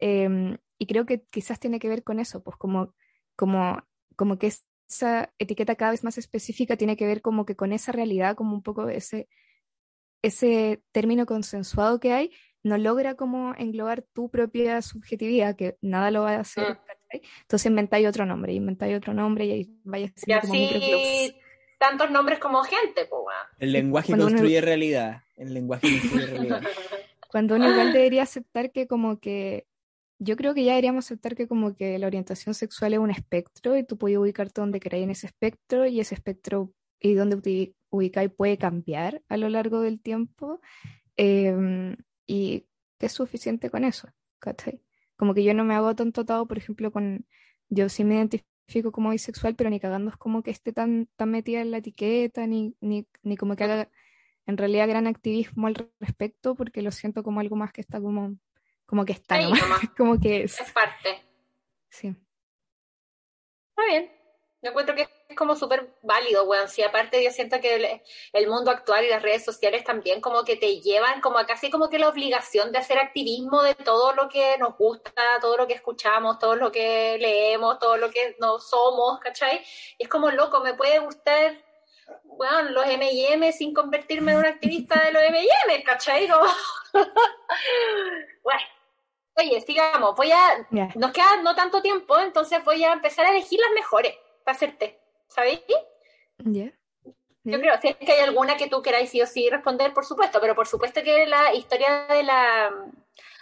[0.00, 2.94] Em, y creo que quizás tiene que ver con eso, pues como,
[3.36, 3.82] como,
[4.16, 4.52] como que
[4.88, 8.54] esa etiqueta cada vez más específica tiene que ver como que con esa realidad, como
[8.54, 9.28] un poco ese,
[10.22, 12.30] ese término consensuado que hay,
[12.64, 16.80] no logra como englobar tu propia subjetividad, que nada lo va a hacer.
[17.12, 17.28] ¿Cachai?
[17.42, 21.34] Entonces inventáis otro nombre, inventáis otro nombre y ahí vaya Y así
[21.78, 23.36] tantos nombres como gente, pues.
[23.58, 25.22] El lenguaje Cuando uno- construye realidad.
[25.36, 26.62] El lenguaje construye realidad.
[27.28, 29.66] Cuando uno igual debería aceptar que como que,
[30.20, 33.76] yo creo que ya deberíamos aceptar que como que la orientación sexual es un espectro
[33.76, 37.74] y tú puedes ubicarte donde queráis en ese espectro y ese espectro y donde uti-
[37.90, 40.60] ubicáis puede cambiar a lo largo del tiempo
[41.16, 42.66] em, y
[42.98, 44.08] que es suficiente con eso,
[44.38, 44.80] ¿cachai?
[45.16, 47.26] Como que yo no me hago tanto atado, por ejemplo, con,
[47.68, 51.30] yo sí me identifico como bisexual, pero ni cagando es como que esté tan, tan
[51.30, 53.88] metida en la etiqueta, ni, ni, ni como que haga
[54.46, 58.36] en realidad gran activismo al respecto porque lo siento como algo más que está como,
[58.86, 59.52] como que está, Ahí
[59.96, 60.60] como que es.
[60.60, 61.22] Es parte.
[61.88, 62.08] Sí.
[63.70, 64.10] Está bien.
[64.62, 66.68] Yo encuentro que es como súper válido, weón.
[66.68, 68.02] Sí, aparte yo siento que el,
[68.32, 71.70] el mundo actual y las redes sociales también como que te llevan como a casi
[71.70, 75.66] como que la obligación de hacer activismo de todo lo que nos gusta, todo lo
[75.66, 79.62] que escuchamos, todo lo que leemos, todo lo que no somos, ¿cachai?
[79.98, 81.56] Y es como loco, me puede gustar,
[82.24, 86.28] bueno, los M&M sin convertirme en una activista de los M&M, ¿cachai?
[86.28, 86.46] Como...
[88.42, 88.62] bueno.
[89.34, 90.66] Oye, sigamos, voy a...
[90.94, 94.14] Nos queda no tanto tiempo, entonces voy a empezar a elegir las mejores
[94.44, 95.00] para hacerte,
[95.34, 95.60] ¿sabéis?
[96.38, 96.72] Ya.
[97.44, 100.04] Yo creo, si es que hay alguna que tú queráis sí o sí responder, por
[100.04, 102.70] supuesto, pero por supuesto que la historia de la,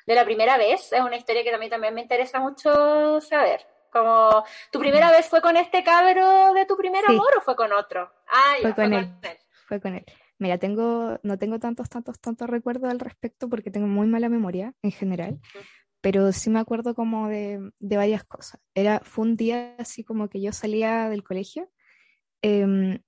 [0.06, 3.66] de la primera vez es una historia que también, también me interesa mucho saber.
[3.92, 7.12] Como, ¿tu primera vez fue con este cabro de tu primer Sí.
[7.12, 8.10] amor o fue con otro?
[8.28, 9.08] Ah, ya, Fue con él.
[9.66, 10.04] Fue con él.
[10.38, 14.72] Mira, tengo, no tengo tantos, tantos, tantos recuerdos al respecto porque tengo muy mala memoria
[14.82, 15.38] en general,
[16.00, 18.60] pero sí me acuerdo como de, de varias cosas.
[18.74, 21.68] Era, fue un día así como que yo salía del colegio
[22.42, 23.00] em,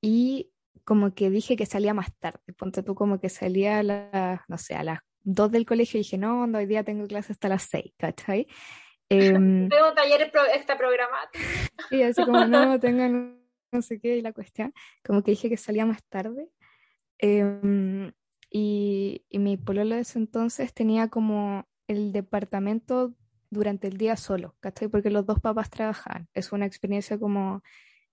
[0.00, 0.52] y
[0.84, 2.40] como que dije que salía más tarde.
[2.56, 6.02] Ponte tú como que salía a las, no sé, a las 2 del colegio y
[6.02, 8.46] dije, no, no, hoy día tengo clase hasta las 6, ¿cachai?
[9.08, 11.46] Em, Tengo talleres pro, extra programáticos.
[11.90, 13.40] y así como no, tengan
[13.72, 14.72] no sé qué, y la cuestión,
[15.04, 16.48] como que dije que salía más tarde.
[17.18, 18.12] Em,
[18.48, 23.14] y, y mi pololo de ese entonces tenía como el departamento
[23.50, 24.88] durante el día solo, ¿cachai?
[24.88, 26.28] Porque los dos papás trabajaban.
[26.34, 27.62] Es una experiencia como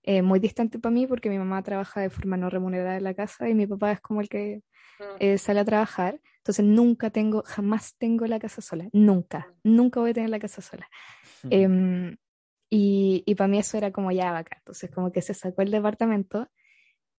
[0.04, 3.14] eh, muy distante para mí porque mi mamá trabaja de forma no remunerada en la
[3.14, 4.62] casa y mi papá es como el que
[4.98, 5.04] Mm.
[5.20, 6.20] eh, sale a trabajar.
[6.38, 10.60] Entonces nunca tengo, jamás tengo la casa sola, nunca, nunca voy a tener la casa
[10.62, 10.88] sola.
[11.50, 12.16] Em,
[12.70, 14.58] y y para mí eso era como ya bacán.
[14.58, 16.48] Entonces, como que se sacó el departamento,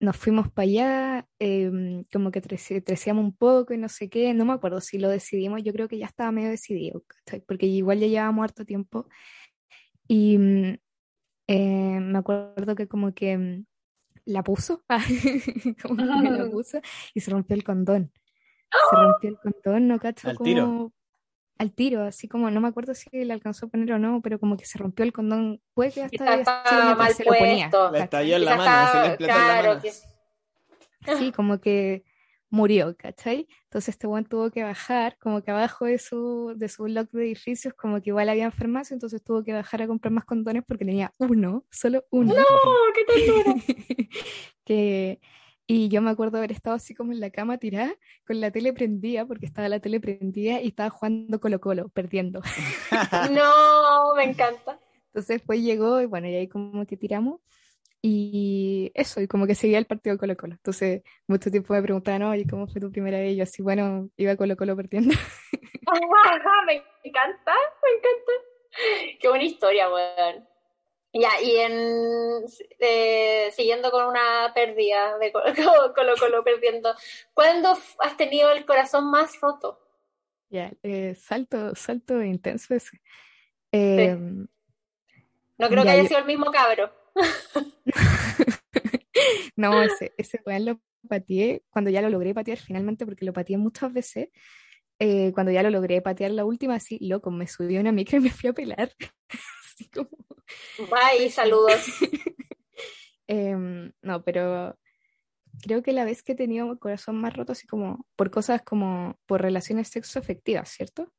[0.00, 4.34] nos fuimos para allá, em, como que trece- treceamos un poco y no sé qué.
[4.34, 7.04] No me acuerdo si lo decidimos, yo creo que ya estaba medio decidido.
[7.46, 9.06] Porque igual ya llevábamos harto tiempo.
[10.08, 10.78] Y mm,
[11.52, 13.64] eh, me acuerdo que como que mm,
[14.26, 14.84] la puso,
[15.82, 16.80] como que la puso
[17.14, 18.10] y se rompió el condón.
[18.90, 20.64] Se rompió el condón, no cacho Al tiro.
[20.64, 20.92] como
[21.58, 24.40] al tiro, así como no me acuerdo si le alcanzó a poner o no, pero
[24.40, 27.90] como que se rompió el condón, puede que hasta estaba mal se lo ponía, puesto.
[27.92, 29.82] Le estalló en la mano, se le explotó en la claro, mano.
[29.82, 32.04] que- Sí, como que
[32.52, 33.48] murió, ¿cachai?
[33.64, 37.24] Entonces este buen tuvo que bajar, como que abajo de su, de su bloque de
[37.24, 40.84] edificios, como que igual había farmacia, entonces tuvo que bajar a comprar más condones porque
[40.84, 42.34] tenía uno, solo uno.
[42.34, 43.54] ¡Oh, qué ternura!
[44.66, 45.18] que,
[45.66, 47.94] y yo me acuerdo haber estado así como en la cama tirada,
[48.26, 52.42] con la tele prendida, porque estaba la tele prendida y estaba jugando Colo Colo, perdiendo.
[53.32, 54.78] No, me encanta.
[55.06, 57.40] Entonces después llegó y bueno, y ahí como que tiramos.
[58.04, 60.54] Y eso, y como que seguía el partido de Colo Colo.
[60.54, 63.32] Entonces, mucho tiempo me preguntaban, oye, ¿cómo fue tu primera vez?
[63.32, 65.14] Y yo así, bueno, iba Colo Colo perdiendo.
[66.66, 68.32] me encanta, me encanta.
[69.20, 70.48] Qué buena historia, weón.
[71.14, 72.44] Ya, y en
[72.80, 75.44] eh, siguiendo con una pérdida de Colo
[75.94, 76.94] Colo, Colo perdiendo,
[77.34, 79.78] ¿cuándo has tenido el corazón más roto?
[80.48, 83.00] Ya, eh, salto, salto intenso ese.
[83.72, 84.16] Eh,
[85.58, 86.90] No creo que Ya, haya yo- sido el mismo cabro.
[89.56, 93.58] no, ese, ese weón lo pateé cuando ya lo logré patear finalmente, porque lo pateé
[93.58, 94.28] muchas veces.
[94.98, 98.18] eh, cuando ya lo logré patear la última, así, loco, me subí a una micro
[98.18, 98.92] y me fui a pelar.
[99.64, 100.10] Así como.
[100.78, 101.86] Bye, saludos.
[103.26, 104.76] Em, no, pero
[105.62, 108.62] creo que la vez que he tenido el corazón más roto, así como por cosas
[108.62, 111.10] como por relaciones sexoafectivas, ¿cierto?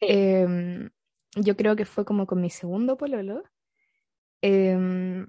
[0.00, 0.06] Sí.
[0.08, 0.90] Em,
[1.36, 3.42] yo creo que fue como con mi segundo pololo,
[4.42, 5.26] em,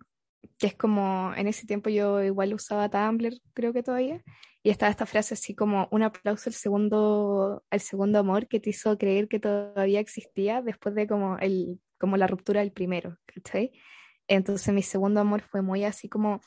[0.58, 4.24] que es como, en ese tiempo yo igual usaba Tumblr, creo que todavía,
[4.64, 8.72] y estaba esta frase así como un aplauso al segundo, al segundo amor que te
[8.72, 13.72] hizo creer que todavía existía después de como el, como la ruptura del primero, ¿cachai?
[14.28, 16.42] Entonces mi segundo amor fue muy así como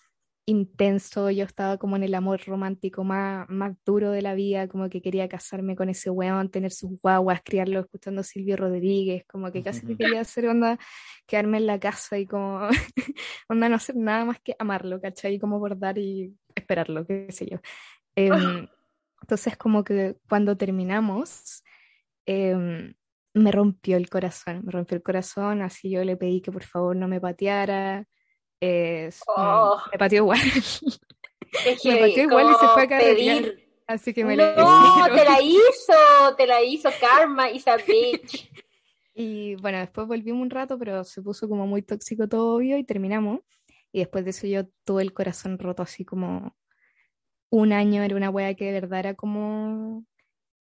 [0.44, 4.88] intenso, yo estaba como en el amor romántico más, más duro de la vida, como
[4.88, 9.62] que quería casarme con ese weón, tener sus guaguas, criarlo escuchando Silvio Rodríguez, como que
[9.62, 10.78] casi que quería hacer onda,
[11.26, 12.68] quedarme en la casa y como
[13.48, 15.34] onda no hacer nada más que amarlo, ¿cachai?
[15.34, 17.58] Y como bordar y esperarlo, qué sé yo.
[18.16, 18.32] Em,
[19.22, 21.62] entonces como que cuando terminamos,
[22.26, 22.94] em,
[23.34, 26.96] me rompió el corazón, me rompió el corazón, así yo le pedí que por favor
[26.96, 28.06] no me pateara.
[28.62, 29.78] Es- mm, Oh.
[29.92, 30.38] me pateó igual,
[31.66, 33.54] Es me pateó igual y se fue a carretear,
[33.86, 38.48] así que me le No, te la hizo, te la hizo Karma is a bitch.
[39.14, 42.84] Y bueno, después volvimos un rato, pero se puso como muy tóxico todo obvio y
[42.84, 43.40] terminamos.
[43.92, 46.56] Y después de eso yo tuve el corazón roto así como
[47.50, 50.06] un año era una wea que de verdad era como...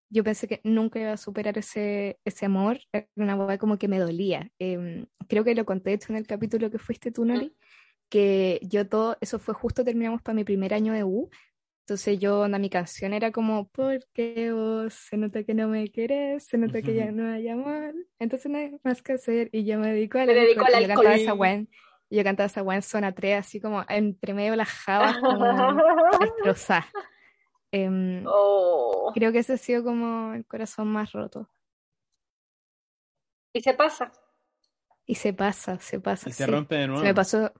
[0.10, 3.88] Yo pensé que nunca iba a superar ese, ese amor, era una wea como que
[3.88, 4.52] me dolía.
[4.60, 7.56] Em, creo que lo conté hecho en el capítulo que fuiste tú, Nori,
[8.12, 11.30] que yo todo, eso fue justo terminamos para mi primer año de U,
[11.88, 14.94] entonces yo, onda, mi canción era como, ¿por qué vos?
[14.94, 18.58] Se nota que no me querés, se nota que ya no hay amor, entonces no
[18.60, 21.34] hay más que hacer y yo me dedico a Me dedico al yo cantaba esa
[21.34, 21.66] weá
[22.14, 25.82] yo cantaba esa weá en zona 3, así como entre medio de las jabas, como
[26.20, 26.88] destrozada.
[27.72, 29.12] Em, Oh.
[29.16, 31.50] creo que ese ha sido como el corazón más roto.
[33.54, 34.12] Y se pasa.
[35.06, 36.30] Y se pasa, se pasa.
[36.30, 36.52] Y se sí.
[36.52, 37.04] rompe de Se nuevo.
[37.04, 37.52] me pasó,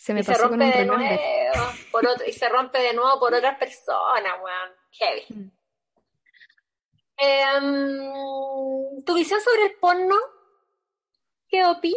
[0.00, 1.20] se me y se pasó con rompe un de nuevo
[1.92, 4.70] por otro, y se rompe de nuevo por otras personas, weón.
[4.92, 5.26] Heavy.
[5.28, 5.50] Mm.
[7.18, 10.16] Em, ¿tu visión sobre el porno?
[11.48, 11.94] ¿Qué opi?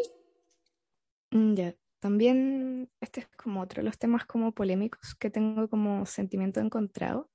[1.32, 6.06] Mm, Ya, también este es como otro de los temas como polémicos que tengo como
[6.06, 7.30] sentimiento encontrado.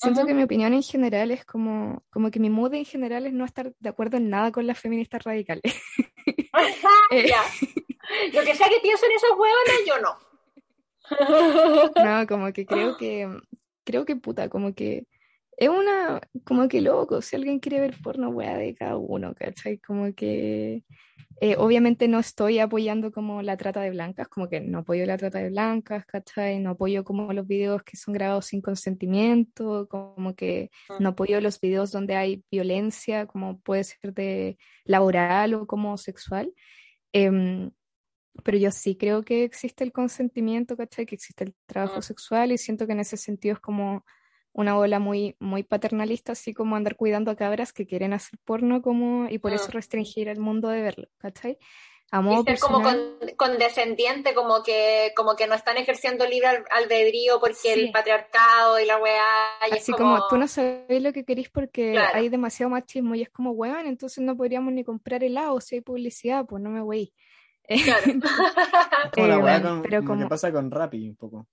[0.00, 3.34] Siento que mi opinión en general es como, como que mi mood en general es
[3.34, 5.62] no estar de acuerdo en nada con las feministas radicales.
[7.10, 7.42] Eh, Ya.
[8.32, 10.18] Lo que sea que piensen esas huevonas, yo no.
[12.04, 13.28] No, como que creo que,
[13.84, 15.06] creo que puta, como que
[15.56, 19.78] es una, como que loco, si alguien quiere ver porno, wea de cada uno, ¿cachai?
[19.78, 20.82] Como que,
[21.42, 25.16] eh, obviamente no estoy apoyando como la trata de blancas, como que no apoyo la
[25.16, 26.60] trata de blancas, ¿cachai?
[26.60, 31.58] No apoyo como los videos que son grabados sin consentimiento, como que no apoyo los
[31.60, 36.52] videos donde hay violencia, como puede ser de laboral o como sexual.
[37.12, 37.70] Em,
[38.44, 41.06] pero yo sí creo que existe el consentimiento, ¿cachai?
[41.06, 42.02] Que existe el trabajo Mm.
[42.02, 44.04] sexual y siento que en ese sentido es como
[44.52, 48.82] una ola muy, muy paternalista, así como andar cuidando a cabras que quieren hacer porno
[48.82, 49.72] como, y por eso Mm.
[49.72, 51.56] restringir el mundo de verlo, ¿cachai?
[52.12, 56.26] A Y modo ser como personal, con- condescendiente, como que, como que no están ejerciendo
[56.26, 57.68] libre al- albedrío porque Sí.
[57.68, 59.22] el patriarcado y la weá,
[59.70, 62.18] y es así como, como tú no sabes lo que querés porque Claro.
[62.18, 65.80] hay demasiado machismo y es como, weón, entonces no podríamos ni comprar helado si hay
[65.82, 67.12] publicidad, pues no me voy.
[67.84, 68.02] claro.
[69.14, 71.46] Como la Eh, weá con- pero como que como- pasa con Rappi un poco.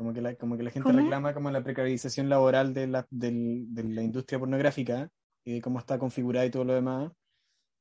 [0.00, 0.98] Como que la, como que la gente ¿Cómo?
[0.98, 5.10] reclama como la precarización laboral de la, del- de la industria pornográfica
[5.44, 7.12] y de cómo está configurada y todo lo demás,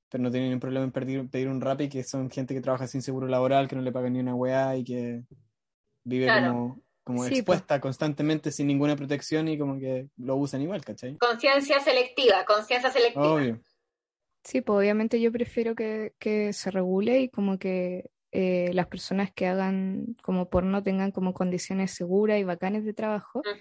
[0.09, 2.87] pero no tienen ningún problema en pedir, pedir un Rappi, que son gente que trabaja
[2.87, 5.23] sin seguro laboral, que no le pagan ni una weá y que
[6.03, 6.51] vive Claro.
[6.51, 11.15] como, como Sí, expuesta constantemente sin ninguna protección y como que lo usan igual, ¿cachai?
[11.19, 13.33] Conciencia selectiva, conciencia selectiva.
[13.33, 13.61] Obvio.
[14.43, 19.31] Sí, pues obviamente yo prefiero que, que se regule y como que eh, las personas
[19.33, 23.39] que hagan como porno tengan como condiciones seguras y bacanes de trabajo.
[23.39, 23.59] Mm.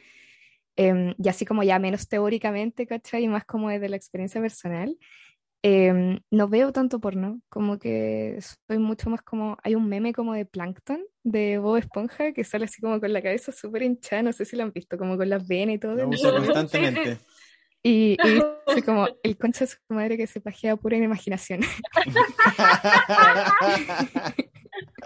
[0.76, 3.24] Em, y así como ya menos teóricamente, ¿cachai?
[3.24, 4.96] Y más como desde la experiencia personal.
[5.62, 8.38] Em, no veo tanto porno, como que
[8.68, 12.66] soy mucho más como, hay un meme como de Plankton, de Bob Esponja, que sale
[12.66, 15.28] así como con la cabeza súper hinchada, no sé si lo han visto, como con
[15.28, 15.96] las venas y todo.
[15.96, 16.22] Lo sí.
[16.22, 17.18] constantemente.
[17.82, 18.16] Y, y
[18.68, 21.60] dice como el concha de su madre que se pajea pura en imaginación.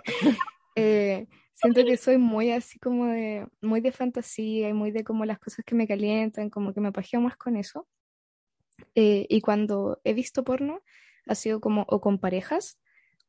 [0.75, 5.27] Eh, siento que soy muy así como de, muy de fantasía y muy de como
[5.27, 7.87] las cosas que me calientan, como que me pajeo más con eso.
[8.95, 10.81] Eh, y cuando he visto porno,
[11.27, 12.81] ha sido como o con parejas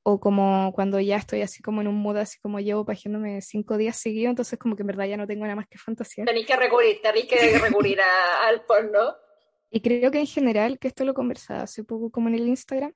[0.04, 3.78] o como cuando ya estoy así como en un mood así como llevo pajeándome cinco
[3.78, 6.26] días seguidos, entonces como que en verdad ya no tengo nada más que fantasía.
[6.26, 9.16] Tenéis que recurrir, tenéis que recurrir a- al porno.
[9.70, 12.94] Y creo que en general, que esto lo conversaba hace poco como en el Instagram,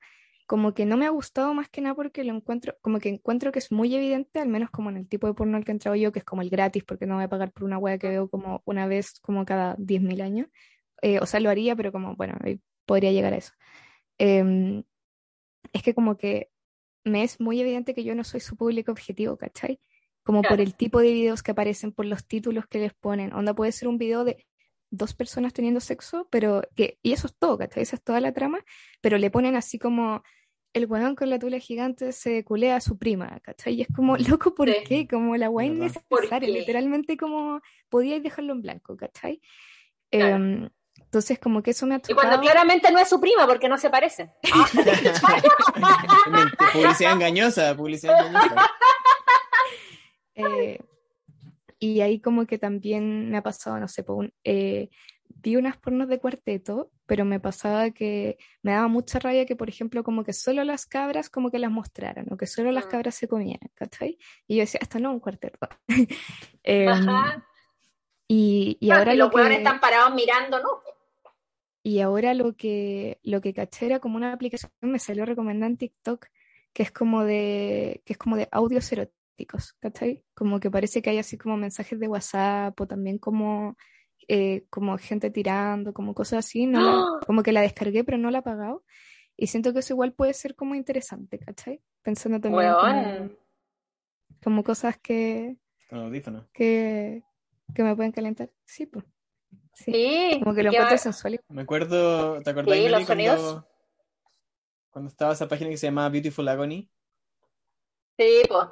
[0.48, 3.52] como que no me ha gustado más que nada porque lo encuentro, como que encuentro
[3.52, 5.74] que es muy evidente, al menos como en el tipo de porno al que he
[5.74, 7.98] entrado yo, que es como el gratis, porque no voy a pagar por una wea
[7.98, 10.48] que veo como una vez como cada 10.000 años.
[11.02, 13.52] Eh, o sea, lo haría, pero como, bueno, eh, podría llegar a eso.
[14.16, 14.84] Em,
[15.74, 16.50] es que como que
[17.04, 19.80] me es muy evidente que yo no soy su público objetivo, ¿cachai?
[20.22, 20.62] Como por Claro.
[20.62, 23.34] el tipo de videos que aparecen, por los títulos que les ponen.
[23.34, 24.46] Onda puede ser un video de
[24.90, 27.82] dos personas teniendo sexo, pero que, y eso es todo, ¿cachai?
[27.82, 28.64] Esa es toda la trama,
[29.02, 30.22] pero le ponen así como
[30.78, 33.74] el weón con la tula gigante se culea a su prima, ¿cachai?
[33.74, 34.76] Y es como, loco, ¿por Sí.
[34.86, 35.08] qué?
[35.08, 35.68] Como la weá.
[35.68, 39.40] ¿Por innecesaria, literalmente como podíais dejarlo en blanco, ¿cachai?
[40.10, 40.36] Claro.
[40.36, 40.68] Em,
[41.00, 43.78] entonces como que eso me ha Y cuando claramente no es su prima porque no
[43.78, 44.30] se parecen.
[46.72, 48.66] Publicidad engañosa, publicidad engañosa.
[50.40, 50.78] Eh,
[51.80, 54.88] y ahí como que también me ha pasado, no sé, po, un- eh,
[55.26, 59.68] vi unas pornos de cuarteto, pero me pasaba que me daba mucha rabia que, por
[59.70, 62.88] ejemplo, como que solo las cabras como que las mostraran, o que solo las Mm.
[62.90, 64.18] cabras se comían, ¿cachai?
[64.46, 65.58] Y yo decía, esto no es un cuarteto.
[66.62, 67.46] Em, Ajá.
[68.28, 70.68] y, y Ah, ahora lo los que, están parados mirando, ¿no?
[71.82, 75.78] y ahora lo que, lo que caché era como una aplicación, me salió recomendada en
[75.78, 76.26] TikTok,
[76.74, 79.16] que es como de, que es como de audios eróticos.
[79.80, 80.24] ¿cachai?
[80.34, 83.76] Como que parece que hay así como mensajes de WhatsApp o también como,
[84.28, 88.30] eh, como gente tirando, como cosas así, no la- como que la descargué pero no
[88.30, 88.84] la he pagado.
[89.36, 91.80] Y siento que eso igual puede ser como interesante, ¿cachai?
[92.02, 93.30] Pensando también como,
[94.42, 95.56] como cosas que,
[95.88, 96.46] Con audífonos.
[96.52, 97.22] que,
[97.74, 98.50] que me pueden calentar.
[98.64, 99.04] Sí, pues.
[99.74, 99.92] Sí.
[99.92, 100.40] Sí.
[100.42, 101.40] Como que lo encuentro ba- sensual.
[101.48, 103.38] Me acuerdo, ¿te acordás, Sí, Meli, los sonidos.
[103.40, 103.68] cuando,
[104.90, 106.90] cuando estaba esa página que se llamaba Beautiful Agony?
[108.18, 108.66] Sí, pues.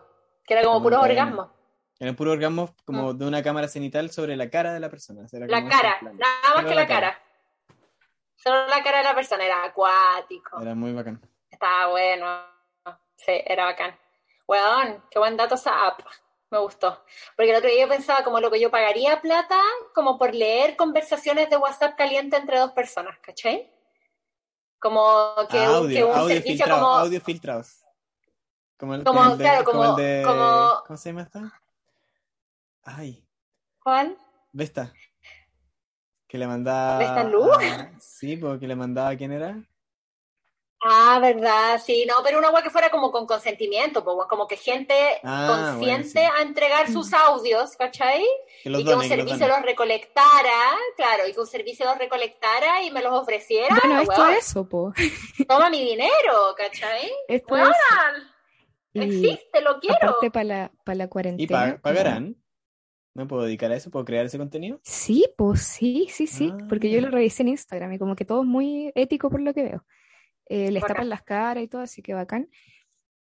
[0.44, 1.52] Que era como puros bueno.
[1.96, 2.00] Orgasmos.
[2.00, 5.26] Era puro orgasmo como de una cámara cenital sobre la cara de la persona.
[5.32, 7.20] La cara, nada más que la cara.
[8.36, 10.60] Solo la cara de la persona era acuático.
[10.60, 11.20] Era muy bacán.
[11.50, 12.26] Estaba bueno.
[13.16, 13.98] Sí, era bacán.
[14.46, 16.00] Weón, qué buen dato esa app.
[16.50, 17.02] Me gustó.
[17.36, 19.58] Porque el otro día yo pensaba como lo que yo pagaría plata
[19.94, 23.72] como por leer conversaciones de WhatsApp caliente entre dos personas, ¿cachai?
[24.78, 26.92] Como que, un- audio, que un audio servicio filtrado, como...
[26.94, 27.82] audio filtrados.
[28.78, 31.22] Como el, Como, como el de, claro, como como- el de- como- ¿Cómo se llama
[31.22, 31.62] esta?
[32.88, 33.26] Ay,
[33.82, 34.16] ¿Cuál?
[34.52, 34.92] Vesta.
[36.28, 36.98] Que le mandaba.
[36.98, 37.44] ¿Vesta Lu?
[37.52, 39.60] a- sí, porque le mandaba, ¿quién era?
[40.88, 44.56] Ah, verdad, sí, no, pero una agua que fuera como con consentimiento, pues, como que
[44.56, 44.94] gente
[45.24, 48.24] Ah, consciente bueno, a entregar sus audios, ¿cachai?
[48.62, 51.46] Que los y que un donen, que los servicio los recolectara, claro, y que un
[51.46, 54.92] servicio los recolectara y me los ofreciera, Bueno, esto es eso, po.
[55.48, 57.10] toma mi dinero, ¿cachai?
[57.26, 57.68] Esto es.
[58.92, 59.96] Y existe, lo quiero.
[59.96, 61.76] aparte para la, pa la ¿Y cuarentena.
[61.76, 62.36] pa- pagarán?
[63.16, 63.90] ¿Me puedo dedicar a eso?
[63.90, 64.80] ¿Puedo crear ese contenido?
[64.84, 67.02] Sí, pues sí, sí, sí, porque yo Ah.
[67.02, 69.86] lo revisé en Instagram y como que todo es muy ético por lo que veo.
[70.48, 70.96] Eh, les Bacán.
[70.96, 72.48] tapan las caras y todo, así que bacán.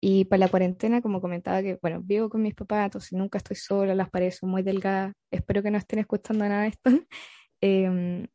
[0.00, 3.56] Y para la cuarentena, como comentaba que, bueno, vivo con mis papás, entonces nunca estoy
[3.56, 6.90] sola, las paredes son muy delgadas, espero que no estén escuchando nada de esto.
[7.62, 8.26] Em,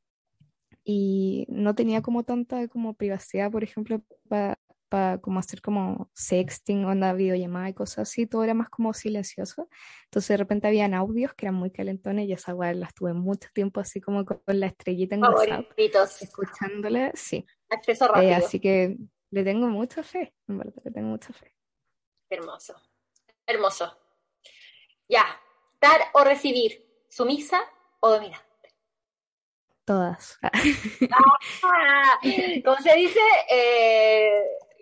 [0.84, 4.60] y no tenía como tanta como privacidad, por ejemplo, para
[5.22, 9.70] como hacer como sexting, onda videollamada y cosas así, todo era más como silencioso.
[10.06, 13.50] Entonces de repente habían audios que eran muy calentones y esa weá las tuve mucho
[13.54, 15.66] tiempo así como con la estrellita en WhatsApp,
[16.22, 17.46] escuchándola, sí.
[17.70, 18.98] acceso Eh, rápido, así que
[19.32, 21.54] le tengo mucha fe, en verdad, le tengo mucha fe.
[22.30, 22.76] hermoso,
[23.46, 23.98] hermoso.
[25.08, 25.26] Ya,
[25.82, 27.62] dar o recibir, sumisa
[28.02, 28.76] o dominante.
[29.86, 30.40] Todas.
[31.64, 32.20] Ah,
[32.64, 33.20] ¿Cómo se dice?
[33.50, 34.42] Eh,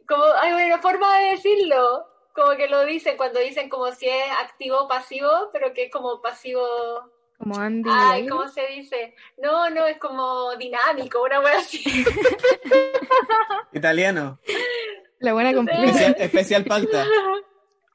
[0.10, 4.32] como, hay una forma de decirlo, como que lo dicen cuando dicen como si es
[4.42, 6.62] activo o pasivo, pero que es como pasivo.
[7.38, 7.90] Como Andy.
[7.92, 8.28] Ay.
[8.28, 9.16] ¿cómo se dice?
[9.38, 11.84] No, no, es como dinámico, una wea así.
[13.74, 14.40] Italiano.
[15.20, 15.84] La buena completa.
[15.86, 17.06] Especial, especial palta.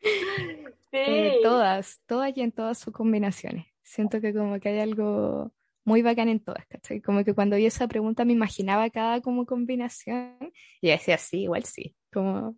[0.01, 1.41] Eh, Sí.
[1.43, 3.66] todas, todas y en todas sus combinaciones.
[3.82, 5.51] Siento que como que hay algo
[5.85, 7.01] muy bacán en todas, ¿cachai?
[7.01, 10.36] Como que cuando vi esa pregunta me imaginaba cada como combinación
[10.81, 12.57] y decía, sí, igual sí, como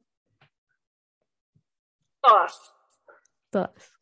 [2.21, 2.75] Todas.
[3.51, 3.93] todas.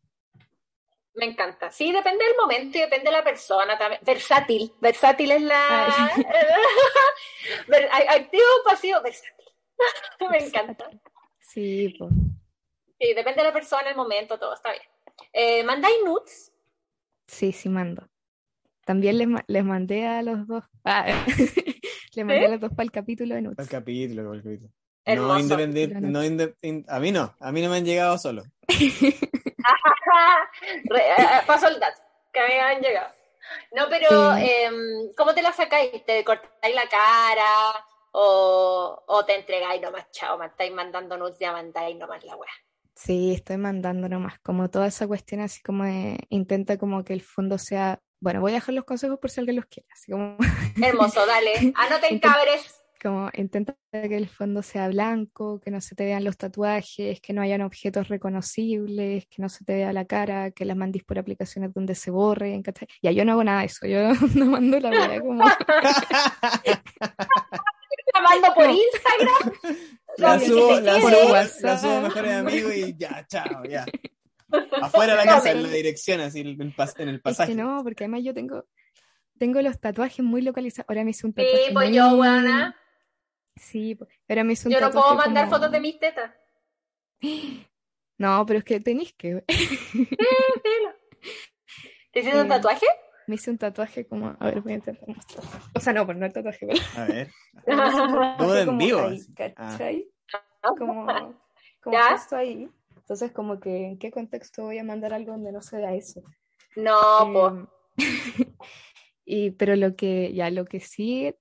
[1.14, 1.70] Me encanta.
[1.70, 4.00] Sí, depende del momento y depende de la persona también.
[4.04, 4.72] Versátil.
[4.80, 6.08] Versátil es la.
[8.08, 9.44] Activo o pasivo, versátil.
[10.30, 10.90] Me encanta.
[11.38, 12.10] Sí, pues.
[12.98, 14.82] Sí, depende de la persona, el momento, todo está bien.
[15.32, 16.52] Eh, ¿Mandáis nudes?
[17.26, 18.08] Sí, sí mando.
[18.84, 20.64] También les, ma- les mandé a los dos.
[20.84, 21.04] Ah,
[22.14, 23.68] les mandé a los dos para el capítulo de El Nuts.
[23.68, 24.72] capítulo, el capítulo.
[25.06, 28.42] No independiente, no inde- in- a mí no, a mí no me han llegado solo.
[30.84, 32.00] Re- eh, Paso el dato,
[32.32, 33.12] que me han llegado.
[33.76, 34.42] No, pero Sí.
[34.48, 36.04] em, ¿cómo te la sacáis?
[36.06, 37.84] ¿Te cortáis la cara?
[38.12, 40.10] ¿O, o te entregáis nomás?
[40.12, 42.50] Chao, me estáis mandando nudes, ya mandáis nomás la wea.
[42.94, 47.22] Sí, estoy mandando nomás, como toda esa cuestión así como de, intenta como que el
[47.22, 50.36] fondo sea, bueno, voy a dejar los consejos por si alguien los quiere, así como,
[50.80, 51.52] Hermoso, dale.
[51.76, 52.80] Anoten cabres.
[53.04, 57.32] Como intenta que el fondo sea blanco, que no se te vean los tatuajes, que
[57.32, 61.18] no hayan objetos reconocibles, que no se te vea la cara, que las mandís por
[61.18, 62.88] aplicaciones donde se borren, ¿cachai?
[63.02, 63.98] Ya yo no hago nada de eso, yo
[64.34, 65.44] no mando la wea como,
[68.14, 68.70] La mando por.
[68.70, 69.88] Instagram.
[70.16, 73.84] La subo, la subo, la subo a mejores amigos y ya, chao, ya.
[74.80, 77.50] Afuera de la casa, en la dirección, así en, el pas- en el es pasaje.
[77.50, 78.64] que no, porque además yo tengo,
[79.38, 82.76] tengo los tatuajes muy localizados, ahora me hice un Sí, tatuaje pues muy- yo, weona.
[83.56, 86.32] Sí, pues, ahora me hice un Yo no puedo mandar como- fotos de mis tetas.
[88.16, 89.42] No, pero es que tenéis que,
[92.12, 92.86] ¿Te hiciste un Eh, tatuaje?
[93.26, 95.42] me hice un tatuaje como, a ver, voy a intentar mostrar.
[95.74, 97.30] O sea, no, pero no el tatuaje, pero A ver.
[98.38, 99.18] Todo en vivo, ahí.
[99.34, 100.08] ¿cachai?
[100.78, 101.06] Como,
[101.82, 102.12] como ¿Ya?
[102.16, 102.68] justo ahí.
[102.96, 106.22] Entonces, como que, ¿en qué contexto voy a mandar algo donde no se vea eso?
[106.76, 106.96] No,
[107.32, 107.52] pues.
[109.26, 111.34] Y, pero lo que, ya, lo que sí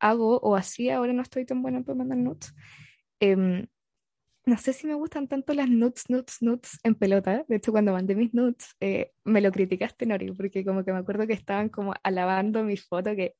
[0.00, 2.54] hago o hacía, ahora no estoy tan buena para mandar notes,
[3.20, 3.66] em,
[4.48, 7.44] no sé si me gustan tanto las nuts, nuts, nuts en pelota.
[7.48, 10.98] De hecho, cuando mandé mis nuts, eh, me lo criticaste, Nori, porque como que me
[10.98, 13.34] acuerdo que estaban como alabando mi foto, que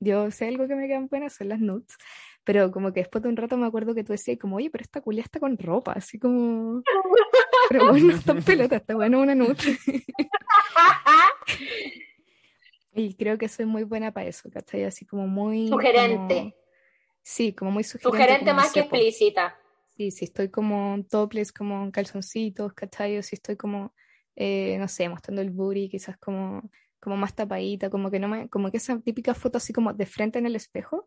[0.00, 1.96] yo sé algo que me quedan buenas son las nuts.
[2.44, 4.82] Pero como que después de un rato me acuerdo que tú decías como, oye, pero
[4.82, 6.82] esta culia está con ropa, así como...
[7.70, 9.58] Pero bueno, no está en pelota, está bueno una nut.
[12.94, 14.84] y creo que soy muy buena para eso, ¿cachai?
[14.84, 15.68] Así como muy...
[15.68, 16.34] Sugerente.
[16.36, 16.54] como-
[17.22, 18.16] Sí, como muy sugerente.
[18.18, 19.56] Sugerente más que explícita.
[19.96, 23.18] Sí, si estoy como en topless, como en calzoncitos, ¿cachai?
[23.18, 23.94] O si estoy como,
[24.36, 28.48] eh, no sé, mostrando el booty, quizás como, como más tapadita, como que no me,
[28.48, 31.06] como que esa típica foto así como de frente en el espejo,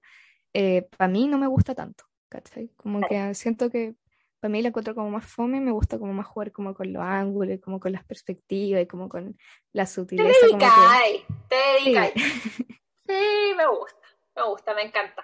[0.97, 2.69] para mí no me gusta tanto, ¿cachai?
[2.77, 3.95] Como que siento que
[4.43, 7.01] para mí la encuentro como más fome, me gusta como más jugar como con los
[7.01, 9.37] ángulos, y como con las perspectivas y como con
[9.71, 10.37] la Te sutileza.
[10.41, 11.83] que- dedicáis, te Sí.
[11.85, 12.13] dedicáis.
[13.07, 15.23] Sí, me gusta, me gusta, me encanta.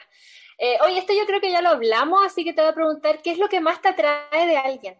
[0.57, 3.21] Eh, oye, esto yo creo que ya lo hablamos, así que te voy a preguntar,
[3.21, 4.97] ¿qué es lo que más te atrae de alguien?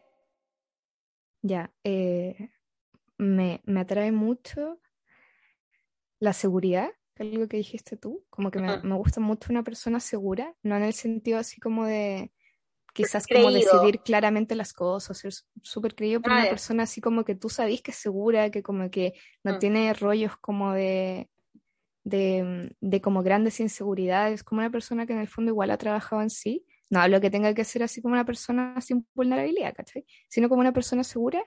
[1.41, 2.49] Ya, eh,
[3.17, 4.81] me, me atrae mucho
[6.19, 9.63] la seguridad, que es algo que dijiste tú, como que me, me gusta mucho una
[9.63, 12.31] persona segura, no en el sentido así como de
[12.93, 13.59] quizás como Creído.
[13.59, 17.81] decidir claramente las cosas, ser súper creído, Ah, una persona así como que tú sabes
[17.81, 19.13] que es segura, que como que
[19.43, 19.59] no Mm.
[19.59, 21.29] tiene rollos como de,
[22.03, 26.21] de, de como grandes inseguridades, como una persona que en el fondo igual ha trabajado
[26.21, 26.65] en sí.
[26.89, 30.05] No hablo que tenga que ser así como una persona sin vulnerabilidad, ¿cachai?
[30.29, 31.43] Sino como una persona segura,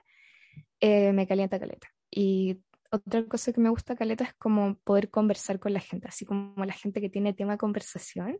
[0.81, 1.89] eh, me calienta caleta.
[2.11, 2.61] Y
[2.91, 6.65] otra cosa que me gusta caleta es como poder conversar con la gente, así como
[6.65, 8.39] la gente que tiene tema de conversación,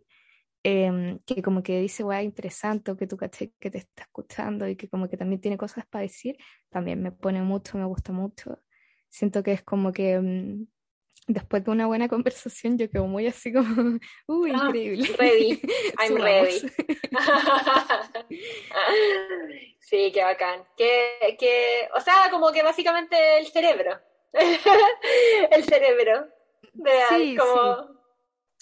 [0.65, 4.69] em, que como que dice, weá, interesante, o que tú cachai que te está escuchando
[4.69, 6.37] y que como que también tiene cosas para decir,
[6.71, 8.59] también me pone mucho, me gusta mucho.
[9.09, 10.67] Siento que es como que mm,
[11.27, 15.09] después de una buena conversación yo quedo muy así como, uy, Ah, increíble.
[15.19, 15.61] ready.
[15.99, 16.61] I'm ready.
[19.81, 20.65] Sí, qué bacán.
[20.77, 23.99] Que, que, o sea, como que básicamente el cerebro.
[24.33, 26.29] El cerebro.
[26.75, 28.02] Real, Sí, como...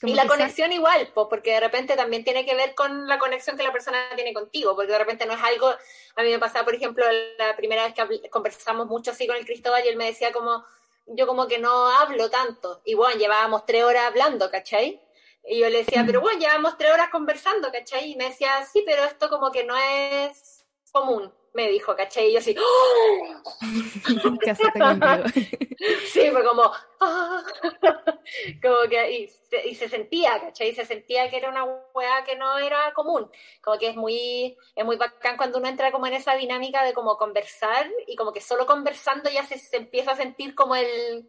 [0.01, 3.07] Como y la quizás- conexión igual, po, porque de repente también tiene que ver con
[3.07, 6.31] la conexión que la persona tiene contigo, porque de repente no es algo, a mí
[6.31, 7.05] me pasaba, por ejemplo,
[7.39, 10.65] la primera vez que conversamos mucho así con el Cristóbal y él me decía como,
[11.07, 15.01] yo como que no hablo tanto, y bueno, llevábamos tres horas hablando, ¿cachai?
[15.45, 18.13] Y yo le decía, pero bueno, llevamos tres horas conversando, ¿cachai?
[18.13, 22.29] Y me decía, sí, pero esto como que no es común, me dijo, ¿cachai?
[22.31, 23.43] Y yo así, ¡oh!
[24.79, 25.25] Conmigo.
[26.05, 26.71] Sí, fue como,
[27.01, 27.43] ah,
[28.63, 30.69] como que, y se, y se sentía, ¿cachai?
[30.71, 31.65] Y se sentía que era una
[31.95, 33.31] weá que no era común.
[33.63, 36.93] Como que es muy, es muy bacán cuando uno entra como en esa dinámica de
[36.95, 41.29] como conversar y como que solo conversando ya se, se empieza a sentir como el,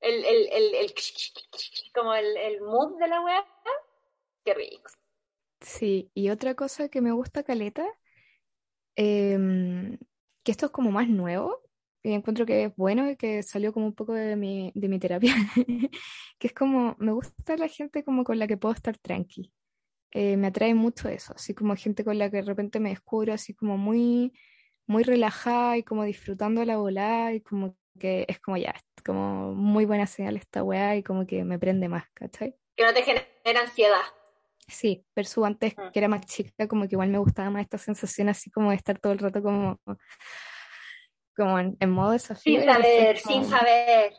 [0.00, 0.94] el, el, el, el-
[1.94, 3.44] como el, el mood de la weá.
[4.44, 4.90] Qué rico.
[5.60, 7.86] Sí, y otra cosa que me gusta caleta,
[8.96, 9.98] em,
[10.44, 11.62] que esto es como más nuevo,
[12.02, 14.98] y encuentro que es bueno y que salió como un poco de mi, de mi
[14.98, 15.34] terapia,
[16.38, 19.52] que es como, me gusta la gente como con la que puedo estar tranqui.
[20.10, 23.32] Eh, me atrae mucho eso, así como gente con la que de repente me descubro
[23.32, 24.32] así como muy,
[24.86, 28.74] muy relajada y como disfrutando la volada y como que es como ya,
[29.04, 32.56] como muy buena señal esta weá y como que me prende más, ¿cachai?
[32.76, 34.02] Que no te genera ansiedad.
[34.72, 35.90] Sí, versus antes Mm.
[35.92, 38.76] que era más chica, como que igual me gustaba más esta sensación así como de
[38.76, 39.78] estar todo el rato como,
[41.36, 42.60] como en, en modo desafío.
[42.60, 44.12] Sin saber, sin saber.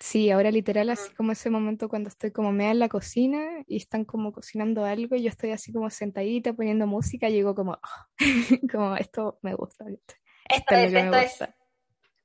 [0.00, 1.14] Sí, ahora literal así Mm.
[1.16, 5.14] como ese momento cuando estoy como media en la cocina y están como cocinando algo
[5.14, 8.08] y yo estoy así como sentadita poniendo música y digo como, "Ah",
[8.72, 9.84] como esto me gusta.
[9.88, 10.14] Esto
[10.48, 11.44] Esto es que esto me es.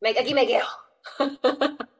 [0.01, 0.65] Me- aquí me quedo.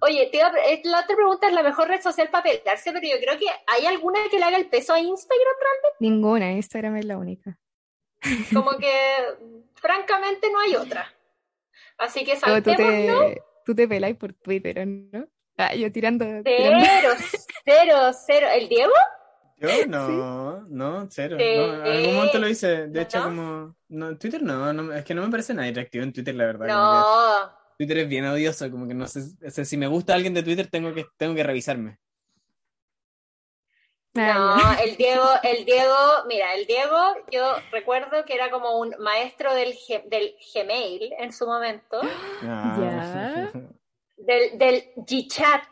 [0.00, 2.92] Oye, te iba a pre- la otra pregunta es la mejor red social para pegarse,
[2.92, 5.54] pero yo creo que hay alguna que le haga el peso a Instagram,
[6.00, 7.58] Ninguna, Instagram es la única.
[8.52, 8.92] como que
[9.74, 11.12] francamente no hay otra.
[11.98, 13.20] Así que O tú saltémonos.
[13.34, 15.26] te, tú te peláis por Twitter, ¿no?
[15.58, 16.86] Ah, yo tirando, tirando.
[16.86, 17.14] Cero,
[17.64, 17.96] cero,
[18.26, 18.46] cero.
[18.52, 18.92] ¿El Diego?
[19.58, 21.36] Yo no, no, cero.
[21.38, 21.42] No,
[21.86, 22.88] en algún momento lo hice.
[22.88, 23.24] De hecho, ¿No?
[23.24, 23.76] como.
[23.88, 26.44] No, en Twitter no, no, es que no me parece nada atractivo en Twitter, la
[26.46, 26.66] verdad.
[26.66, 27.65] No.
[27.76, 29.20] Twitter es bien odioso, como que no sé.
[29.46, 31.98] o sea, si me gusta alguien de Twitter, tengo que, tengo que revisarme.
[34.14, 35.94] No, el Diego, el Diego,
[36.26, 36.96] mira, el Diego,
[37.30, 42.00] yo recuerdo que era como un maestro del, ge- del Gmail en su momento.
[42.42, 43.50] Ah,
[44.16, 45.66] del, del G-Chat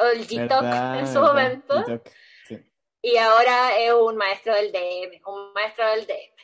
[0.00, 2.02] o el G-Talk en su verdad, momento
[2.48, 2.58] sí.
[3.00, 6.34] y ahora es un maestro del DM, un maestro del DM.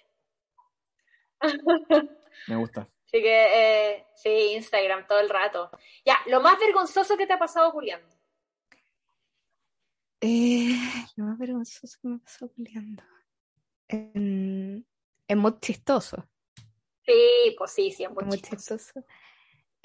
[2.46, 2.88] Me gusta.
[3.14, 5.70] Así que eh, sí, Instagram todo el rato.
[6.04, 8.08] Ya, lo más vergonzoso que te ha pasado culiando.
[10.20, 10.74] Eh,
[11.14, 13.04] lo más vergonzoso que me pasó peleando.
[13.86, 14.84] En,
[15.28, 16.28] es muy chistoso.
[17.06, 18.78] Sí, pues sí, sí, es muy Es muy chistoso.
[18.78, 19.06] chistoso.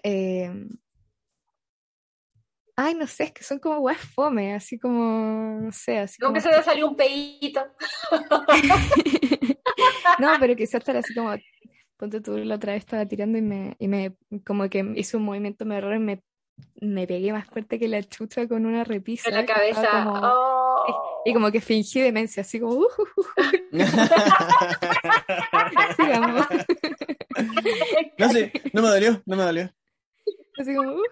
[0.02, 0.52] Eh,
[2.78, 6.34] ay, no sé, es que son como weas fome, así como, no sé, así Como
[6.34, 6.42] como...
[6.44, 7.64] que se te salió un pedito.
[10.20, 11.34] No, pero quizás estar así como,
[12.00, 14.16] ponte tú, la otra vez estaba tirando y me, y me
[14.46, 16.24] como que hice un movimiento de error y me,
[16.80, 19.28] me pegué más fuerte que la chucha con una repisa.
[19.30, 19.90] En la cabeza.
[20.06, 20.20] como-
[20.82, 21.22] Oh.
[21.26, 23.24] y como que fingí demencia, así como, "Uh, uh, uh",
[25.98, 26.46] sigamos.
[28.18, 29.70] no sé, no me dolió, no me dolió.
[30.58, 31.04] Así como, "Uh, uh".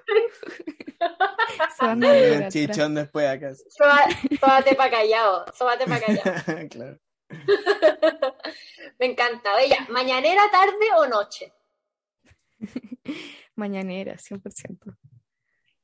[1.79, 2.53] Atrás.
[2.53, 3.53] chichón después acá.
[3.69, 6.23] Sóbate sóbate pa' callado, sóbate pa' callado.
[6.69, 6.97] claro.
[8.99, 9.49] Me encanta.
[9.67, 11.53] Ya, ¿mañanera, tarde o noche?
[13.55, 14.95] Mañanera, 100%.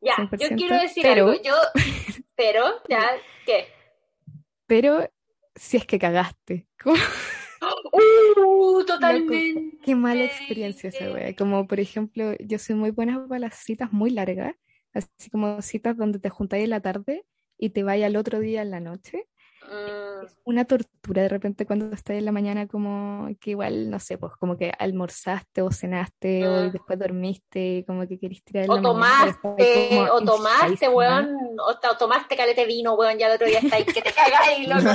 [0.01, 1.43] Ya, yo 100%, quiero decir pero- algo.
[1.43, 1.55] Yo,
[2.35, 3.11] pero, ya,
[3.45, 3.67] ¿qué?
[4.67, 5.09] Pero
[5.55, 6.67] si es que cagaste.
[7.95, 9.77] Uh, totalmente.
[9.83, 11.35] qué mala experiencia esa wea.
[11.35, 14.55] Como por ejemplo, yo soy muy buena para las citas muy largas,
[14.93, 17.25] así como citas donde te juntáis en la tarde
[17.57, 19.27] y te vais al otro día en la noche.
[19.71, 24.17] Mm, Una tortura de repente cuando estás en la mañana como que igual, no sé,
[24.17, 26.71] pues como que almorzaste o cenaste o Mm.
[26.71, 32.35] después dormiste como que querís tirar o pero tomaste, o tomaste, weón, o, o tomaste
[32.35, 34.89] calete vino, weón, ya el otro día estáis que te cagáis, loco.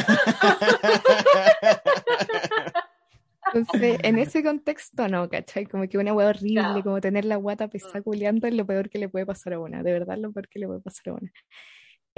[3.53, 5.65] Entonces, en ese contexto no, ¿cachai?
[5.67, 7.71] Como que una hueá horrible, como tener la guata Mm.
[7.71, 10.49] pesada culiando es lo peor que le puede pasar a una, de verdad lo peor
[10.49, 11.33] que le puede pasar a una.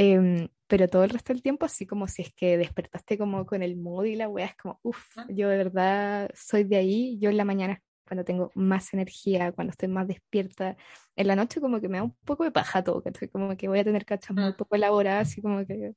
[0.02, 3.62] Em, pero todo el resto del tiempo, así como si es que despertaste como con
[3.62, 5.27] el mood y la weá, es como, uff, Ah.
[5.28, 9.72] yo de verdad soy de ahí, yo en la mañana cuando tengo más energía, cuando
[9.72, 10.77] estoy más despierta,
[11.16, 13.28] en la noche como que me da un poco de paja todo, ¿cachai?
[13.28, 14.56] Como que voy a tener cachas muy Mm.
[14.56, 15.93] poco elaboradas, así como que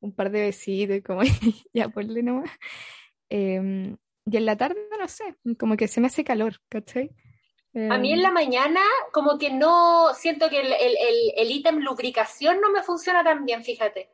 [0.00, 1.22] un par de besitos y como
[1.74, 2.50] ya ponle nomás.
[3.30, 3.96] Em,
[4.26, 5.24] y en la tarde, no sé,
[5.58, 7.10] como que se me hace calor, ¿cachai?
[7.88, 8.80] A mí en la mañana
[9.12, 13.44] como que no, siento que el, el, el, el ítem lubricación no me funciona tan
[13.46, 14.10] bien, fíjate.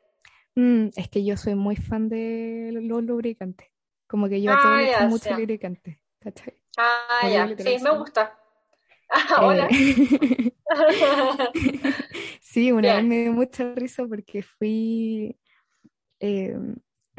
[0.55, 3.69] mm, es que yo soy muy fan de los lubricantes.
[4.07, 6.55] Como que yo todo Ah, ya, mucho lubricante, ¿cachai?
[6.77, 8.35] Ah, ya, sí, me gusta.
[9.11, 9.69] Ah, hola.
[9.71, 10.53] Eh,
[12.41, 15.39] Sí, una vez me dio mucha risa porque fui,
[16.21, 16.57] eh,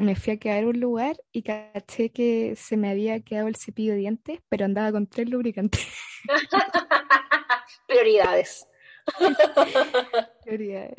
[0.00, 3.56] me fui a quedar a un lugar y caché que se me había quedado el
[3.56, 5.86] cepillo de dientes, pero andaba con tres lubricantes.
[7.86, 8.66] Prioridades.
[10.44, 10.94] Prioridades.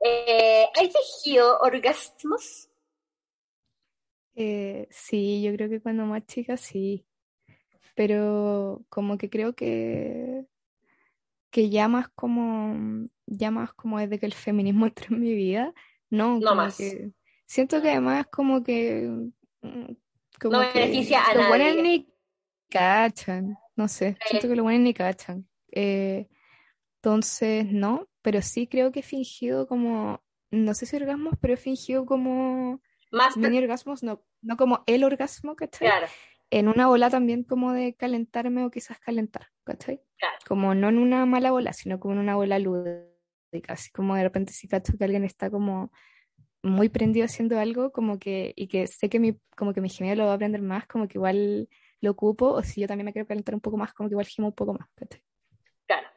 [0.00, 2.68] Eh, ¿Has fingido orgasmos?
[4.36, 7.06] Eh, sí, yo creo que cuando más chica sí,
[7.94, 10.44] pero como que creo que,
[11.50, 15.72] que ya más como, ya más como desde que el feminismo entró en mi vida,
[16.10, 16.76] no, No como más.
[16.76, 17.12] que
[17.46, 19.08] siento que además como que,
[19.62, 19.92] mm,
[20.40, 21.82] como No que beneficia a los nadie.
[21.82, 22.08] ni
[22.68, 25.48] cachan, no sé, siento que los buenos ni cachan.
[25.72, 26.28] Eh,
[26.96, 31.56] entonces, no, pero sí creo que he fingido como, no sé si orgasmos, pero he
[31.58, 32.80] fingido como
[33.12, 35.88] Más, mini orgasmos, no, no como el orgasmo, ¿cachai?
[35.88, 36.06] claro,
[36.50, 40.00] En una ola también como de calentarme o quizás calentar, ¿cachai?
[40.18, 40.36] Claro.
[40.46, 44.22] Como no en una mala ola, sino como en una ola lúdica, así como de
[44.22, 45.92] repente si cacho que alguien está como
[46.64, 50.22] muy prendido haciendo algo, como que, y que sé que mi, como que mi gemelo
[50.22, 51.68] lo va a aprender más, como que igual
[52.00, 54.26] lo ocupo, o si yo también me quiero calentar un poco más, como que igual
[54.26, 55.22] gimo un poco más, ¿cachai?
[55.86, 56.08] claro.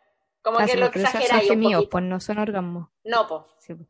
[0.42, 1.90] Como Ah, que sí, lo exageráis un gemidos, poquito.
[1.90, 2.88] pues no son orgasmos.
[3.04, 3.48] No, po.
[3.60, 3.88] sí, pues.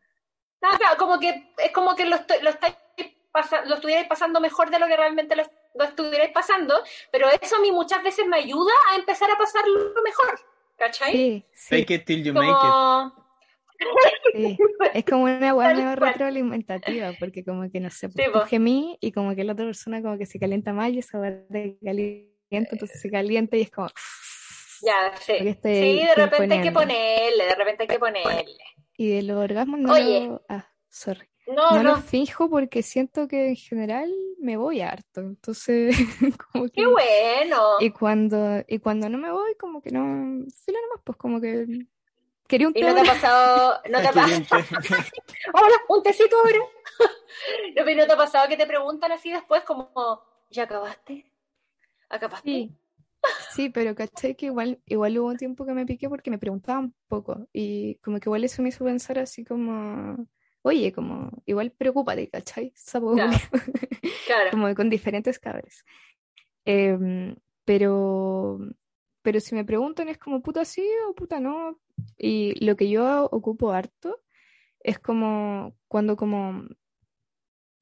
[0.61, 2.75] No, claro, como que es como que lo, estoy- lo, estáis
[3.31, 5.43] pasa- lo estuvierais pasando mejor de lo que realmente lo,
[5.75, 6.73] lo estuvierais pasando,
[7.11, 10.39] pero eso a mí muchas veces me ayuda a empezar a pasarlo mejor,
[10.75, 11.11] ¿cachai?
[11.11, 13.26] Sí, sí, Fake it till you make it.
[14.33, 14.57] Sí.
[14.93, 15.95] Es como una cual.
[15.97, 18.45] retroalimentativa, porque como que no sé, Sí, pues tú po.
[18.45, 21.45] gemí y como que la otra persona como que se calienta más y esa weá
[21.47, 23.87] te calienta, entonces se calienta y es como...
[24.81, 25.33] Ya, sí.
[25.39, 28.55] Sí, de repente hay que ponerle, de repente hay que ponerle.
[28.95, 30.27] Y de los orgasmos no Oye.
[30.27, 30.45] lo...
[30.49, 31.27] Ah, sorry.
[31.47, 35.95] No, No no, los finjo porque siento que en general me voy harto, entonces
[36.51, 36.71] como que...
[36.81, 37.61] qué bueno.
[37.79, 40.45] Y cuando, y cuando no me voy, como que no...
[40.65, 41.65] Filo nomás, pues como que...
[42.47, 44.61] Quería un ¿Y té no te ha pasado, no te ha pasado,
[45.53, 46.59] hola, un tecito ahora?
[47.75, 51.31] No, pero ¿no te ha pasado que te preguntan así después como, ¿ya acabaste?
[52.09, 52.49] ¿Acabaste?
[52.49, 52.75] Sí,
[53.51, 56.95] sí, pero caché que igual, igual hubo un tiempo que me piqué porque me preguntaban
[57.07, 60.27] poco y como que igual eso me hizo pensar así como,
[60.63, 62.73] oye, como, igual preocúpate, ¿cachai?
[62.75, 63.37] Sapo Claro.
[64.25, 64.51] Claro.
[64.51, 65.85] como con diferentes cabres.
[66.65, 68.59] Em, pero,
[69.27, 71.77] pero si me preguntan es como puta sí o puta no.
[72.17, 74.21] Y lo que yo ocupo harto
[74.79, 76.63] es como cuando como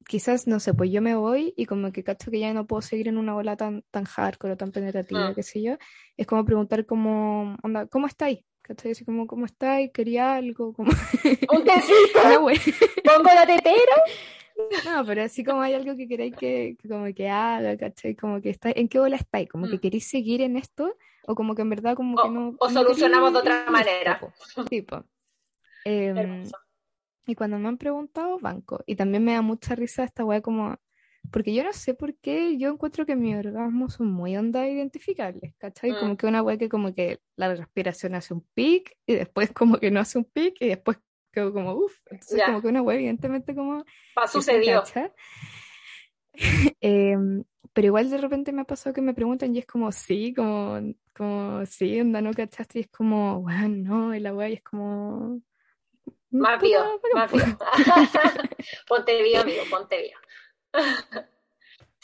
[0.08, 2.82] quizás, no sé, pues yo me voy y como que cacho que ya no puedo
[2.82, 5.76] seguir en una bola tan, tan hardcore o tan penetrativa, qué sé yo,
[6.16, 8.40] es como preguntar como, onda, ¿cómo estáis?
[8.62, 8.90] ¿Cachai?
[8.90, 9.92] Así como, ¿cómo estáis?
[9.92, 10.72] ¿Quería algo?
[10.72, 10.90] Como,
[11.52, 12.58] Un tecito, una wea.
[13.04, 13.96] pongo la tetera.
[14.84, 18.16] No, pero así como hay algo que queréis que, que como que haga, ¿cachai?
[18.16, 19.48] Como que está, ¿en qué bola estáis?
[19.48, 19.80] Como que Mm.
[19.80, 22.54] queréis seguir en esto o como que en verdad como O- que no...
[22.58, 24.20] o no solucionamos de otra manera.
[24.20, 24.68] listo, po.
[24.68, 25.04] Sí, po.
[25.84, 26.44] Em,
[27.26, 28.82] y cuando me han preguntado, banco.
[28.86, 30.76] Y también me da mucha risa esta weá como...
[31.32, 35.54] Porque yo no sé por qué yo encuentro que mis orgasmos son muy onda identificables,
[35.58, 35.90] ¿cachai?
[35.90, 35.98] Mm.
[35.98, 39.78] Como que una weá que como que la respiración hace un pic y después como
[39.78, 40.98] que no hace un pic y después
[41.32, 41.98] quedo como uff.
[42.10, 43.84] Entonces como que una weá evidentemente como...
[44.14, 44.82] Pa, sucedió.
[44.84, 45.12] cacha.
[47.76, 50.80] Pero igual de repente me ha pasado que me preguntan y es como, sí, como,
[51.14, 52.78] como, sí, onda, ¿no cachaste?
[52.78, 55.42] Y es como, bueno, no, y la weá, y es como...
[56.30, 57.44] Más vivo, más vivo.
[58.88, 60.18] ponte vivo, amigo, ponte vivo.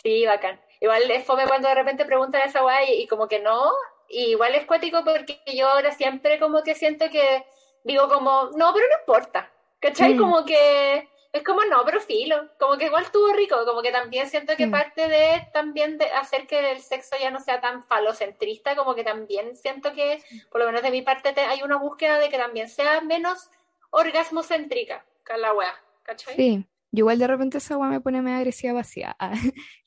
[0.02, 0.60] Sí, bacán.
[0.78, 3.72] Igual es fome cuando de repente preguntan esa weá y, y como que no.
[4.10, 7.46] Y igual es cuático porque yo ahora siempre como que siento que
[7.82, 9.50] digo como, no, pero no importa.
[9.80, 10.14] ¿Cachai?
[10.14, 10.18] Mm.
[10.18, 12.50] Como que es como, no, pero filo.
[12.58, 13.56] Como que igual estuvo rico.
[13.64, 14.70] Como que también siento que Mm.
[14.70, 19.02] parte de también de hacer que el sexo ya no sea tan falocentrista, como que
[19.04, 22.36] también siento que, por lo menos de mi parte, te- hay una búsqueda de que
[22.38, 23.48] también sea menos
[23.90, 25.74] orgasmocéntrica que la weá.
[26.02, 26.34] ¿Cachai?
[26.36, 29.16] Sí, yo igual de repente esa weá me pone medio agresiva vacía.
[29.20, 29.32] Ah,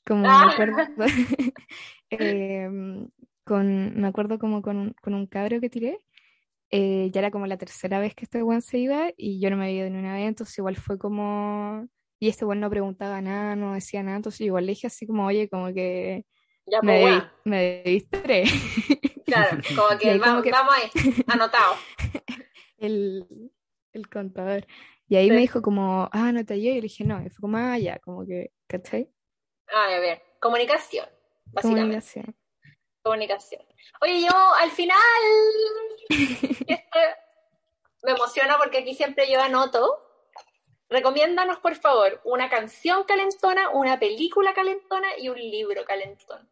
[0.06, 0.50] Como me Ah.
[0.52, 0.76] acuerdo,
[2.10, 3.08] em,
[3.44, 6.00] con, me acuerdo como con con un cabro que tiré.
[6.70, 9.56] Eh, ya era como la tercera vez que este weón se iba y yo no
[9.56, 11.86] me había ido ni una vez, entonces igual fue como...
[12.18, 15.26] Y este weón no preguntaba nada, no decía nada, entonces igual le dije así como,
[15.26, 16.24] oye, como que
[16.66, 18.50] Ya, me, pues, debí- me debiste tres.
[19.26, 20.90] Claro, como que, como vamos ahí,
[21.26, 21.74] anotado.
[22.78, 23.26] el,
[23.92, 24.66] el contador.
[25.08, 26.72] Y ahí me dijo como, ah, no te llegué.
[26.72, 27.20] Y le dije, no.
[27.24, 29.10] Y fue como, ah, ya, como que, ¿cachai?
[29.68, 31.06] Ah, a ver, comunicación,
[31.46, 31.82] básicamente.
[31.82, 32.36] Comunicación.
[33.06, 33.62] Comunicación.
[34.00, 34.98] Oye, yo al final,
[36.10, 37.00] este,
[38.02, 40.02] me emociona porque aquí siempre yo anoto.
[40.88, 46.48] Recomiéndanos, por favor, una canción calentona, una película calentona y un libro calentón.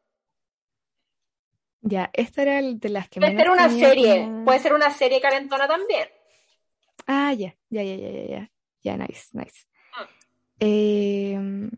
[1.81, 4.91] Ya, esta era el de las que Puede ser una serie, como- puede ser una
[4.91, 6.09] serie calentona también.
[7.07, 8.51] Ah, ya, ya, ya, ya, ya, ya.
[8.83, 9.67] Ya, nice, nice.
[9.97, 10.09] Ah.
[10.61, 11.71] Em,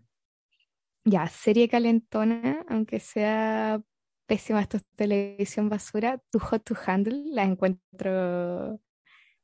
[1.05, 3.81] ya, serie calentona, aunque sea
[4.27, 8.81] pésima esta televisión basura, Too Hot to Handle, la encuentro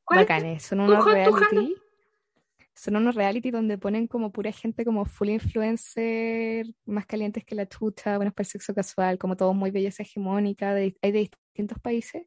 [0.09, 0.65] bacanes.
[0.65, 1.77] Son Too unos reality.
[2.75, 7.69] Son unos reality donde ponen como pura gente como full influencer, más calientes que la
[7.69, 11.79] chucha, buenos para el sexo casual, como todos muy belleza hegemónica, de, hay de distintos
[11.81, 12.25] países.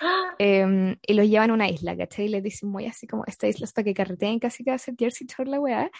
[0.00, 0.34] ¡Ah!
[0.38, 2.26] Em, y los llevan a una isla, ¿cachai?
[2.26, 4.94] Y les dicen muy así como, esta isla es para que carreteen casi que hace
[4.96, 5.90] Jersey Shore la weá.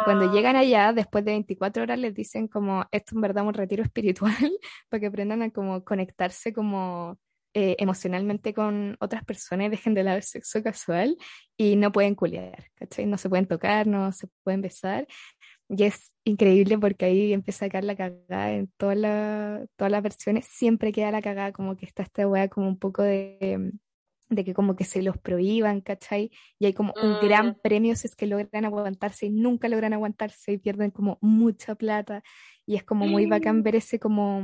[0.00, 3.44] Y cuando Ah, llegan allá, después de 24 horas, les dicen como, esto en verdad
[3.44, 4.34] es un retiro espiritual,
[4.88, 7.18] para que aprendan a como conectarse como
[7.56, 11.16] eh, emocionalmente con otras personas y dejen de lado el sexo casual
[11.56, 13.06] y no pueden culiar, ¿cachai?
[13.06, 15.06] No se pueden tocar, no se pueden besar.
[15.68, 20.02] Y es increíble porque ahí empieza a caer la cagada en toda la- todas las
[20.02, 20.46] versiones.
[20.46, 23.72] Siempre queda la cagada, como que está esta weá como un poco de,
[24.30, 26.30] de que como que se los prohíban, ¿cachai?
[26.58, 27.60] Y hay como un gran Mm.
[27.62, 32.22] premio si es que logran aguantarse y nunca logran aguantarse y pierden como mucha plata.
[32.66, 34.42] Y es como muy bacán ver ese como,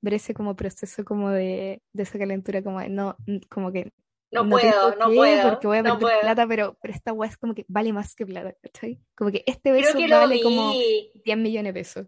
[0.00, 3.16] ver ese como proceso como de, de esa calentura, como de no,
[3.50, 3.92] como que
[4.32, 6.20] no no puedo, no qué, puedo, porque voy a no perder puedo.
[6.20, 9.00] plata, pero, pero esta weá es como que vale más que plata, ¿cachai?
[9.14, 11.12] Como que este beso que vale como vi.
[11.24, 12.06] 10 millones de pesos.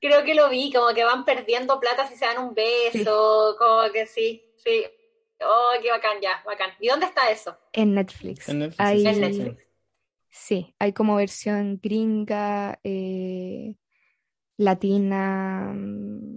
[0.00, 3.90] Creo que lo vi, como que van perdiendo plata si se dan un beso, como
[3.92, 4.84] que sí, sí.
[5.40, 6.70] Oh, qué bacán, ya, bacán.
[6.80, 7.58] ¿Y dónde está eso?
[7.72, 8.48] En Netflix.
[8.48, 9.64] En Netflix, Hay, sí, En sí, Netflix.
[10.30, 13.76] sí, hay como versión gringa, eh,
[14.58, 16.36] latina, mm,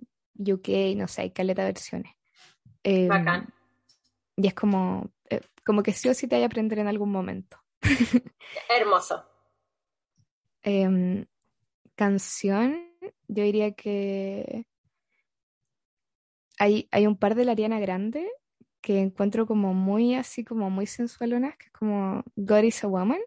[0.51, 2.13] UK, no sé, hay caleta versiones.
[2.83, 3.53] Em, Bacán.
[4.37, 5.11] y es como,
[5.68, 7.57] como que sí o sí te hay a aprender en algún momento.
[8.69, 9.23] Hermoso.
[10.64, 11.26] Em,
[11.95, 12.89] canción,
[13.27, 14.65] yo diría que
[16.57, 18.27] hay, hay un par de la Ariana Grande
[18.81, 23.19] que encuentro como muy así, como muy sensualonas, que es como God is a Woman,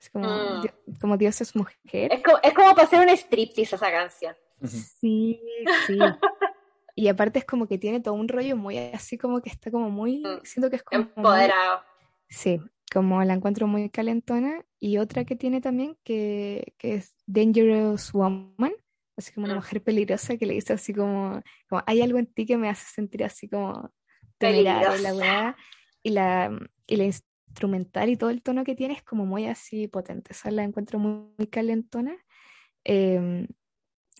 [0.00, 0.60] es como, Mm.
[0.60, 2.12] Di- como Dios es mujer.
[2.12, 4.36] Es como, es como para hacer un striptease esa canción.
[4.64, 5.40] Sí,
[5.86, 5.98] sí.
[6.96, 9.90] Y aparte es como que tiene todo un rollo muy así como que está como
[9.90, 10.40] muy, Mm.
[10.44, 11.80] siento que es como muy- Empoderado.
[12.28, 12.60] Sí,
[12.92, 14.64] como la encuentro muy calentona.
[14.80, 18.72] Y otra que tiene también que, que es Dangerous Woman,
[19.16, 19.58] así como una Mm.
[19.58, 22.86] mujer peligrosa que le dice así como, como hay algo en ti que me hace
[22.92, 23.90] sentir así como
[24.38, 25.14] temeraria y la Peligrosa.
[25.16, 25.56] weá.
[26.02, 29.88] Y la, y la instrumental y todo el tono que tiene es como muy así
[29.88, 30.32] potente.
[30.32, 32.14] Esa la encuentro muy, muy calentona.
[32.84, 33.46] em,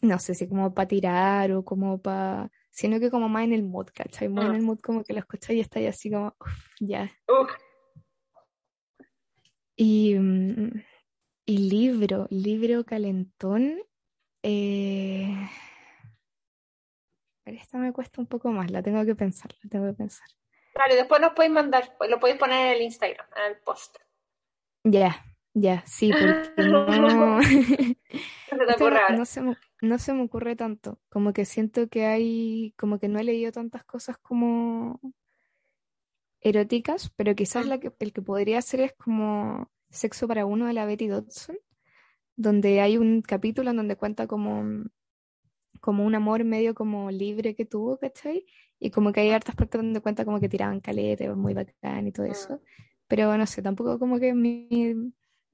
[0.03, 3.63] no sé si como para tirar o como para, sino que como más en el
[3.63, 4.29] mood, ¿cachai?
[4.29, 4.55] Más en Mm.
[4.57, 7.11] el mood como que lo escucháis y estáis así como, "Uf, ya.
[9.77, 10.83] Y, mm,
[11.47, 13.79] y libro, libro calentón.
[14.43, 15.49] Eh...
[17.45, 20.27] pero esta me cuesta un poco más, la tengo que pensar, la tengo que pensar.
[20.73, 23.97] Claro, y después nos podéis mandar, lo podéis poner en el Instagram, en el post.
[24.85, 25.25] Ya,
[25.55, 27.39] ya, sí, porque no,
[28.47, 31.33] ¿Qué se te es que ocurre no, se me, no se me ocurre tanto, como
[31.33, 35.01] que siento que hay, como que no he leído tantas cosas como
[36.41, 40.73] eróticas, pero quizás la que, el que podría ser es como Sexo para uno de
[40.75, 41.57] la Betty Dodson,
[42.37, 44.65] donde hay un capítulo en donde cuenta como,
[45.81, 48.47] como un amor medio como libre que tuvo, ¿cachai?
[48.79, 52.13] Y como que hay hartas partes donde cuenta como que tiraban calete, muy bacán y
[52.13, 52.31] todo Mm.
[52.31, 52.61] eso.
[53.09, 54.95] Pero no sé, tampoco como que mi,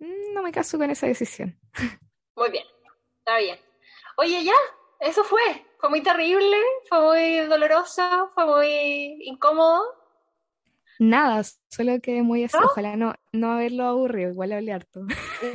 [0.01, 1.59] no me caso con esa decisión.
[2.37, 2.65] Muy bien,
[3.19, 3.59] está bien.
[4.17, 4.55] Oye, ya,
[5.01, 5.41] eso fue.
[5.79, 6.57] Fue muy terrible,
[6.89, 9.83] fue muy doloroso, fue muy incómodo.
[10.99, 12.67] Nada, solo que muy así, ¿No?
[12.67, 15.01] ojalá no, no haberlo aburrido, igual hablé harto.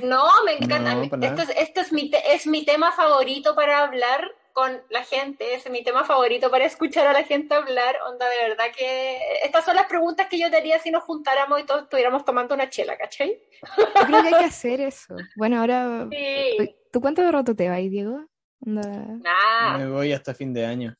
[0.04, 0.96] No, me encanta.
[0.96, 1.04] No,
[1.44, 5.69] es, esto es, mi te- es mi tema favorito para hablar con la gente, es
[5.69, 7.98] mi tema favorito para escuchar a la gente hablar.
[8.07, 11.60] Onda, de verdad que estas son las preguntas que yo te haría si nos juntáramos
[11.60, 13.38] y todos estuviéramos tomando una chela, ¿cachai?
[13.77, 15.14] Yo creo que hay que hacer eso.
[15.36, 16.73] Bueno, ahora, Sí.
[16.90, 18.26] ¿tú cuánto rato te vas, Diego?
[18.65, 19.77] Onda- Nada.
[19.77, 20.95] Me voy hasta fin de año.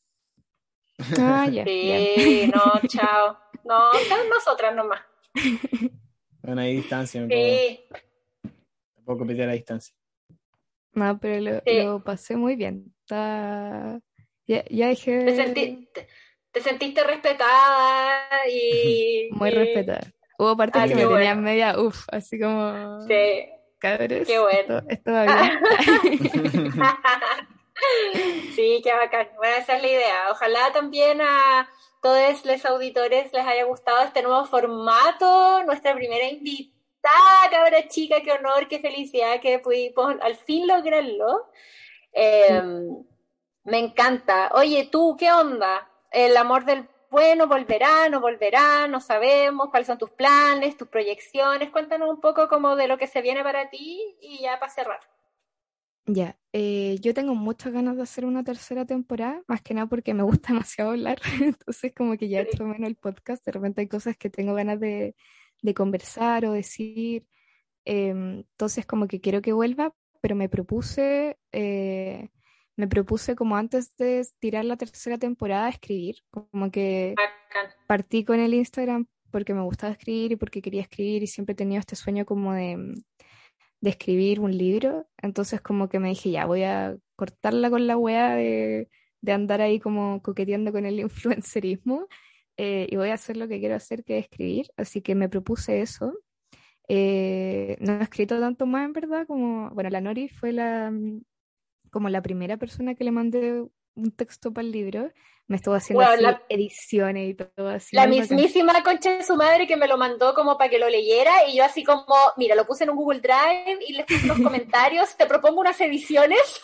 [1.18, 1.65] Ah, ya, ya.
[1.65, 3.40] Sí, no, chao.
[3.64, 4.99] No, están nosotras nomás.
[6.41, 7.86] Bueno, hay distancia, me puedo- Sí,
[8.95, 9.95] tampoco competir a la distancia.
[10.96, 11.84] No, pero lo, Sí.
[11.84, 12.94] lo pasé muy bien.
[13.02, 14.00] Está...
[14.48, 16.08] Ya, ya dejé te, senti- te,
[16.52, 19.30] te sentiste respetada y...
[19.32, 20.12] muy respetada.
[20.38, 23.46] Hubo partes Ah, que me tenían media, uff, así como, Sí.
[23.80, 24.78] cabres, Qué bueno.
[24.80, 25.60] esto, esto va bien.
[28.56, 29.28] Sí, qué bacán.
[29.36, 30.32] Bueno, esa es la idea.
[30.32, 31.70] Ojalá también a
[32.02, 36.75] todos los auditores les haya gustado este nuevo formato, nuestra primera invitada,
[37.52, 41.49] cabra chica, qué honor, qué felicidad que pudimos al fin lograrlo.
[42.14, 42.61] Eh,
[43.64, 44.52] me encanta.
[44.53, 45.90] Oye, tú, ¿qué onda?
[46.11, 51.69] El amor del bueno volverá, no volverá, no sabemos cuáles son tus planes, tus proyecciones.
[51.72, 54.99] Cuéntanos un poco como de lo que se viene para ti y ya para cerrar.
[56.07, 60.14] Ya, eh, yo tengo muchas ganas de hacer una tercera temporada, más que nada porque
[60.14, 63.88] me gusta demasiado hablar, entonces como que ya hecho menos el podcast, de repente hay
[63.88, 65.15] cosas que tengo ganas de,
[65.61, 67.26] de conversar o decir,
[67.86, 72.30] em, entonces como que quiero que vuelva, pero me propuse, eh,
[72.77, 77.15] me propuse como antes de tirar la tercera temporada escribir, como que
[77.88, 81.56] partí con el Instagram porque me gustaba escribir y porque quería escribir y siempre he
[81.57, 82.94] tenido este sueño como de, mm,
[83.82, 85.07] de escribir un libro.
[85.22, 88.90] Entonces como que me dije, ya, voy a cortarla con la weá de,
[89.22, 92.07] de andar ahí como coqueteando con el influencerismo
[92.57, 94.68] eh, y voy a hacer lo que quiero hacer, que es escribir.
[94.77, 96.14] Así que me propuse eso.
[96.88, 101.22] Eh, no he escrito tanto más en verdad, como, bueno, la Nori fue la, mm,
[101.91, 103.64] como la primera persona que le mandé
[103.95, 105.11] un texto para el libro.
[105.48, 107.95] Me estuvo haciendo Bueno, así la- ediciones y todo así.
[107.95, 108.36] La muy bacán.
[108.38, 111.57] mismísima concha de su madre que me lo mandó como para que lo leyera y
[111.57, 112.03] yo así como,
[112.36, 115.80] mira, lo puse en un Google Drive y les puse los comentarios, te propongo unas
[115.82, 116.61] ediciones.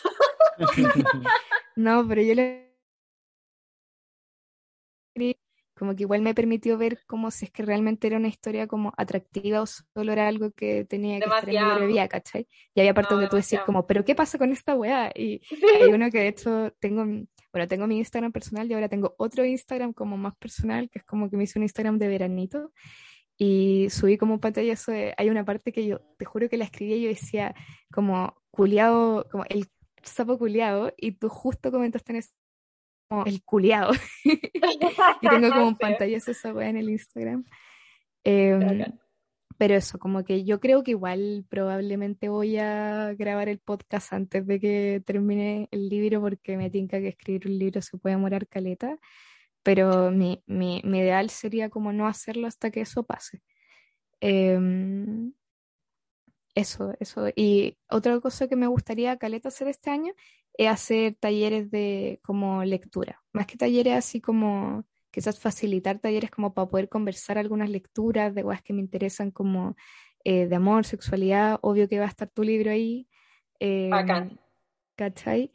[1.75, 2.75] No, pero yo le
[5.73, 8.93] como que igual me permitió ver como si es que realmente era una historia como
[8.97, 11.79] atractiva o solo era algo que tenía que estar en mi Demasiado.
[11.79, 12.47] librería, ¿cachai?
[12.75, 13.65] Y había partes No, donde tú decías demasiado.
[13.65, 15.11] como, ¿pero qué pasa con esta weá?
[15.15, 15.41] Y
[15.81, 17.03] hay uno que de hecho tengo,
[17.51, 21.05] bueno, tengo mi Instagram personal y ahora tengo otro Instagram como más personal, que es
[21.05, 22.71] como que me hice un Instagram de veranito.
[23.37, 26.65] Y subí como un pantallazo de, hay una parte que yo, te juro que la
[26.65, 27.55] escribí y yo decía
[27.91, 29.65] como culiado, como el
[30.03, 32.31] sapo culiado, y tú justo comentaste en eso,
[33.11, 33.91] como el culiado.
[35.21, 37.43] Y tengo como un pantallazo esa weá en el Instagram.
[38.23, 38.85] Em,
[39.57, 44.47] pero eso, como que yo creo que igual probablemente voy a grabar el podcast antes
[44.47, 48.47] de que termine el libro porque me tinca que escribir un libro se puede demorar
[48.47, 48.97] caleta,
[49.61, 53.41] pero mi, mi, mi ideal sería como no hacerlo hasta que eso pase.
[54.21, 55.33] Em,
[56.55, 57.27] eso, eso.
[57.35, 60.13] Y otra cosa que me gustaría caleta hacer este año
[60.53, 66.53] es hacer talleres de como lectura, más que talleres así como quizás facilitar talleres como
[66.53, 69.75] para poder conversar algunas lecturas de cosas que me interesan como
[70.23, 73.07] eh, de amor, sexualidad, obvio que va a estar tu libro ahí,
[73.59, 74.39] eh, Bacán.
[74.95, 75.51] ¿cachai?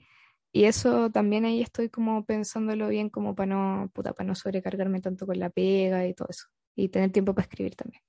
[0.52, 5.00] Y eso también ahí estoy como pensándolo bien como para no, puta, para no sobrecargarme
[5.00, 8.02] tanto con la pega y todo eso, y tener tiempo para escribir también.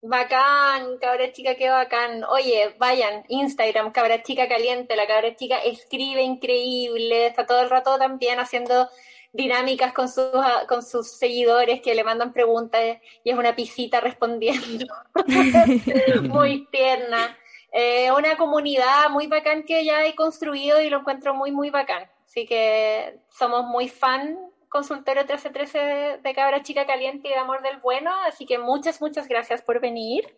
[0.00, 2.22] Bacán, cabra chica, qué bacán.
[2.24, 7.98] Oye, vayan, Instagram, cabra chica caliente, la cabra chica escribe increíble, está todo el rato
[7.98, 8.88] también haciendo
[9.32, 10.30] dinámicas con sus,
[10.68, 12.80] con sus seguidores que le mandan preguntas
[13.24, 14.86] y es una pisita respondiendo.
[16.22, 17.36] muy tierna.
[17.72, 22.08] Eh, una comunidad muy bacán que ya he construido y lo encuentro muy, muy bacán.
[22.24, 24.38] Así que somos muy fan
[24.68, 29.00] consultorio 1313 de, de Cabra Chica Caliente y de Amor del Bueno, así que muchas,
[29.00, 30.36] muchas gracias por venir.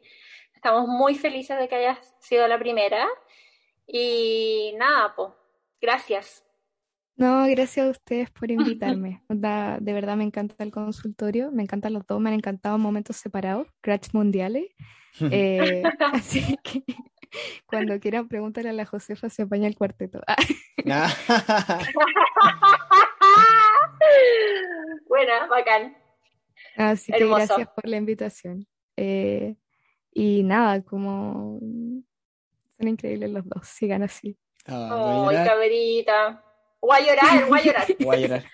[0.55, 3.09] Estamos muy felices de que hayas sido la primera.
[3.87, 5.31] Y nada, pues,
[5.81, 6.45] gracias.
[7.17, 9.23] No, gracias a ustedes por invitarme.
[9.29, 13.17] Da, de verdad me encanta el consultorio, me encantan los dos, me han encantado momentos
[13.17, 14.65] separados, cracks mundiales.
[15.33, 15.83] Eh,
[16.13, 16.85] así que
[17.67, 20.21] cuando quieran preguntarle a la Josefa, se apaña el cuarteto.
[25.09, 25.97] Buena, bacán.
[26.77, 28.67] Así que gracias por la invitación.
[28.97, 29.57] Eh,
[30.13, 31.59] y nada, como
[32.79, 34.37] son increíbles los dos, sigan así.
[34.67, 36.45] Ay, cabrita.
[36.81, 37.87] Voy a llorar, voy a llorar.
[37.99, 38.45] Voy a llorar.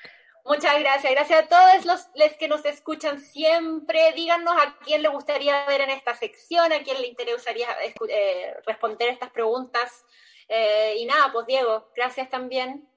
[0.44, 1.12] Muchas gracias.
[1.12, 4.12] Gracias a todos los, los, que nos escuchan siempre.
[4.12, 7.68] Díganos a quién le gustaría ver en esta sección, a quién le interesaría
[8.08, 10.04] eh, responder estas preguntas.
[10.48, 12.88] Eh, y nada, pues Diego, gracias también.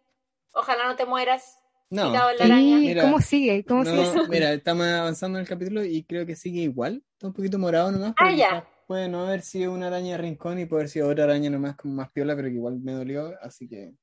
[0.54, 1.59] Ojalá no te mueras.
[1.90, 2.12] No.
[2.12, 3.66] Mira, ¿Cómo sigue?
[3.66, 4.28] ¿Cómo no, sigue?
[4.30, 7.04] Mira, estamos avanzando en el capítulo y creo que sigue igual.
[7.14, 8.14] Está un poquito morado nomás.
[8.18, 8.68] Ah, ya.
[8.88, 11.76] Puede no haber sido una araña de rincón y puede haber sido otra araña nomás
[11.76, 13.94] como más piola, pero que igual me dolió, así que.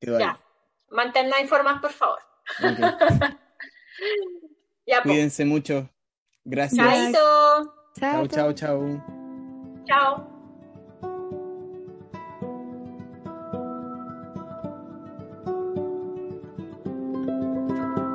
[0.00, 0.40] Ya.
[0.90, 2.18] Manténnos informados, por favor.
[2.58, 2.84] Okay.
[4.86, 5.88] ya, Cuídense mucho.
[6.44, 6.84] Gracias.
[6.84, 7.74] Chaito.
[7.98, 9.04] Chao, chao, chao.
[9.86, 10.31] Chao.